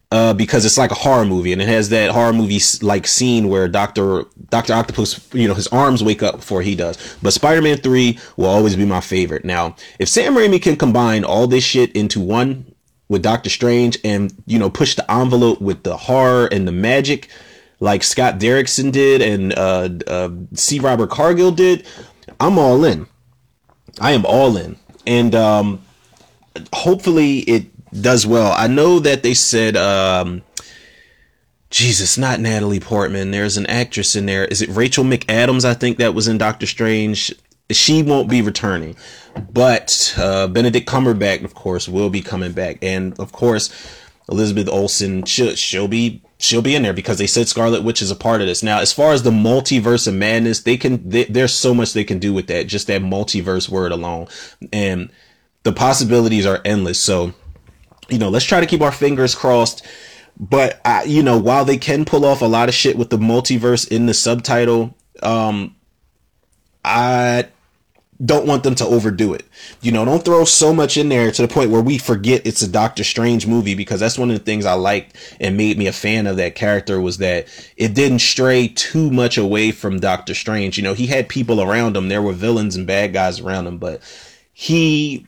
Uh, 0.10 0.34
because 0.34 0.64
it's 0.64 0.78
like 0.78 0.92
a 0.92 0.96
horror 0.96 1.26
movie 1.26 1.52
and 1.52 1.62
it 1.62 1.68
has 1.68 1.90
that 1.90 2.12
horror 2.12 2.32
movie 2.32 2.62
like 2.82 3.06
scene 3.06 3.50
where 3.50 3.68
Doctor 3.68 4.24
Doctor 4.50 4.72
Octopus, 4.72 5.28
you 5.34 5.50
know, 5.50 5.54
his 5.54 5.68
arms 5.68 6.02
wake 6.02 6.24
up 6.24 6.38
before 6.38 6.62
he 6.62 6.78
does. 6.78 7.18
But 7.22 7.34
Spider-Man 7.34 7.80
3 7.80 8.18
will 8.38 8.46
always 8.46 8.78
be 8.78 8.86
my 8.86 9.02
favorite. 9.02 9.44
Now, 9.44 9.76
if 10.00 10.08
Sam 10.08 10.36
Raimi 10.36 10.62
can 10.62 10.78
combine 10.78 11.26
all 11.26 11.46
this 11.46 11.66
shit 11.66 11.92
into 11.92 12.22
one 12.22 12.74
with 13.10 13.22
Doctor 13.22 13.50
Strange 13.50 13.98
and, 14.06 14.34
you 14.46 14.58
know, 14.58 14.70
push 14.70 14.96
the 14.96 15.12
envelope 15.12 15.60
with 15.60 15.84
the 15.84 15.98
horror 15.98 16.48
and 16.54 16.66
the 16.66 16.72
magic 16.72 17.30
like 17.80 18.04
Scott 18.04 18.40
Derrickson 18.40 18.92
did 18.92 19.22
and 19.22 19.58
uh, 19.58 19.90
uh, 20.08 20.30
C. 20.54 20.80
Robert 20.80 21.10
Cargill 21.10 21.52
did, 21.52 21.86
I'm 22.40 22.58
all 22.58 22.84
in. 22.84 23.08
I 24.00 24.12
am 24.12 24.26
all 24.26 24.58
in. 24.58 24.78
And 25.06 25.34
um, 25.36 25.82
hopefully 26.74 27.40
it 27.40 27.66
does 28.02 28.26
well. 28.26 28.52
I 28.52 28.68
know 28.68 29.00
that 29.00 29.24
they 29.24 29.34
said, 29.34 29.78
um, 29.78 30.44
Jesus, 31.70 32.18
not 32.18 32.40
Natalie 32.40 32.80
Portman. 32.80 33.32
There's 33.32 33.58
an 33.58 33.66
actress 33.68 34.16
in 34.16 34.26
there. 34.26 34.46
Is 34.46 34.62
it 34.62 34.70
Rachel 34.70 35.04
McAdams? 35.04 35.66
I 35.66 35.74
think 35.74 35.98
that 35.98 36.14
was 36.14 36.28
in 36.28 36.38
Doctor 36.38 36.66
Strange. 36.66 37.34
she 37.72 38.04
won't 38.04 38.30
be 38.30 38.42
returning. 38.42 38.96
But 39.52 40.16
uh, 40.18 40.48
Benedict 40.48 40.88
Cumberbatch, 40.88 41.44
of 41.44 41.54
course, 41.54 41.88
will 41.88 42.10
be 42.10 42.22
coming 42.22 42.54
back, 42.54 42.80
and 42.82 43.18
of 43.20 43.32
course, 43.32 43.70
Elizabeth 44.30 44.68
Olsen 44.68 45.24
she'll, 45.24 45.56
she'll 45.56 45.88
be 45.88 46.22
she'll 46.38 46.62
be 46.62 46.76
in 46.76 46.84
there 46.84 46.94
because 46.94 47.18
they 47.18 47.28
said 47.28 47.48
Scarlet 47.48 47.84
Witch 47.84 48.02
is 48.02 48.12
a 48.12 48.16
part 48.16 48.42
of 48.42 48.48
this. 48.48 48.64
Now, 48.64 48.80
as 48.80 48.94
far 48.94 49.14
as 49.14 49.24
the 49.24 49.32
multiverse 49.32 50.08
of 50.08 50.14
madness, 50.14 50.62
they 50.62 50.78
can 50.78 51.10
they, 51.10 51.26
there's 51.26 51.54
so 51.54 51.74
much 51.74 51.94
they 51.94 52.04
can 52.04 52.20
do 52.20 52.34
with 52.34 52.48
that. 52.48 52.68
Just 52.68 52.88
that 52.88 53.02
multiverse 53.02 53.70
word 53.70 53.92
alone, 53.92 54.28
and 54.72 55.10
the 55.64 55.74
possibilities 55.74 56.46
are 56.46 56.62
endless. 56.64 57.00
So, 57.00 57.34
you 58.10 58.18
know, 58.18 58.30
let's 58.30 58.46
try 58.46 58.60
to 58.60 58.68
keep 58.68 58.82
our 58.82 58.92
fingers 58.92 59.36
crossed. 59.36 59.86
But 60.40 60.80
I, 60.86 61.04
you 61.04 61.24
know, 61.24 61.38
while 61.38 61.66
they 61.66 61.78
can 61.78 62.06
pull 62.06 62.24
off 62.24 62.42
a 62.42 62.46
lot 62.46 62.70
of 62.70 62.76
shit 62.76 62.98
with 62.98 63.10
the 63.10 63.18
multiverse 63.18 63.88
in 63.88 64.06
the 64.06 64.14
subtitle, 64.14 64.96
um, 65.24 65.76
I 66.86 67.48
don't 68.24 68.48
want 68.48 68.64
them 68.64 68.76
to 68.76 68.86
overdo 68.86 69.34
it. 69.34 69.46
You 69.82 69.92
know, 69.92 70.04
don't 70.04 70.26
throw 70.26 70.44
so 70.44 70.74
much 70.74 70.98
in 70.98 71.10
there 71.10 71.32
to 71.32 71.42
the 71.42 71.48
point 71.48 71.70
where 71.70 71.82
we 71.82 71.98
forget 71.98 72.46
it's 72.46 72.64
a 72.64 72.68
Doctor 72.68 73.04
Strange 73.04 73.46
movie 73.46 73.76
because 73.76 74.00
that's 74.00 74.18
one 74.18 74.32
of 74.32 74.38
the 74.38 74.44
things 74.44 74.66
I 74.66 74.74
liked 74.74 75.16
and 75.40 75.56
made 75.56 75.78
me 75.78 75.88
a 75.88 75.94
fan 75.94 76.26
of 76.26 76.38
that 76.38 76.56
character 76.56 77.00
was 77.00 77.20
that 77.20 77.48
it 77.78 77.94
didn't 77.94 78.20
stray 78.20 78.70
too 78.70 79.12
much 79.12 79.38
away 79.38 79.72
from 79.72 80.00
Doctor 80.00 80.34
Strange. 80.34 80.78
You 80.78 80.84
know, 80.84 80.96
he 80.96 81.08
had 81.08 81.30
people 81.30 81.62
around 81.62 81.96
him. 81.96 82.08
There 82.08 82.22
were 82.22 82.34
villains 82.34 82.76
and 82.76 82.88
bad 82.88 83.14
guys 83.14 83.40
around 83.40 83.68
him, 83.68 83.78
but 83.78 84.02
he 84.52 85.26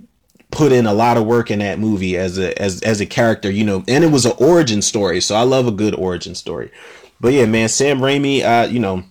put 0.52 0.72
in 0.72 0.88
a 0.88 0.94
lot 0.94 1.18
of 1.18 1.28
work 1.28 1.52
in 1.52 1.60
that 1.60 1.78
movie 1.78 2.18
as 2.18 2.40
a 2.40 2.60
as 2.60 2.82
as 2.82 3.00
a 3.00 3.06
character, 3.06 3.52
you 3.52 3.64
know, 3.64 3.84
and 3.88 4.04
it 4.04 4.12
was 4.12 4.26
an 4.26 4.34
origin 4.40 4.82
story. 4.82 5.22
So 5.22 5.36
I 5.36 5.44
love 5.44 5.68
a 5.68 5.72
good 5.72 5.94
origin 5.94 6.34
story. 6.34 6.72
But 7.22 7.34
yeah, 7.34 7.46
man, 7.46 7.70
Sam 7.70 8.00
Raimi, 8.00 8.44
uh, 8.44 8.68
you 8.68 8.80
know, 8.80 9.04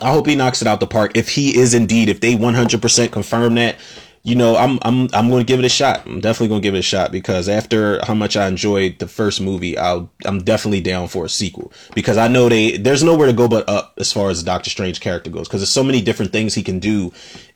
I 0.00 0.12
hope 0.12 0.26
he 0.26 0.36
knocks 0.36 0.62
it 0.62 0.68
out 0.68 0.80
the 0.80 0.86
park. 0.86 1.12
If 1.14 1.28
he 1.28 1.56
is 1.56 1.74
indeed, 1.74 2.08
if 2.08 2.20
they 2.20 2.34
100% 2.34 3.12
confirm 3.12 3.54
that, 3.56 3.76
you 4.22 4.34
know, 4.34 4.54
I'm 4.54 4.78
I'm 4.82 5.08
I'm 5.14 5.30
going 5.30 5.40
to 5.40 5.50
give 5.50 5.60
it 5.60 5.64
a 5.64 5.70
shot. 5.70 6.04
I'm 6.04 6.20
definitely 6.20 6.48
going 6.48 6.60
to 6.60 6.66
give 6.66 6.74
it 6.74 6.80
a 6.80 6.82
shot 6.82 7.10
because 7.10 7.48
after 7.48 8.04
how 8.04 8.12
much 8.12 8.36
I 8.36 8.48
enjoyed 8.48 8.98
the 8.98 9.08
first 9.08 9.40
movie, 9.40 9.78
I'll 9.78 10.10
I'm 10.26 10.42
definitely 10.42 10.82
down 10.82 11.08
for 11.08 11.24
a 11.24 11.28
sequel 11.28 11.72
because 11.94 12.18
I 12.18 12.28
know 12.28 12.50
they 12.50 12.76
there's 12.76 13.02
nowhere 13.02 13.28
to 13.28 13.32
go 13.32 13.48
but 13.48 13.66
up 13.66 13.94
as 13.96 14.12
far 14.12 14.28
as 14.28 14.42
the 14.42 14.46
Doctor 14.46 14.68
Strange 14.68 15.00
character 15.00 15.30
goes 15.30 15.48
because 15.48 15.62
there's 15.62 15.70
so 15.70 15.82
many 15.82 16.02
different 16.02 16.32
things 16.32 16.54
he 16.54 16.62
can 16.62 16.80
do 16.80 17.14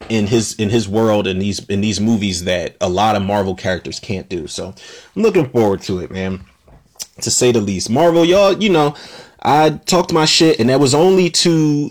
in 0.08 0.26
his 0.26 0.54
in 0.54 0.70
his 0.70 0.88
world 0.88 1.26
in 1.26 1.38
these 1.38 1.62
in 1.66 1.82
these 1.82 2.00
movies 2.00 2.44
that 2.44 2.76
a 2.80 2.88
lot 2.88 3.14
of 3.14 3.22
Marvel 3.22 3.54
characters 3.54 4.00
can't 4.00 4.30
do. 4.30 4.46
So 4.46 4.74
I'm 5.14 5.22
looking 5.22 5.50
forward 5.50 5.82
to 5.82 5.98
it, 5.98 6.10
man. 6.10 6.46
To 7.20 7.30
say 7.30 7.52
the 7.52 7.60
least, 7.60 7.90
Marvel, 7.90 8.24
y'all, 8.24 8.54
you 8.54 8.70
know, 8.70 8.96
I 9.42 9.70
talked 9.70 10.14
my 10.14 10.24
shit 10.24 10.58
and 10.58 10.70
that 10.70 10.80
was 10.80 10.94
only 10.94 11.28
to 11.30 11.90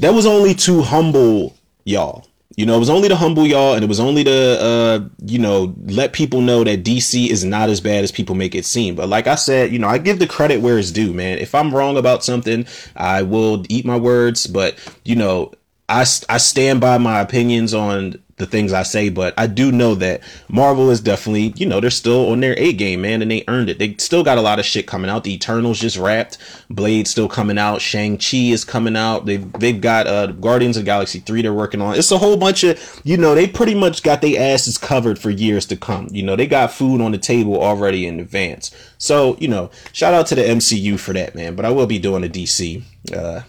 that 0.00 0.14
was 0.14 0.26
only 0.26 0.54
to 0.54 0.82
humble 0.82 1.56
y'all. 1.84 2.26
You 2.56 2.64
know, 2.64 2.76
it 2.76 2.78
was 2.78 2.88
only 2.90 3.08
to 3.10 3.16
humble 3.16 3.46
y'all 3.46 3.74
and 3.74 3.84
it 3.84 3.88
was 3.88 4.00
only 4.00 4.24
to, 4.24 4.60
uh, 4.62 5.00
you 5.26 5.38
know, 5.38 5.74
let 5.84 6.14
people 6.14 6.40
know 6.40 6.64
that 6.64 6.84
DC 6.84 7.28
is 7.28 7.44
not 7.44 7.68
as 7.68 7.82
bad 7.82 8.02
as 8.02 8.10
people 8.10 8.34
make 8.34 8.54
it 8.54 8.64
seem. 8.64 8.94
But 8.94 9.10
like 9.10 9.26
I 9.26 9.34
said, 9.34 9.72
you 9.72 9.78
know, 9.78 9.88
I 9.88 9.98
give 9.98 10.18
the 10.18 10.26
credit 10.26 10.62
where 10.62 10.78
it's 10.78 10.90
due, 10.90 11.12
man. 11.12 11.38
If 11.38 11.54
I'm 11.54 11.74
wrong 11.74 11.98
about 11.98 12.24
something, 12.24 12.66
I 12.96 13.22
will 13.22 13.64
eat 13.68 13.84
my 13.84 13.96
words. 13.96 14.46
But, 14.46 14.78
you 15.04 15.16
know, 15.16 15.52
I, 15.90 16.00
I 16.30 16.38
stand 16.38 16.80
by 16.80 16.96
my 16.96 17.20
opinions 17.20 17.74
on 17.74 18.22
the 18.38 18.46
things 18.46 18.72
I 18.74 18.82
say, 18.82 19.08
but 19.08 19.32
I 19.38 19.46
do 19.46 19.72
know 19.72 19.94
that 19.94 20.20
Marvel 20.48 20.90
is 20.90 21.00
definitely, 21.00 21.54
you 21.56 21.64
know, 21.64 21.80
they're 21.80 21.90
still 21.90 22.30
on 22.30 22.40
their 22.40 22.58
A 22.58 22.72
game, 22.74 23.00
man, 23.00 23.22
and 23.22 23.30
they 23.30 23.44
earned 23.48 23.70
it. 23.70 23.78
They 23.78 23.94
still 23.96 24.22
got 24.22 24.36
a 24.36 24.42
lot 24.42 24.58
of 24.58 24.66
shit 24.66 24.86
coming 24.86 25.10
out. 25.10 25.24
The 25.24 25.32
Eternals 25.32 25.80
just 25.80 25.96
wrapped, 25.96 26.36
Blade 26.68 27.08
still 27.08 27.28
coming 27.28 27.56
out, 27.56 27.80
Shang 27.80 28.18
Chi 28.18 28.36
is 28.36 28.64
coming 28.64 28.94
out. 28.94 29.24
They've 29.24 29.50
they've 29.54 29.80
got 29.80 30.06
uh 30.06 30.26
Guardians 30.26 30.76
of 30.76 30.84
Galaxy 30.84 31.20
three 31.20 31.40
they're 31.40 31.54
working 31.54 31.80
on. 31.80 31.96
It's 31.96 32.12
a 32.12 32.18
whole 32.18 32.36
bunch 32.36 32.62
of, 32.62 33.00
you 33.04 33.16
know, 33.16 33.34
they 33.34 33.46
pretty 33.46 33.74
much 33.74 34.02
got 34.02 34.20
their 34.20 34.54
asses 34.54 34.76
covered 34.76 35.18
for 35.18 35.30
years 35.30 35.64
to 35.66 35.76
come. 35.76 36.08
You 36.10 36.22
know, 36.22 36.36
they 36.36 36.46
got 36.46 36.72
food 36.72 37.00
on 37.00 37.12
the 37.12 37.18
table 37.18 37.60
already 37.62 38.06
in 38.06 38.20
advance. 38.20 38.70
So 38.98 39.36
you 39.38 39.48
know, 39.48 39.70
shout 39.92 40.12
out 40.12 40.26
to 40.26 40.34
the 40.34 40.42
MCU 40.42 41.00
for 41.00 41.14
that, 41.14 41.34
man. 41.34 41.56
But 41.56 41.64
I 41.64 41.70
will 41.70 41.86
be 41.86 41.98
doing 41.98 42.22
a 42.22 42.28
DC 42.28 42.82
uh 43.14 43.40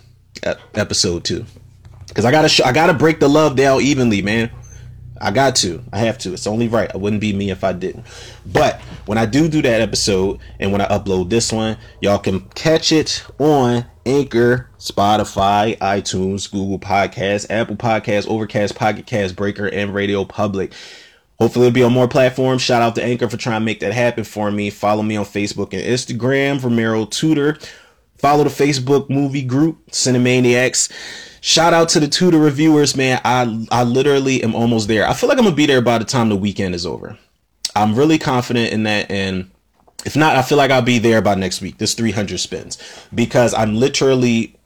episode 0.76 1.26
too. 1.26 1.46
Cause 2.14 2.24
I 2.26 2.32
gotta, 2.32 2.48
sh- 2.50 2.62
I 2.62 2.72
gotta 2.72 2.94
break 2.94 3.20
the 3.20 3.28
love 3.28 3.56
down 3.56 3.82
evenly, 3.82 4.22
man. 4.22 4.50
I 5.22 5.32
got 5.32 5.56
to. 5.58 5.84
I 5.92 6.00
have 6.00 6.18
to. 6.20 6.34
It's 6.34 6.48
only 6.48 6.68
right. 6.68 6.90
I 6.94 6.98
wouldn't 6.98 7.22
be 7.22 7.34
me 7.34 7.50
if 7.52 7.64
I 7.64 7.74
didn't. 7.74 8.06
But 8.46 8.80
when 9.06 9.18
I 9.18 9.26
do 9.26 9.48
do 9.48 9.62
that 9.62 9.82
episode 9.82 10.40
and 10.60 10.72
when 10.72 10.82
I 10.82 10.88
upload 10.88 11.30
this 11.30 11.52
one, 11.52 11.78
y'all 12.02 12.20
can 12.20 12.42
catch 12.50 12.92
it 12.92 13.26
on 13.40 13.86
Anchor, 14.06 14.70
Spotify, 14.80 15.78
iTunes, 15.80 16.50
Google 16.52 16.80
Podcasts, 16.80 17.46
Apple 17.50 17.76
Podcasts, 17.76 18.28
Overcast, 18.28 18.76
Pocket 18.76 19.06
Cast, 19.06 19.36
Breaker, 19.36 19.68
and 19.68 19.94
Radio 19.94 20.24
Public. 20.24 20.74
Hopefully 21.40 21.68
it'll 21.68 21.76
be 21.76 21.84
on 21.84 21.94
more 21.94 22.08
platforms. 22.08 22.62
Shout 22.62 22.82
out 22.82 22.96
to 22.96 23.04
Anchor 23.04 23.30
for 23.30 23.38
trying 23.38 23.62
to 23.62 23.66
make 23.66 23.80
that 23.82 23.94
happen 23.94 24.24
for 24.24 24.50
me. 24.50 24.70
Follow 24.70 25.04
me 25.04 25.18
on 25.18 25.26
Facebook 25.26 25.74
and 25.74 25.84
Instagram, 25.84 26.64
Romero 26.64 27.06
Tutor. 27.06 27.60
Follow 28.18 28.44
the 28.44 28.50
Facebook 28.50 29.10
movie 29.10 29.44
group, 29.44 29.86
Cinemaniacs. 29.92 30.92
Shout 31.48 31.74
out 31.74 31.88
to 31.90 32.02
the 32.02 32.10
Tutor 32.10 32.40
reviewers, 32.40 32.98
man. 32.98 33.22
I 33.24 33.66
I 33.72 33.84
literally 33.84 34.44
am 34.44 34.54
almost 34.54 34.90
there. 34.90 35.08
I 35.08 35.14
feel 35.14 35.30
like 35.30 35.38
I'm 35.38 35.46
gonna 35.46 35.56
be 35.56 35.66
there 35.66 35.82
by 35.82 35.98
the 35.98 36.04
time 36.04 36.28
the 36.28 36.36
weekend 36.36 36.76
is 36.76 36.86
over. 36.86 37.18
I'm 37.74 37.96
really 37.96 38.18
confident 38.18 38.74
in 38.74 38.84
that, 38.84 39.10
and 39.10 39.50
if 40.06 40.18
not, 40.18 40.36
I 40.36 40.42
feel 40.42 40.58
like 40.58 40.72
I'll 40.72 40.82
be 40.82 41.00
there 41.00 41.22
by 41.22 41.36
next 41.36 41.62
week. 41.62 41.78
This 41.78 41.94
300 41.94 42.38
spins 42.42 42.78
because 43.16 43.54
I'm 43.54 43.76
literally 43.76 44.58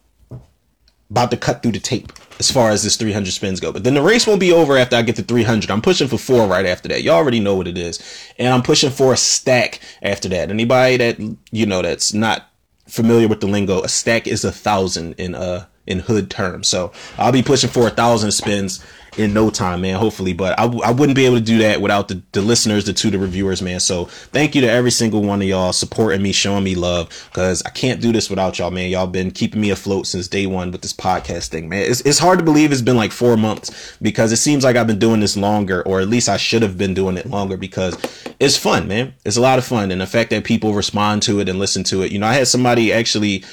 about 1.08 1.30
to 1.30 1.36
cut 1.36 1.62
through 1.62 1.70
the 1.70 1.78
tape 1.78 2.12
as 2.40 2.50
far 2.50 2.70
as 2.70 2.82
this 2.82 2.96
300 2.96 3.32
spins 3.32 3.60
go. 3.60 3.70
But 3.70 3.84
then 3.84 3.94
the 3.94 4.02
race 4.02 4.26
won't 4.26 4.40
be 4.40 4.50
over 4.50 4.76
after 4.76 4.96
I 4.96 5.02
get 5.02 5.14
to 5.16 5.22
300. 5.22 5.70
I'm 5.70 5.82
pushing 5.82 6.08
for 6.08 6.18
four 6.18 6.48
right 6.48 6.66
after 6.66 6.88
that. 6.88 7.04
You 7.04 7.10
already 7.10 7.38
know 7.38 7.54
what 7.54 7.68
it 7.68 7.78
is, 7.78 8.02
and 8.40 8.52
I'm 8.52 8.62
pushing 8.64 8.90
for 8.90 9.12
a 9.12 9.16
stack 9.16 9.78
after 10.02 10.28
that. 10.30 10.50
Anybody 10.50 10.96
that 10.96 11.20
you 11.52 11.64
know 11.64 11.80
that's 11.80 12.12
not 12.12 12.48
familiar 12.88 13.28
with 13.28 13.40
the 13.40 13.46
lingo, 13.46 13.82
a 13.82 13.88
stack 13.88 14.26
is 14.26 14.44
a 14.44 14.50
thousand 14.50 15.12
in 15.12 15.36
uh 15.36 15.66
in 15.86 16.00
hood 16.00 16.30
terms. 16.30 16.68
So 16.68 16.92
I'll 17.18 17.32
be 17.32 17.42
pushing 17.42 17.70
for 17.70 17.86
a 17.86 17.90
thousand 17.90 18.32
spins 18.32 18.84
in 19.18 19.34
no 19.34 19.50
time, 19.50 19.82
man. 19.82 19.96
Hopefully, 19.96 20.32
but 20.32 20.58
I, 20.58 20.64
I 20.64 20.90
wouldn't 20.90 21.16
be 21.16 21.26
able 21.26 21.36
to 21.36 21.42
do 21.42 21.58
that 21.58 21.80
without 21.80 22.08
the, 22.08 22.22
the 22.32 22.40
listeners, 22.40 22.84
the 22.84 22.92
two, 22.92 23.10
the 23.10 23.18
reviewers, 23.18 23.60
man. 23.60 23.80
So 23.80 24.06
thank 24.06 24.54
you 24.54 24.62
to 24.62 24.70
every 24.70 24.90
single 24.90 25.22
one 25.22 25.42
of 25.42 25.48
y'all 25.48 25.72
supporting 25.72 26.22
me, 26.22 26.32
showing 26.32 26.64
me 26.64 26.74
love, 26.74 27.08
because 27.30 27.62
I 27.64 27.70
can't 27.70 28.00
do 28.00 28.12
this 28.12 28.30
without 28.30 28.58
y'all, 28.58 28.70
man. 28.70 28.90
Y'all 28.90 29.06
been 29.06 29.30
keeping 29.30 29.60
me 29.60 29.70
afloat 29.70 30.06
since 30.06 30.28
day 30.28 30.46
one 30.46 30.70
with 30.70 30.82
this 30.82 30.94
podcast 30.94 31.48
thing, 31.48 31.68
man. 31.68 31.90
It's, 31.90 32.00
it's 32.02 32.18
hard 32.18 32.38
to 32.38 32.44
believe 32.44 32.72
it's 32.72 32.80
been 32.80 32.96
like 32.96 33.12
four 33.12 33.36
months 33.36 33.96
because 34.00 34.32
it 34.32 34.36
seems 34.36 34.64
like 34.64 34.76
I've 34.76 34.86
been 34.86 34.98
doing 34.98 35.20
this 35.20 35.36
longer, 35.36 35.82
or 35.82 36.00
at 36.00 36.08
least 36.08 36.28
I 36.28 36.38
should 36.38 36.62
have 36.62 36.78
been 36.78 36.94
doing 36.94 37.18
it 37.18 37.26
longer 37.26 37.56
because 37.56 37.98
it's 38.40 38.56
fun, 38.56 38.88
man. 38.88 39.14
It's 39.26 39.36
a 39.36 39.42
lot 39.42 39.58
of 39.58 39.64
fun. 39.64 39.90
And 39.90 40.00
the 40.00 40.06
fact 40.06 40.30
that 40.30 40.44
people 40.44 40.72
respond 40.72 41.22
to 41.24 41.40
it 41.40 41.48
and 41.48 41.58
listen 41.58 41.84
to 41.84 42.02
it, 42.02 42.12
you 42.12 42.18
know, 42.18 42.26
I 42.26 42.32
had 42.32 42.48
somebody 42.48 42.92
actually 42.92 43.44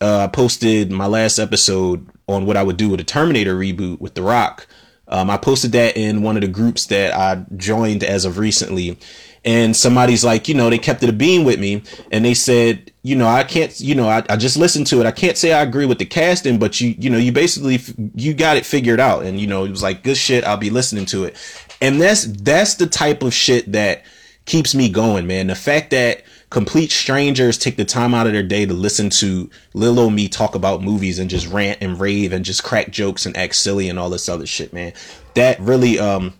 uh, 0.00 0.28
posted 0.28 0.90
my 0.90 1.06
last 1.06 1.38
episode 1.38 2.06
on 2.26 2.46
what 2.46 2.56
I 2.56 2.62
would 2.62 2.76
do 2.76 2.88
with 2.88 3.00
a 3.00 3.04
Terminator 3.04 3.56
reboot 3.56 4.00
with 4.00 4.14
The 4.14 4.22
Rock. 4.22 4.66
Um, 5.08 5.28
I 5.28 5.36
posted 5.36 5.72
that 5.72 5.96
in 5.96 6.22
one 6.22 6.36
of 6.36 6.42
the 6.42 6.48
groups 6.48 6.86
that 6.86 7.14
I 7.14 7.44
joined 7.56 8.02
as 8.02 8.24
of 8.24 8.38
recently. 8.38 8.98
And 9.44 9.76
somebody's 9.76 10.24
like, 10.24 10.48
you 10.48 10.54
know, 10.54 10.70
they 10.70 10.78
kept 10.78 11.02
it 11.02 11.08
a 11.08 11.12
beam 11.12 11.44
with 11.44 11.58
me 11.58 11.82
and 12.12 12.24
they 12.24 12.32
said, 12.32 12.92
you 13.02 13.16
know, 13.16 13.26
I 13.26 13.42
can't, 13.42 13.78
you 13.80 13.96
know, 13.96 14.08
I, 14.08 14.24
I 14.28 14.36
just 14.36 14.56
listened 14.56 14.86
to 14.86 15.00
it. 15.00 15.06
I 15.06 15.10
can't 15.10 15.36
say 15.36 15.52
I 15.52 15.62
agree 15.62 15.84
with 15.84 15.98
the 15.98 16.06
casting, 16.06 16.60
but 16.60 16.80
you, 16.80 16.94
you 16.96 17.10
know, 17.10 17.18
you 17.18 17.32
basically, 17.32 17.80
you 18.14 18.34
got 18.34 18.56
it 18.56 18.64
figured 18.64 19.00
out. 19.00 19.24
And, 19.24 19.40
you 19.40 19.48
know, 19.48 19.64
it 19.64 19.70
was 19.70 19.82
like, 19.82 20.04
good 20.04 20.16
shit. 20.16 20.44
I'll 20.44 20.56
be 20.56 20.70
listening 20.70 21.06
to 21.06 21.24
it. 21.24 21.36
And 21.80 22.00
that's, 22.00 22.24
that's 22.24 22.76
the 22.76 22.86
type 22.86 23.22
of 23.24 23.34
shit 23.34 23.72
that 23.72 24.04
keeps 24.44 24.76
me 24.76 24.88
going, 24.88 25.26
man. 25.26 25.48
The 25.48 25.56
fact 25.56 25.90
that, 25.90 26.22
complete 26.52 26.90
strangers 26.90 27.56
take 27.56 27.76
the 27.76 27.84
time 27.84 28.12
out 28.12 28.26
of 28.26 28.34
their 28.34 28.42
day 28.42 28.66
to 28.66 28.74
listen 28.74 29.08
to 29.08 29.48
little 29.72 30.10
me 30.10 30.28
talk 30.28 30.54
about 30.54 30.82
movies 30.82 31.18
and 31.18 31.30
just 31.30 31.48
rant 31.48 31.78
and 31.80 31.98
rave 31.98 32.30
and 32.30 32.44
just 32.44 32.62
crack 32.62 32.90
jokes 32.90 33.24
and 33.24 33.34
act 33.38 33.54
silly 33.54 33.88
and 33.88 33.98
all 33.98 34.10
this 34.10 34.28
other 34.28 34.44
shit, 34.44 34.70
man. 34.70 34.92
That 35.34 35.58
really, 35.60 35.98
um, 35.98 36.34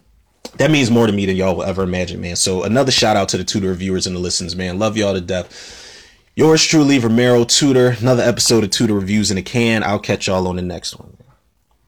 that 0.58 0.70
means 0.70 0.90
more 0.90 1.06
to 1.06 1.12
me 1.12 1.24
than 1.24 1.36
y'all 1.36 1.56
will 1.56 1.62
ever 1.62 1.82
imagine, 1.82 2.20
man. 2.20 2.36
So 2.36 2.62
another 2.62 2.92
shout 2.92 3.16
out 3.16 3.30
to 3.30 3.38
the 3.38 3.44
Tutor 3.44 3.68
reviewers 3.68 4.06
and 4.06 4.14
the 4.14 4.20
listens, 4.20 4.54
man. 4.54 4.78
Love 4.78 4.98
y'all 4.98 5.14
to 5.14 5.20
death. 5.22 5.48
Yours 6.36 6.62
truly, 6.62 6.98
Romero 6.98 7.44
Tutor. 7.44 7.96
Another 7.98 8.22
episode 8.22 8.64
of 8.64 8.70
Tutor 8.70 8.94
Reviews 8.94 9.30
in 9.30 9.38
a 9.38 9.42
can. 9.42 9.82
I'll 9.82 9.98
catch 9.98 10.26
y'all 10.26 10.46
on 10.46 10.56
the 10.56 10.62
next 10.62 10.98
one. 10.98 11.16